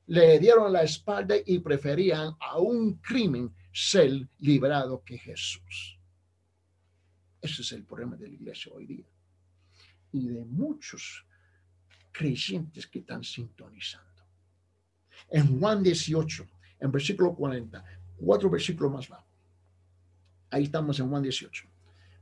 le 0.07 0.39
dieron 0.39 0.73
la 0.73 0.83
espalda 0.83 1.35
y 1.45 1.59
preferían 1.59 2.35
a 2.39 2.57
un 2.57 2.95
crimen 2.95 3.53
ser 3.71 4.27
liberado 4.39 5.03
que 5.03 5.17
Jesús. 5.17 5.99
Ese 7.41 7.61
es 7.61 7.71
el 7.73 7.83
problema 7.83 8.15
de 8.15 8.27
la 8.27 8.33
iglesia 8.33 8.71
hoy 8.73 8.87
día 8.87 9.05
y 10.11 10.29
de 10.29 10.45
muchos 10.45 11.25
creyentes 12.11 12.87
que 12.87 12.99
están 12.99 13.23
sintonizando. 13.23 14.05
En 15.29 15.59
Juan 15.59 15.83
18, 15.83 16.47
en 16.79 16.91
versículo 16.91 17.35
40, 17.35 17.83
cuatro 18.17 18.49
versículos 18.49 18.91
más 18.91 19.11
abajo. 19.11 19.24
Ahí 20.55 20.63
estamos 20.63 20.97
en 21.01 21.09
Juan 21.09 21.21
18. 21.21 21.67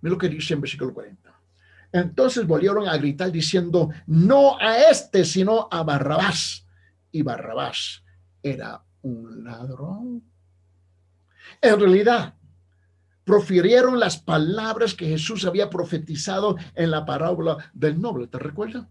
Mira 0.01 0.13
lo 0.13 0.17
que 0.17 0.27
dice 0.27 0.55
en 0.55 0.61
versículo 0.61 0.91
40. 0.91 1.39
Entonces 1.91 2.47
volvieron 2.47 2.87
a 2.87 2.97
gritar 2.97 3.31
diciendo, 3.31 3.91
no 4.07 4.59
a 4.59 4.89
este, 4.89 5.23
sino 5.23 5.67
a 5.69 5.83
Barrabás. 5.83 6.65
Y 7.11 7.21
Barrabás 7.21 8.03
era 8.41 8.83
un 9.03 9.43
ladrón. 9.43 10.23
En 11.61 11.79
realidad, 11.79 12.33
profirieron 13.23 13.99
las 13.99 14.17
palabras 14.17 14.95
que 14.95 15.09
Jesús 15.09 15.45
había 15.45 15.69
profetizado 15.69 16.57
en 16.73 16.89
la 16.89 17.05
parábola 17.05 17.69
del 17.71 18.01
noble. 18.01 18.25
¿Te 18.25 18.39
recuerdas? 18.39 18.87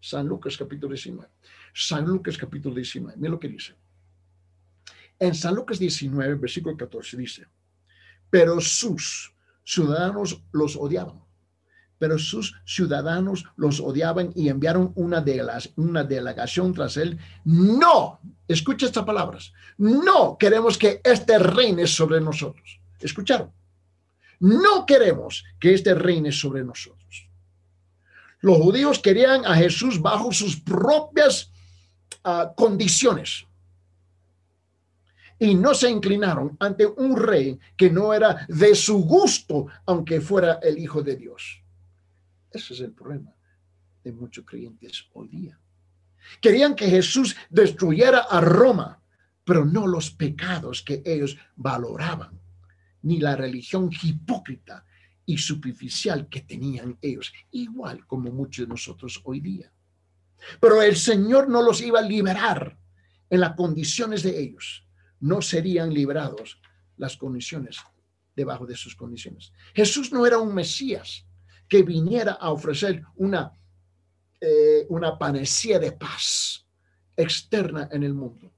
San 0.00 0.26
Lucas 0.26 0.56
capítulo 0.56 0.92
19. 0.92 1.30
San 1.72 2.04
Lucas 2.04 2.36
capítulo 2.36 2.74
19. 2.74 3.16
Mira 3.16 3.30
lo 3.30 3.38
que 3.38 3.46
dice. 3.46 3.76
En 5.18 5.34
San 5.34 5.54
Lucas 5.54 5.78
19, 5.78 6.34
versículo 6.34 6.76
14 6.76 7.16
dice, 7.16 7.46
pero 8.30 8.60
sus 8.60 9.32
ciudadanos 9.64 10.42
los 10.52 10.76
odiaban. 10.76 11.22
Pero 11.98 12.18
sus 12.18 12.54
ciudadanos 12.66 13.44
los 13.56 13.80
odiaban 13.80 14.32
y 14.34 14.48
enviaron 14.48 14.92
una, 14.96 15.20
de 15.20 15.36
las, 15.42 15.70
una 15.76 16.02
delegación 16.02 16.74
tras 16.74 16.96
él. 16.96 17.18
No, 17.44 18.18
escucha 18.48 18.86
estas 18.86 19.04
palabras. 19.04 19.52
No 19.78 20.36
queremos 20.36 20.76
que 20.76 21.00
este 21.04 21.38
reine 21.38 21.86
sobre 21.86 22.20
nosotros. 22.20 22.80
¿Escucharon? 22.98 23.52
No 24.40 24.84
queremos 24.84 25.44
que 25.60 25.72
este 25.72 25.94
reine 25.94 26.32
sobre 26.32 26.64
nosotros. 26.64 27.28
Los 28.40 28.58
judíos 28.58 28.98
querían 28.98 29.46
a 29.46 29.54
Jesús 29.54 30.02
bajo 30.02 30.32
sus 30.32 30.60
propias 30.60 31.52
ah, 32.24 32.52
condiciones 32.56 33.46
y 35.38 35.54
no 35.54 35.74
se 35.74 35.90
inclinaron 35.90 36.56
ante 36.60 36.86
un 36.86 37.16
rey 37.16 37.58
que 37.76 37.90
no 37.90 38.14
era 38.14 38.46
de 38.48 38.74
su 38.74 39.02
gusto, 39.04 39.66
aunque 39.86 40.20
fuera 40.20 40.58
el 40.62 40.78
Hijo 40.78 41.02
de 41.02 41.16
Dios. 41.16 41.62
Ese 42.50 42.74
es 42.74 42.80
el 42.80 42.92
problema 42.92 43.34
de 44.02 44.12
muchos 44.12 44.44
creyentes 44.44 45.04
hoy 45.12 45.28
día. 45.28 45.58
Querían 46.40 46.74
que 46.74 46.88
Jesús 46.88 47.36
destruyera 47.50 48.20
a 48.30 48.40
Roma, 48.40 49.00
pero 49.44 49.64
no 49.64 49.86
los 49.86 50.10
pecados 50.10 50.82
que 50.82 51.02
ellos 51.04 51.36
valoraban, 51.56 52.40
ni 53.02 53.18
la 53.18 53.36
religión 53.36 53.90
hipócrita 54.02 54.84
y 55.26 55.38
superficial 55.38 56.28
que 56.28 56.42
tenían 56.42 56.96
ellos, 57.02 57.32
igual 57.50 58.06
como 58.06 58.30
muchos 58.30 58.66
de 58.66 58.70
nosotros 58.70 59.20
hoy 59.24 59.40
día. 59.40 59.70
Pero 60.60 60.80
el 60.80 60.96
Señor 60.96 61.48
no 61.48 61.62
los 61.62 61.80
iba 61.80 61.98
a 61.98 62.02
liberar 62.02 62.78
en 63.30 63.40
las 63.40 63.54
condiciones 63.54 64.22
de 64.22 64.38
ellos 64.38 64.83
no 65.24 65.40
serían 65.40 65.92
librados 65.92 66.60
las 66.98 67.16
condiciones 67.16 67.78
debajo 68.36 68.66
de 68.66 68.76
sus 68.76 68.94
condiciones. 68.94 69.52
Jesús 69.74 70.12
no 70.12 70.26
era 70.26 70.38
un 70.38 70.54
Mesías 70.54 71.24
que 71.66 71.82
viniera 71.82 72.32
a 72.32 72.50
ofrecer 72.50 73.02
una, 73.16 73.50
eh, 74.38 74.84
una 74.90 75.16
de 75.16 75.92
paz 75.92 76.66
externa 77.16 77.88
en 77.90 78.02
el 78.02 78.12
mundo, 78.12 78.52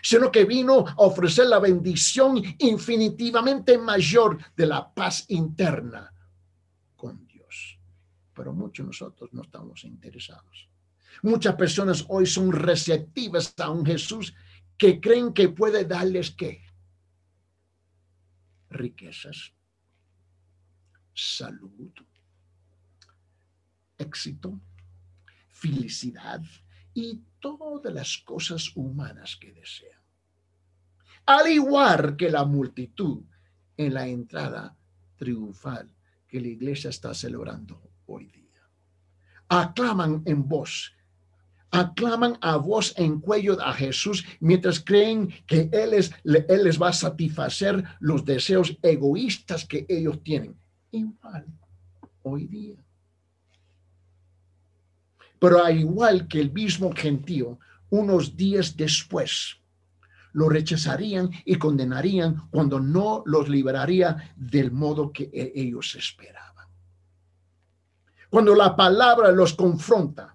sino 0.00 0.30
que 0.30 0.44
vino 0.44 0.86
a 0.86 0.94
ofrecer 0.98 1.46
la 1.46 1.58
bendición 1.58 2.40
infinitivamente 2.58 3.76
mayor 3.76 4.38
de 4.56 4.66
la 4.66 4.94
paz 4.94 5.24
interna 5.28 6.12
con 6.94 7.26
Dios. 7.26 7.76
Pero 8.34 8.52
muchos 8.52 8.84
de 8.84 8.88
nosotros 8.88 9.30
no 9.32 9.42
estamos 9.42 9.82
interesados. 9.82 10.68
Muchas 11.22 11.56
personas 11.56 12.04
hoy 12.08 12.26
son 12.26 12.52
receptivas 12.52 13.52
a 13.58 13.70
un 13.70 13.84
Jesús 13.84 14.32
que 14.76 15.00
creen 15.00 15.32
que 15.32 15.48
puede 15.48 15.84
darles 15.84 16.30
qué? 16.30 16.62
Riquezas, 18.70 19.52
salud, 21.14 21.92
éxito, 23.98 24.60
felicidad 25.50 26.42
y 26.92 27.22
todas 27.40 27.92
las 27.92 28.18
cosas 28.18 28.70
humanas 28.74 29.36
que 29.36 29.52
desean. 29.52 30.00
Al 31.26 31.48
igual 31.48 32.16
que 32.16 32.30
la 32.30 32.44
multitud 32.44 33.24
en 33.76 33.94
la 33.94 34.06
entrada 34.06 34.76
triunfal 35.16 35.90
que 36.28 36.40
la 36.40 36.48
iglesia 36.48 36.90
está 36.90 37.14
celebrando 37.14 37.90
hoy 38.06 38.26
día. 38.26 38.68
Aclaman 39.48 40.22
en 40.26 40.46
voz 40.48 40.92
aclaman 41.74 42.38
a 42.40 42.56
voz 42.56 42.94
en 42.96 43.20
cuello 43.20 43.60
a 43.60 43.72
Jesús 43.72 44.24
mientras 44.40 44.78
creen 44.80 45.34
que 45.46 45.68
él, 45.72 45.92
es, 45.94 46.12
él 46.24 46.64
les 46.64 46.80
va 46.80 46.88
a 46.90 46.92
satisfacer 46.92 47.84
los 47.98 48.24
deseos 48.24 48.78
egoístas 48.82 49.66
que 49.66 49.84
ellos 49.88 50.22
tienen. 50.22 50.56
Igual 50.92 51.46
hoy 52.22 52.46
día. 52.46 52.76
Pero 55.38 55.62
al 55.62 55.78
igual 55.78 56.28
que 56.28 56.40
el 56.40 56.52
mismo 56.52 56.92
gentío, 56.94 57.58
unos 57.90 58.36
días 58.36 58.76
después, 58.76 59.56
lo 60.32 60.48
rechazarían 60.48 61.30
y 61.44 61.56
condenarían 61.56 62.48
cuando 62.50 62.80
no 62.80 63.22
los 63.26 63.48
liberaría 63.48 64.32
del 64.36 64.72
modo 64.72 65.12
que 65.12 65.24
e-, 65.32 65.52
ellos 65.54 65.94
esperaban. 65.96 66.66
Cuando 68.30 68.54
la 68.54 68.74
palabra 68.74 69.30
los 69.30 69.52
confronta, 69.54 70.33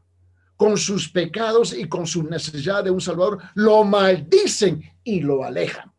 con 0.60 0.76
sus 0.76 1.07
pecados 1.07 1.74
y 1.74 1.88
con 1.88 2.05
su 2.05 2.22
necesidad 2.22 2.84
de 2.84 2.91
un 2.91 2.99
Salvador, 2.99 3.41
lo 3.55 3.86
maldicen 3.86 4.84
y 5.05 5.22
lo 5.22 5.45
alejan. 5.45 5.89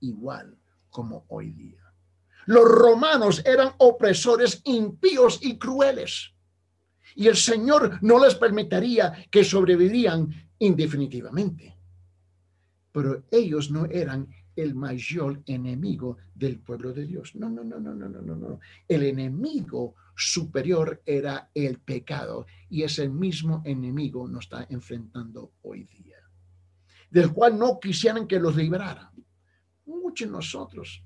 Igual 0.00 0.58
como 0.90 1.24
hoy 1.28 1.52
día. 1.52 1.94
Los 2.46 2.64
romanos 2.64 3.40
eran 3.46 3.74
opresores 3.78 4.60
impíos 4.64 5.38
y 5.40 5.56
crueles. 5.56 6.32
Y 7.14 7.28
el 7.28 7.36
Señor 7.36 7.96
no 8.02 8.18
les 8.18 8.34
permitiría 8.34 9.12
que 9.30 9.44
sobrevivían 9.44 10.28
indefinitivamente. 10.58 11.76
Pero 12.90 13.22
ellos 13.30 13.70
no 13.70 13.84
eran 13.84 14.26
el 14.56 14.74
mayor 14.74 15.40
enemigo 15.46 16.16
del 16.34 16.58
pueblo 16.58 16.92
de 16.92 17.06
Dios. 17.06 17.36
No, 17.36 17.48
no, 17.48 17.62
no, 17.62 17.78
no, 17.78 17.94
no, 17.94 18.08
no, 18.08 18.34
no. 18.34 18.58
El 18.88 19.04
enemigo 19.04 19.94
superior 20.14 21.02
era 21.04 21.50
el 21.54 21.80
pecado 21.80 22.46
y 22.68 22.82
ese 22.82 23.08
mismo 23.08 23.62
enemigo 23.64 24.28
nos 24.28 24.44
está 24.44 24.66
enfrentando 24.68 25.52
hoy 25.62 25.84
día, 25.84 26.18
del 27.10 27.32
cual 27.32 27.58
no 27.58 27.78
quisieran 27.80 28.26
que 28.26 28.38
los 28.38 28.56
librara. 28.56 29.12
Muchos 29.86 30.28
de 30.28 30.32
nosotros, 30.32 31.02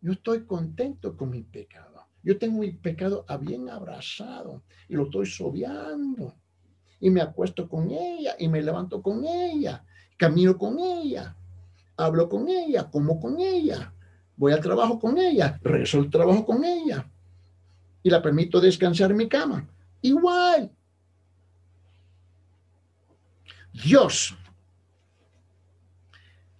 yo 0.00 0.12
estoy 0.12 0.46
contento 0.46 1.16
con 1.16 1.30
mi 1.30 1.42
pecado. 1.42 2.06
Yo 2.22 2.38
tengo 2.38 2.60
mi 2.60 2.72
pecado 2.72 3.24
bien 3.40 3.70
abrazado 3.70 4.64
y 4.88 4.94
lo 4.94 5.04
estoy 5.04 5.26
sobeando. 5.26 6.36
Y 7.00 7.08
me 7.08 7.22
acuesto 7.22 7.66
con 7.66 7.90
ella 7.90 8.36
y 8.38 8.48
me 8.48 8.62
levanto 8.62 9.00
con 9.00 9.24
ella, 9.24 9.84
camino 10.18 10.58
con 10.58 10.78
ella, 10.78 11.34
hablo 11.96 12.28
con 12.28 12.46
ella, 12.46 12.90
como 12.90 13.18
con 13.18 13.40
ella, 13.40 13.94
voy 14.36 14.52
al 14.52 14.60
trabajo 14.60 14.98
con 14.98 15.16
ella, 15.16 15.58
rezo 15.62 15.98
el 15.98 16.10
trabajo 16.10 16.44
con 16.44 16.62
ella 16.62 17.10
y 18.02 18.10
la 18.10 18.22
permito 18.22 18.60
descansar 18.60 19.10
en 19.10 19.16
mi 19.16 19.28
cama. 19.28 19.66
Igual. 20.02 20.70
Dios 23.72 24.36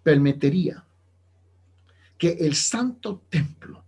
permitiría 0.02 0.84
que 2.18 2.32
el 2.32 2.54
santo 2.54 3.22
templo 3.28 3.82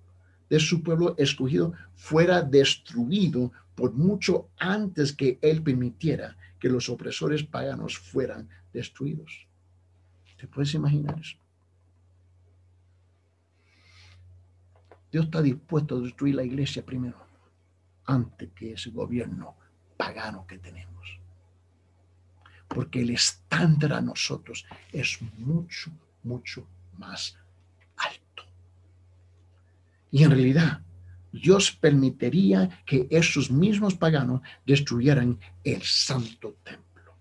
de 0.49 0.59
su 0.59 0.83
pueblo 0.83 1.15
escogido 1.19 1.75
fuera 1.95 2.43
destruido 2.43 3.53
por 3.75 3.93
mucho 3.93 4.49
antes 4.59 5.13
que 5.13 5.39
él 5.41 5.63
permitiera 5.63 6.37
que 6.59 6.69
los 6.69 6.89
opresores 6.89 7.43
paganos 7.43 7.99
fueran 7.99 8.49
destruidos. 8.73 9.47
¿Te 10.39 10.47
puedes 10.47 10.75
imaginar 10.75 11.19
eso? 11.19 11.37
Dios 15.11 15.27
está 15.27 15.43
dispuesto 15.43 15.97
a 15.97 16.01
destruir 16.01 16.35
la 16.35 16.45
iglesia 16.45 16.85
primero, 16.85 17.17
antes 18.07 18.51
que 18.55 18.73
ese 18.73 18.91
gobierno 18.91 19.57
pagano 19.97 20.47
que 20.47 20.59
tenemos. 20.59 21.21
Porque 22.69 23.03
el 23.03 23.11
estándar 23.11 23.93
a 23.93 24.01
nosotros 24.01 24.65
es 24.93 25.21
mucho, 25.39 25.91
mucho 26.23 26.67
más 26.99 27.37
alto. 27.97 28.45
Y 30.11 30.25
en 30.25 30.31
realidad, 30.31 30.83
Dios 31.33 31.73
permitiría 31.73 32.83
que 32.85 33.07
esos 33.11 33.51
mismos 33.51 33.95
paganos 33.95 34.43
destruyeran 34.67 35.39
el 35.65 35.83
santo 35.83 36.57
templo. 36.63 37.15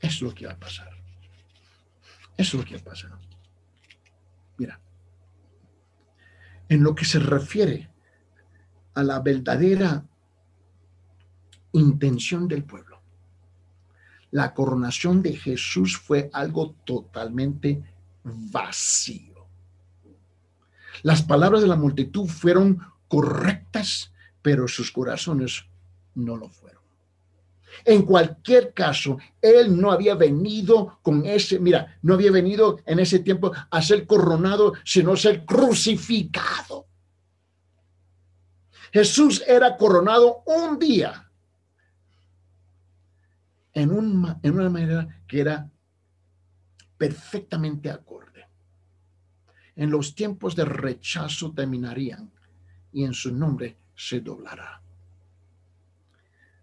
Eso 0.00 0.16
es 0.16 0.22
lo 0.22 0.34
que 0.34 0.46
va 0.46 0.52
a 0.52 0.58
pasar. 0.58 0.90
Eso 2.36 2.56
es 2.56 2.64
lo 2.64 2.64
que 2.64 2.74
va 2.74 2.80
a 2.80 2.84
pasar. 2.84 3.10
Mira, 4.58 4.80
en 6.72 6.82
lo 6.82 6.94
que 6.94 7.04
se 7.04 7.18
refiere 7.18 7.90
a 8.94 9.02
la 9.02 9.20
verdadera 9.20 10.06
intención 11.72 12.48
del 12.48 12.64
pueblo, 12.64 13.00
la 14.30 14.54
coronación 14.54 15.22
de 15.22 15.36
Jesús 15.36 15.98
fue 15.98 16.30
algo 16.32 16.74
totalmente 16.86 17.82
vacío. 18.24 19.46
Las 21.02 21.22
palabras 21.22 21.60
de 21.60 21.68
la 21.68 21.76
multitud 21.76 22.26
fueron 22.26 22.80
correctas, 23.06 24.10
pero 24.40 24.66
sus 24.66 24.90
corazones 24.90 25.66
no 26.14 26.38
lo 26.38 26.48
fueron. 26.48 26.81
En 27.84 28.02
cualquier 28.02 28.72
caso, 28.72 29.18
él 29.40 29.80
no 29.80 29.90
había 29.90 30.14
venido 30.14 30.98
con 31.02 31.24
ese, 31.26 31.58
mira, 31.58 31.98
no 32.02 32.14
había 32.14 32.30
venido 32.30 32.78
en 32.86 32.98
ese 32.98 33.20
tiempo 33.20 33.52
a 33.70 33.82
ser 33.82 34.06
coronado, 34.06 34.74
sino 34.84 35.12
a 35.12 35.16
ser 35.16 35.44
crucificado. 35.44 36.86
Jesús 38.92 39.42
era 39.46 39.76
coronado 39.76 40.42
un 40.44 40.78
día 40.78 41.30
en, 43.72 43.90
un, 43.90 44.36
una 44.42 44.70
manera 44.70 45.22
que 45.26 45.40
era 45.40 45.70
perfectamente 46.98 47.90
acorde. 47.90 48.46
En 49.74 49.90
los 49.90 50.14
tiempos 50.14 50.54
de 50.54 50.66
rechazo 50.66 51.52
terminarían 51.52 52.30
y 52.92 53.04
en 53.04 53.14
su 53.14 53.34
nombre 53.34 53.78
se 53.96 54.20
doblará. 54.20 54.82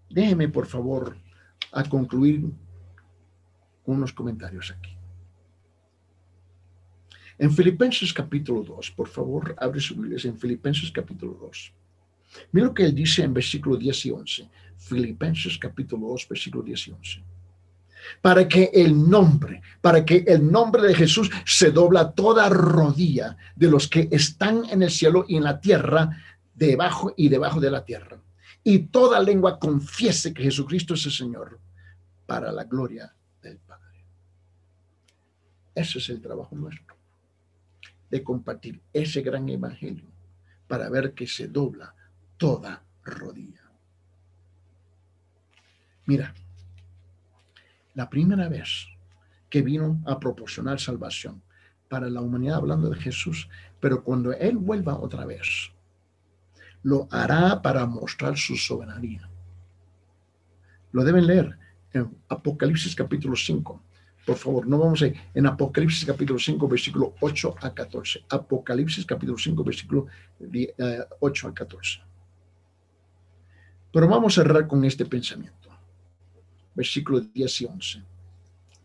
Déjeme, 0.10 0.49
por 0.49 0.66
favor, 0.66 1.18
a 1.72 1.84
concluir 1.84 2.41
con 3.84 3.97
unos 3.97 4.12
comentarios 4.12 4.72
aquí. 4.72 4.95
En 7.38 7.51
Filipenses 7.51 8.12
capítulo 8.12 8.64
2, 8.64 8.91
por 8.91 9.07
favor, 9.07 9.55
abre 9.57 9.80
su 9.80 9.95
Biblia 9.95 10.20
en 10.24 10.38
Filipenses 10.38 10.91
capítulo 10.91 11.38
2. 11.39 11.74
Mira 12.51 12.68
lo 12.68 12.74
que 12.74 12.84
él 12.84 12.93
dice 12.93 13.24
en 13.24 13.34
versículo 13.34 13.78
10 13.78 14.05
y 14.07 14.12
11. 14.12 14.49
Filipenses 14.78 15.57
capítulo 15.57 16.07
2, 16.07 16.28
versículo 16.28 16.64
10 16.64 16.88
y 16.88 16.91
11. 16.91 17.24
Para 18.22 18.47
que 18.47 18.72
el 18.74 19.10
nombre, 19.10 19.62
para 19.82 20.03
que 20.03 20.24
el 20.28 20.51
nombre 20.51 20.82
de 20.82 20.95
Jesús 20.95 21.30
se 21.45 21.72
dobla 21.72 22.12
toda 22.12 22.49
rodilla 22.49 23.38
de 23.55 23.70
los 23.70 23.88
que 23.88 24.07
están 24.12 24.64
en 24.70 24.84
el 24.84 24.89
cielo 24.89 25.26
y 25.28 25.38
en 25.38 25.43
la 25.43 25.60
tierra, 25.60 26.10
debajo 26.53 27.14
y 27.16 27.30
debajo 27.30 27.60
de 27.60 27.72
la 27.72 27.86
tierra 27.86 28.20
y 28.70 28.78
toda 28.78 29.20
lengua 29.20 29.58
confiese 29.58 30.32
que 30.32 30.44
Jesucristo 30.44 30.94
es 30.94 31.04
el 31.08 31.12
Señor 31.12 31.60
para 32.28 32.52
la 32.52 32.66
gloria 32.66 33.12
del 33.42 33.58
Padre. 33.58 34.06
Ese 35.74 35.98
es 35.98 36.08
el 36.10 36.22
trabajo 36.22 36.56
nuestro, 36.56 36.96
de 38.12 38.24
compartir 38.24 38.80
ese 38.94 39.24
gran 39.24 39.50
evangelio 39.50 40.06
para 40.68 40.88
ver 40.88 41.16
que 41.16 41.26
se 41.26 41.48
dobla 41.48 41.96
toda 42.38 42.84
rodilla. 43.04 43.72
Mira, 46.06 46.36
la 47.96 48.08
primera 48.08 48.50
vez 48.50 48.86
que 49.50 49.64
vino 49.64 50.00
a 50.06 50.20
proporcionar 50.20 50.80
salvación 50.80 51.42
para 51.88 52.08
la 52.08 52.22
humanidad 52.22 52.58
hablando 52.58 52.92
de 52.92 53.02
Jesús, 53.02 53.50
pero 53.80 54.04
cuando 54.04 54.32
Él 54.32 54.58
vuelva 54.58 55.00
otra 55.00 55.26
vez, 55.26 55.72
lo 56.84 57.08
hará 57.12 57.62
para 57.62 57.86
mostrar 57.86 58.38
su 58.38 58.56
soberanía. 58.56 59.30
Lo 60.92 61.04
deben 61.04 61.28
leer 61.28 61.58
en 61.94 62.10
Apocalipsis 62.30 62.96
capítulo 62.96 63.36
5. 63.36 63.84
Por 64.26 64.38
favor, 64.38 64.68
no 64.68 64.78
vamos 64.78 65.02
a 65.02 65.08
ir 65.08 65.16
en 65.34 65.46
Apocalipsis 65.46 66.06
capítulo 66.06 66.40
5, 66.40 66.68
versículo 66.68 67.16
8 67.20 67.56
a 67.62 67.74
14. 67.74 68.26
Apocalipsis 68.30 69.06
capítulo 69.06 69.38
5, 69.38 69.64
versículo 69.64 70.08
8 71.20 71.48
a 71.48 71.54
14. 71.54 72.02
Pero 73.92 74.08
vamos 74.08 74.38
a 74.38 74.44
cerrar 74.44 74.68
con 74.68 74.84
este 74.86 75.06
pensamiento. 75.06 75.70
Versículo 76.76 77.22
10 77.22 77.62
y 77.62 77.66
11. 77.66 78.04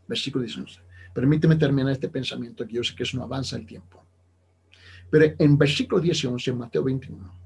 Versículo 0.08 0.44
10 0.44 0.56
y 0.56 0.60
11. 0.60 0.80
Permíteme 1.12 1.56
terminar 1.56 1.92
este 1.92 2.08
pensamiento, 2.08 2.66
que 2.66 2.74
yo 2.74 2.82
sé 2.82 2.94
que 2.94 3.02
eso 3.02 3.16
no 3.18 3.24
avanza 3.24 3.56
el 3.56 3.66
tiempo. 3.66 4.02
Pero 5.10 5.34
en 5.38 5.56
versículo 5.56 6.00
10 6.00 6.24
y 6.24 6.26
11, 6.26 6.52
Mateo 6.54 6.82
21, 6.82 7.43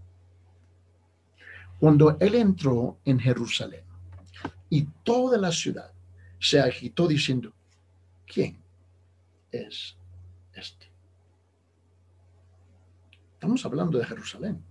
cuando 1.79 2.17
él 2.21 2.35
entró 2.35 2.99
en 3.05 3.19
Jerusalén 3.19 3.85
y 4.69 4.83
toda 5.03 5.39
la 5.39 5.53
ciudad 5.53 5.93
se 6.41 6.61
agitó 6.61 7.07
diciendo, 7.07 7.53
¿quién 8.27 8.61
es 9.51 9.97
este? 10.53 10.91
Estamos 13.35 13.65
hablando 13.65 13.99
de 13.99 14.05
Jerusalén. 14.05 14.63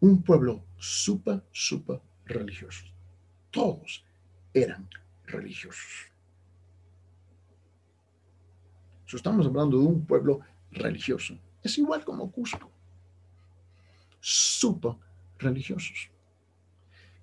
Un 0.00 0.22
pueblo 0.22 0.64
súper, 0.76 1.44
súper 1.52 2.00
religioso. 2.26 2.84
Todos 3.50 4.04
eran 4.52 4.88
religiosos. 5.24 6.12
estamos 9.16 9.46
hablando 9.46 9.78
de 9.78 9.84
un 9.84 10.06
pueblo 10.06 10.40
religioso. 10.70 11.38
Es 11.62 11.76
igual 11.78 12.04
como 12.04 12.30
Cusco. 12.30 12.70
Súper 14.20 14.92
religiosos. 15.42 16.10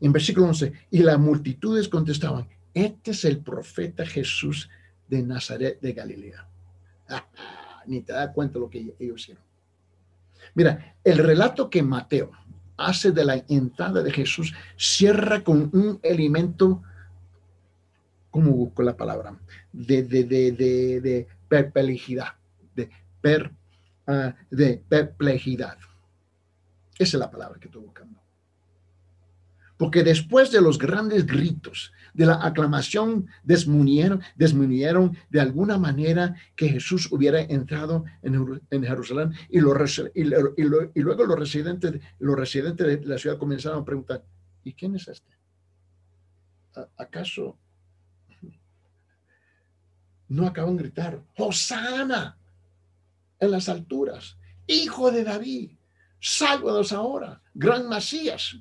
En 0.01 0.13
versículo 0.13 0.47
11, 0.47 0.71
y 0.91 0.99
las 0.99 1.19
multitudes 1.19 1.89
contestaban, 1.89 2.47
este 2.73 3.11
es 3.11 3.25
el 3.25 3.39
profeta 3.39 4.05
Jesús 4.05 4.69
de 5.07 5.23
Nazaret 5.23 5.79
de 5.81 5.93
Galilea. 5.93 6.47
ni 7.87 8.01
te 8.01 8.13
da 8.13 8.31
cuenta 8.31 8.59
lo 8.59 8.69
que 8.69 8.93
ellos 8.99 9.21
hicieron. 9.21 9.43
Mira, 10.53 10.95
el 11.03 11.17
relato 11.17 11.69
que 11.69 11.83
Mateo 11.83 12.31
hace 12.77 13.11
de 13.11 13.25
la 13.25 13.43
entrada 13.49 14.01
de 14.01 14.11
Jesús 14.11 14.53
cierra 14.77 15.43
con 15.43 15.69
un 15.73 15.99
elemento, 16.01 16.81
¿cómo 18.31 18.51
busco 18.51 18.83
la 18.83 18.95
palabra? 18.95 19.37
De, 19.73 20.03
de, 20.03 20.23
de, 20.23 20.51
de, 20.53 21.01
de 21.01 21.27
perplejidad, 21.47 22.35
de, 22.75 22.89
per, 23.21 23.51
ah, 24.07 24.33
de 24.49 24.81
perplejidad. 24.87 25.77
Esa 26.99 27.15
es 27.15 27.19
la 27.19 27.31
palabra 27.31 27.59
que 27.59 27.67
estoy 27.69 27.81
buscando. 27.81 28.19
Porque 29.77 30.03
después 30.03 30.51
de 30.51 30.61
los 30.61 30.77
grandes 30.77 31.25
gritos, 31.25 31.93
de 32.13 32.25
la 32.25 32.45
aclamación, 32.45 33.27
desmunieron, 33.43 34.21
desmunieron 34.35 35.17
de 35.29 35.39
alguna 35.39 35.77
manera 35.77 36.35
que 36.57 36.67
Jesús 36.67 37.09
hubiera 37.09 37.39
entrado 37.39 38.03
en, 38.21 38.83
Jerusalén 38.83 39.33
y, 39.47 39.61
luego 39.61 41.25
los 41.25 41.39
residentes, 41.39 42.01
los 42.19 42.37
residentes 42.37 42.85
de 42.85 43.07
la 43.07 43.17
ciudad 43.17 43.37
comenzaron 43.37 43.81
a 43.81 43.85
preguntar, 43.85 44.25
¿y 44.65 44.73
quién 44.73 44.97
es 44.97 45.07
este? 45.07 45.31
¿Acaso 46.97 47.57
no 50.27 50.45
acaban 50.45 50.75
de 50.75 50.83
gritar, 50.83 51.23
Hosana 51.37 52.37
en 53.39 53.51
las 53.51 53.69
alturas, 53.69 54.37
hijo 54.67 55.09
de 55.09 55.23
David? 55.23 55.78
Sálvanos 56.19 56.91
ahora, 56.91 57.41
gran 57.53 57.87
Masías. 57.87 58.57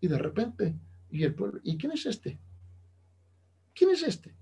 Y 0.00 0.08
de 0.08 0.18
repente, 0.18 0.74
y 1.10 1.24
el 1.24 1.34
pueblo, 1.34 1.60
¿y 1.62 1.76
quién 1.76 1.92
es 1.92 2.06
este? 2.06 2.38
¿Quién 3.74 3.90
es 3.90 4.02
este? 4.02 4.34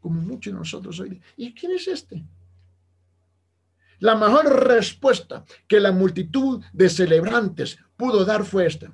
Como 0.00 0.20
muchos 0.20 0.52
de 0.52 0.58
nosotros 0.58 0.98
hoy, 1.00 1.20
¿y 1.36 1.54
quién 1.54 1.72
es 1.72 1.88
este? 1.88 2.24
La 4.00 4.16
mejor 4.16 4.66
respuesta 4.66 5.44
que 5.66 5.80
la 5.80 5.92
multitud 5.92 6.62
de 6.72 6.90
celebrantes 6.90 7.78
pudo 7.96 8.24
dar 8.24 8.44
fue 8.44 8.66
esta. 8.66 8.92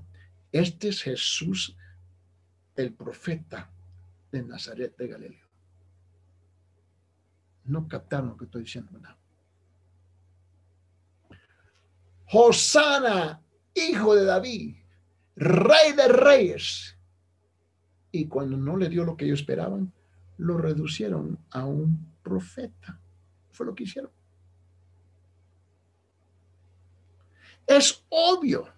Este 0.52 0.88
es 0.88 1.02
Jesús, 1.02 1.76
el 2.76 2.92
profeta 2.92 3.70
de 4.30 4.42
Nazaret 4.42 4.96
de 4.96 5.08
Galilea. 5.08 5.48
No 7.64 7.88
captaron 7.88 8.30
lo 8.30 8.36
que 8.36 8.44
estoy 8.44 8.62
diciendo, 8.62 8.90
¿verdad? 8.92 9.16
Hosana, 12.32 13.42
hijo 13.74 14.14
de 14.14 14.24
David, 14.24 14.76
rey 15.36 15.92
de 15.92 16.08
reyes. 16.08 16.96
Y 18.12 18.26
cuando 18.26 18.56
no 18.56 18.76
le 18.76 18.88
dio 18.88 19.04
lo 19.04 19.16
que 19.16 19.24
ellos 19.24 19.40
esperaban, 19.40 19.92
lo 20.38 20.58
reducieron 20.58 21.38
a 21.50 21.64
un 21.66 22.14
profeta. 22.22 23.00
Fue 23.50 23.66
lo 23.66 23.74
que 23.74 23.84
hicieron. 23.84 24.10
Es 27.66 28.04
obvio 28.08 28.68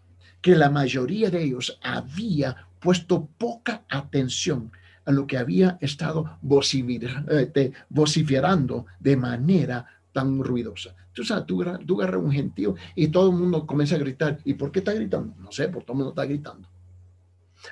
que 0.40 0.54
la 0.54 0.68
mayoría 0.68 1.30
de 1.30 1.42
ellos 1.42 1.78
había 1.82 2.68
puesto 2.80 3.26
poca 3.38 3.84
atención 3.88 4.72
a 5.04 5.12
lo 5.12 5.26
que 5.26 5.38
había 5.38 5.78
estado 5.80 6.38
eh, 6.42 7.72
vociferando 7.88 8.86
de 9.00 9.16
manera 9.16 10.01
tan 10.12 10.42
ruidosa. 10.42 10.94
Tú 11.12 11.24
sabes, 11.24 11.46
tú, 11.46 11.62
agarras 11.62 12.22
un 12.22 12.32
gentío 12.32 12.74
y 12.94 13.08
todo 13.08 13.30
el 13.30 13.36
mundo 13.36 13.66
comienza 13.66 13.96
a 13.96 13.98
gritar. 13.98 14.38
¿Y 14.44 14.54
por 14.54 14.70
qué 14.70 14.80
está 14.80 14.92
gritando? 14.92 15.34
No 15.38 15.50
sé, 15.50 15.68
por 15.68 15.82
todo 15.82 15.92
el 15.94 15.98
mundo 15.98 16.10
está 16.10 16.24
gritando. 16.24 16.68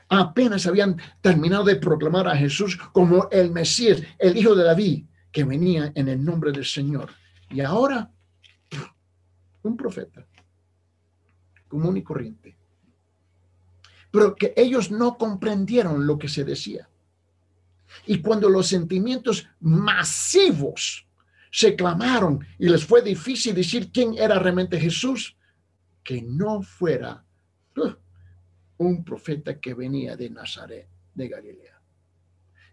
Apenas 0.08 0.66
habían 0.66 0.96
terminado 1.20 1.64
de 1.64 1.76
proclamar 1.76 2.28
a 2.28 2.36
Jesús 2.36 2.76
como 2.92 3.28
el 3.30 3.50
Mesías, 3.50 4.02
el 4.18 4.36
Hijo 4.36 4.54
de 4.54 4.64
David, 4.64 5.04
que 5.32 5.44
venía 5.44 5.92
en 5.94 6.08
el 6.08 6.24
nombre 6.24 6.52
del 6.52 6.64
Señor. 6.64 7.10
Y 7.50 7.60
ahora, 7.60 8.10
un 9.62 9.76
profeta 9.76 10.26
común 11.68 11.96
y 11.96 12.02
corriente. 12.02 12.56
Pero 14.10 14.34
que 14.34 14.52
ellos 14.56 14.90
no 14.90 15.16
comprendieron 15.16 16.06
lo 16.06 16.18
que 16.18 16.28
se 16.28 16.44
decía. 16.44 16.88
Y 18.06 18.20
cuando 18.20 18.48
los 18.48 18.66
sentimientos 18.66 19.48
masivos 19.60 21.06
se 21.50 21.74
clamaron 21.74 22.46
y 22.58 22.68
les 22.68 22.84
fue 22.84 23.02
difícil 23.02 23.54
decir 23.54 23.90
quién 23.92 24.14
era 24.16 24.38
realmente 24.38 24.78
Jesús, 24.78 25.36
que 26.02 26.22
no 26.22 26.62
fuera 26.62 27.24
uh, 27.76 27.92
un 28.78 29.04
profeta 29.04 29.58
que 29.58 29.74
venía 29.74 30.16
de 30.16 30.30
Nazaret, 30.30 30.88
de 31.14 31.28
Galilea. 31.28 31.80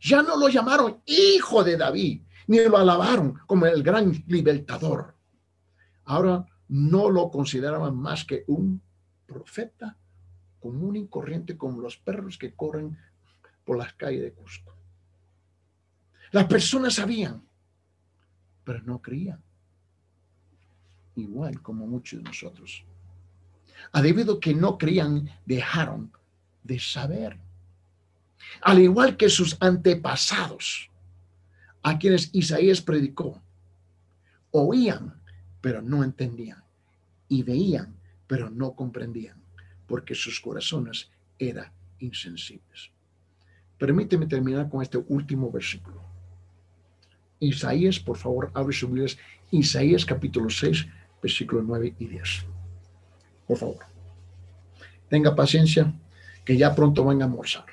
Ya 0.01 0.21
no 0.21 0.37
lo 0.37 0.47
llamaron 0.47 1.01
hijo 1.05 1.63
de 1.63 1.75
David, 1.75 2.21
ni 2.47 2.59
lo 2.59 2.77
alabaron 2.77 3.39
como 3.45 3.65
el 3.65 3.83
gran 3.83 4.23
libertador. 4.27 5.15
Ahora 6.05 6.45
no 6.69 7.09
lo 7.09 7.29
consideraban 7.29 7.95
más 7.95 8.23
que 8.25 8.43
un 8.47 8.81
profeta 9.25 9.97
común 10.59 10.95
y 10.95 11.07
corriente 11.07 11.57
como 11.57 11.81
los 11.81 11.97
perros 11.97 12.37
que 12.37 12.55
corren 12.55 12.97
por 13.65 13.77
las 13.77 13.93
calles 13.93 14.21
de 14.21 14.33
Cusco. 14.33 14.73
Las 16.31 16.45
personas 16.45 16.95
sabían, 16.95 17.46
pero 18.67 18.81
no 18.83 19.01
creían. 19.01 19.41
Igual 21.15 21.61
como 21.61 21.87
muchos 21.87 22.21
de 22.21 22.25
nosotros. 22.25 22.83
A 23.93 24.01
debido 24.01 24.41
que 24.41 24.53
no 24.53 24.77
creían, 24.77 25.29
dejaron 25.45 26.11
de 26.65 26.77
saber. 26.77 27.39
Al 28.61 28.79
igual 28.79 29.15
que 29.15 29.29
sus 29.29 29.55
antepasados, 29.61 30.91
a 31.81 31.97
quienes 31.97 32.29
Isaías 32.33 32.81
predicó, 32.81 33.41
oían, 34.51 35.15
pero 35.61 35.81
no 35.81 36.03
entendían, 36.03 36.61
y 37.29 37.43
veían, 37.43 37.95
pero 38.27 38.49
no 38.49 38.75
comprendían, 38.75 39.41
porque 39.87 40.13
sus 40.13 40.41
corazones 40.41 41.09
eran 41.39 41.71
insensibles. 41.99 42.91
Permíteme 43.77 44.27
terminar 44.27 44.67
con 44.67 44.81
este 44.81 44.97
último 44.97 45.49
versículo. 45.49 46.06
Isaías, 47.39 47.99
por 47.99 48.17
favor, 48.17 48.51
abre 48.53 48.73
su 48.73 48.87
Biblia. 48.87 49.13
Isaías 49.51 50.05
capítulo 50.05 50.49
6, 50.49 50.87
versículos 51.21 51.63
9 51.65 51.95
y 51.99 52.07
10. 52.07 52.45
Por 53.47 53.57
favor. 53.57 53.79
Tenga 55.09 55.35
paciencia, 55.35 55.93
que 56.43 56.57
ya 56.57 56.73
pronto 56.73 57.03
van 57.03 57.21
a 57.21 57.25
almorzar. 57.25 57.65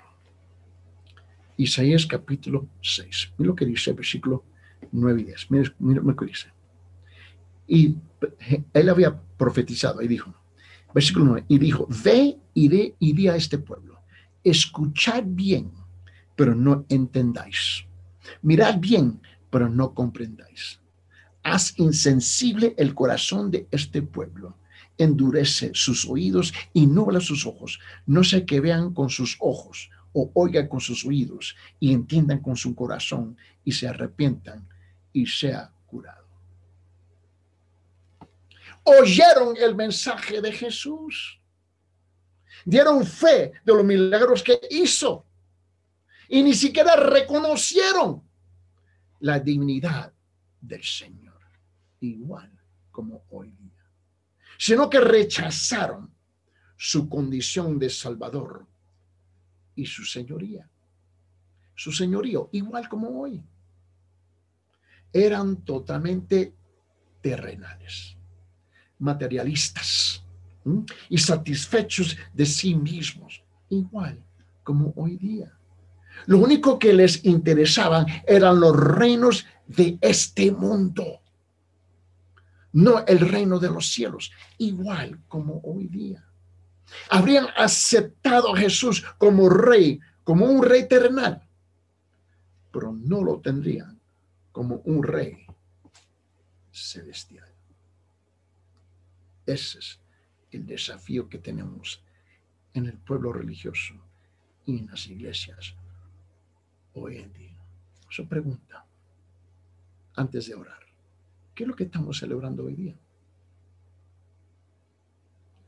Isaías 1.56 2.06
capítulo 2.06 2.66
6. 2.82 3.32
Mira 3.38 3.48
lo 3.48 3.54
que 3.54 3.66
dice 3.66 3.90
el 3.90 3.96
versículo 3.96 4.44
9 4.92 5.20
y 5.20 5.24
10. 5.24 5.50
Mira, 5.50 5.74
mira 5.78 6.02
lo 6.02 6.16
que 6.16 6.26
dice. 6.26 6.48
Y 7.66 7.96
él 8.72 8.88
había 8.88 9.18
profetizado 9.36 10.02
y 10.02 10.08
dijo, 10.08 10.34
versículo 10.92 11.24
9, 11.26 11.44
y 11.48 11.58
dijo, 11.58 11.88
ve 12.04 12.36
y 12.52 12.68
ve 12.68 12.94
y 12.98 13.12
di 13.12 13.28
a 13.28 13.36
este 13.36 13.58
pueblo, 13.58 14.00
escuchad 14.42 15.22
bien, 15.26 15.72
pero 16.36 16.54
no 16.54 16.84
entendáis. 16.88 17.84
Mirad 18.42 18.78
bien, 18.78 19.20
pero 19.54 19.68
no 19.68 19.94
comprendáis. 19.94 20.80
Haz 21.44 21.78
insensible 21.78 22.74
el 22.76 22.92
corazón 22.92 23.52
de 23.52 23.68
este 23.70 24.02
pueblo. 24.02 24.58
Endurece 24.98 25.70
sus 25.74 26.08
oídos 26.08 26.52
y 26.72 26.88
nubla 26.88 27.20
sus 27.20 27.46
ojos. 27.46 27.78
No 28.04 28.24
sé 28.24 28.44
que 28.44 28.58
vean 28.58 28.92
con 28.92 29.10
sus 29.10 29.36
ojos 29.38 29.90
o 30.12 30.32
oigan 30.34 30.66
con 30.66 30.80
sus 30.80 31.04
oídos 31.04 31.54
y 31.78 31.92
entiendan 31.92 32.40
con 32.40 32.56
su 32.56 32.74
corazón 32.74 33.36
y 33.64 33.70
se 33.70 33.86
arrepientan 33.86 34.68
y 35.12 35.26
sea 35.26 35.70
curado 35.86 36.24
oyeron 38.84 39.56
el 39.56 39.74
mensaje 39.74 40.40
de 40.40 40.52
Jesús. 40.52 41.40
Dieron 42.64 43.04
fe 43.06 43.52
de 43.64 43.74
los 43.74 43.84
milagros 43.84 44.42
que 44.42 44.60
hizo. 44.70 45.26
Y 46.28 46.42
ni 46.42 46.54
siquiera 46.54 46.96
reconocieron 46.96 48.22
la 49.24 49.40
dignidad 49.40 50.12
del 50.60 50.84
Señor, 50.84 51.40
igual 52.00 52.52
como 52.90 53.24
hoy 53.30 53.52
día, 53.52 53.90
sino 54.58 54.90
que 54.90 55.00
rechazaron 55.00 56.12
su 56.76 57.08
condición 57.08 57.78
de 57.78 57.88
Salvador 57.88 58.66
y 59.74 59.86
su 59.86 60.04
señoría, 60.04 60.68
su 61.74 61.90
señorío, 61.90 62.50
igual 62.52 62.86
como 62.86 63.18
hoy. 63.22 63.42
Eran 65.10 65.64
totalmente 65.64 66.54
terrenales 67.22 68.18
materialistas 68.98 70.22
y 71.08 71.16
satisfechos 71.16 72.14
de 72.30 72.44
sí 72.44 72.74
mismos, 72.74 73.42
igual 73.70 74.22
como 74.62 74.92
hoy 74.96 75.16
día. 75.16 75.50
Lo 76.26 76.38
único 76.38 76.78
que 76.78 76.92
les 76.92 77.24
interesaba 77.24 78.06
eran 78.26 78.60
los 78.60 78.76
reinos 78.76 79.46
de 79.66 79.98
este 80.00 80.50
mundo, 80.52 81.20
no 82.72 83.04
el 83.06 83.20
reino 83.20 83.58
de 83.58 83.70
los 83.70 83.88
cielos, 83.92 84.32
igual 84.58 85.20
como 85.28 85.60
hoy 85.64 85.88
día. 85.88 86.24
Habrían 87.10 87.46
aceptado 87.56 88.54
a 88.54 88.58
Jesús 88.58 89.04
como 89.18 89.48
rey, 89.48 90.00
como 90.22 90.46
un 90.46 90.62
rey 90.62 90.88
terrenal, 90.88 91.42
pero 92.72 92.92
no 92.92 93.22
lo 93.22 93.40
tendrían 93.40 94.00
como 94.52 94.76
un 94.84 95.02
rey 95.02 95.46
celestial. 96.72 97.48
Ese 99.46 99.78
es 99.78 100.00
el 100.50 100.66
desafío 100.66 101.28
que 101.28 101.38
tenemos 101.38 102.02
en 102.72 102.86
el 102.86 102.98
pueblo 102.98 103.32
religioso 103.32 103.94
y 104.66 104.78
en 104.78 104.86
las 104.86 105.06
iglesias 105.06 105.74
hoy 106.94 107.18
en 107.18 107.32
día. 107.32 107.58
Su 108.08 108.26
pregunta, 108.28 108.84
antes 110.14 110.46
de 110.46 110.54
orar, 110.54 110.80
¿qué 111.54 111.64
es 111.64 111.68
lo 111.68 111.76
que 111.76 111.84
estamos 111.84 112.18
celebrando 112.18 112.64
hoy 112.64 112.74
día? 112.74 112.94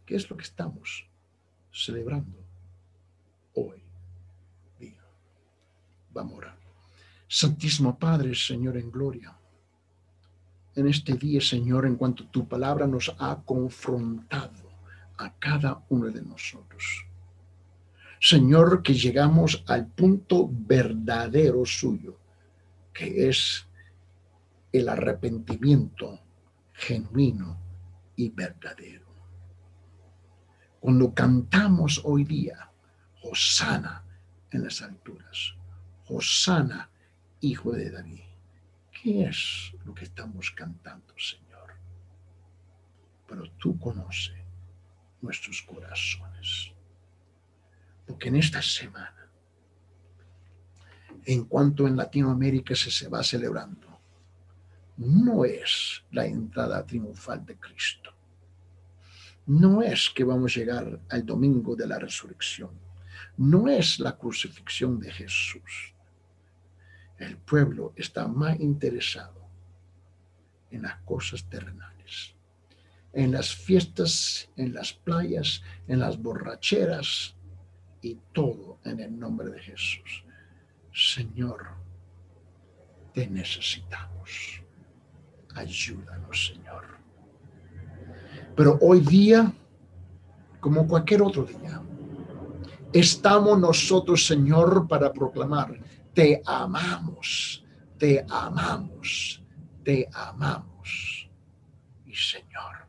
¿Qué 0.05 0.15
es 0.15 0.31
lo 0.31 0.37
que 0.37 0.45
estamos 0.45 1.09
celebrando 1.73 2.39
hoy 3.55 3.83
día? 4.79 5.03
Vamos 6.13 6.35
a 6.35 6.37
orar. 6.37 6.59
Santísimo 7.29 7.99
Padre, 7.99 8.35
Señor 8.35 8.77
en 8.77 8.91
gloria 8.91 9.37
en 10.77 10.87
este 10.87 11.15
día, 11.15 11.41
Señor, 11.41 11.87
en 11.87 11.97
cuanto 11.97 12.27
tu 12.27 12.47
palabra 12.47 12.87
nos 12.87 13.15
ha 13.19 13.43
confrontado 13.47 14.69
a 15.17 15.33
cada 15.39 15.83
uno 15.89 16.09
de 16.09 16.21
nosotros. 16.21 17.06
Señor, 18.29 18.83
que 18.83 18.93
llegamos 18.93 19.63
al 19.69 19.87
punto 19.87 20.49
verdadero 20.51 21.65
suyo, 21.65 22.19
que 22.93 23.29
es 23.29 23.69
el 24.73 24.89
arrepentimiento 24.89 26.19
genuino 26.73 27.57
y 28.17 28.31
verdadero. 28.31 29.07
Cuando 30.81 31.15
cantamos 31.15 32.01
hoy 32.03 32.25
día, 32.25 32.69
Hosana 33.23 34.03
en 34.51 34.65
las 34.65 34.83
alturas, 34.83 35.55
Hosana, 36.09 36.91
hijo 37.41 37.71
de 37.71 37.93
David 37.93 38.25
¿Qué 38.91 39.27
es 39.27 39.73
lo 39.85 39.95
que 39.95 40.03
estamos 40.03 40.51
cantando, 40.51 41.15
Señor? 41.17 41.79
Pero 43.29 43.49
tú 43.53 43.79
conoces 43.79 44.35
nuestros 45.23 45.63
corazones. 45.63 46.76
Porque 48.07 48.29
en 48.29 48.37
esta 48.37 48.63
semana, 48.63 49.29
en 51.25 51.45
cuanto 51.45 51.87
en 51.89 51.97
Latinoamérica 51.97 52.75
se, 52.75 52.91
se 52.91 53.09
va 53.09 53.23
celebrando, 53.23 53.87
no 54.99 55.45
es 55.45 56.05
la 56.13 56.25
entrada 56.25 56.85
triunfal 56.87 57.45
de 57.45 57.57
Cristo. 57.57 58.13
No 59.47 59.83
es 59.83 60.11
que 60.11 60.25
vamos 60.25 60.53
a 60.57 60.61
llegar 60.61 61.01
al 61.09 61.25
domingo 61.25 61.77
de 61.77 61.87
la 61.87 61.99
resurrección. 61.99 62.71
No 63.37 63.69
es 63.69 64.01
la 64.01 64.17
crucifixión 64.17 64.99
de 64.99 65.11
Jesús 65.13 65.95
El 67.19 67.37
pueblo 67.37 67.93
está 67.97 68.29
más 68.29 68.59
interesado 68.61 69.47
en 70.71 70.83
las 70.83 70.97
cosas 71.03 71.45
terrenales, 71.45 72.35
en 73.13 73.33
las 73.33 73.55
fiestas, 73.55 74.51
en 74.57 74.75
las 74.75 74.93
playas, 74.93 75.63
en 75.87 76.01
las 76.01 76.21
borracheras 76.21 77.36
y 78.07 78.21
todo 78.33 78.79
en 78.85 79.01
el 79.01 79.19
nombre 79.19 79.51
de 79.51 79.61
Jesús. 79.61 80.25
Señor, 80.93 81.67
te 83.13 83.27
necesitamos. 83.27 84.63
Ayúdanos, 85.55 86.47
Señor. 86.47 86.85
Pero 88.55 88.79
hoy 88.81 89.01
día, 89.01 89.53
como 90.61 90.87
cualquier 90.87 91.23
otro 91.23 91.45
día, 91.45 91.83
estamos 92.93 93.59
nosotros, 93.59 94.25
Señor, 94.25 94.87
para 94.87 95.13
proclamar, 95.13 95.79
te 96.15 96.41
amamos, 96.47 97.65
te 97.99 98.25
amamos, 98.29 99.43
te 99.83 100.09
amamos. 100.13 101.29
Y 102.05 102.15
Señor, 102.15 102.87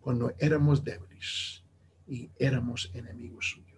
cuando 0.00 0.32
éramos 0.38 0.84
débiles 0.84 1.64
y 2.06 2.30
éramos 2.38 2.90
enemigos 2.94 3.50
suyos, 3.50 3.69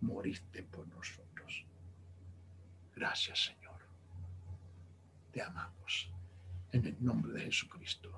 moriste 0.00 0.62
por 0.62 0.86
nosotros. 0.88 1.64
Gracias, 2.94 3.44
Señor. 3.46 3.80
Te 5.32 5.42
amamos. 5.42 6.10
En 6.72 6.86
el 6.86 6.96
nombre 7.04 7.32
de 7.32 7.40
Jesucristo. 7.42 8.09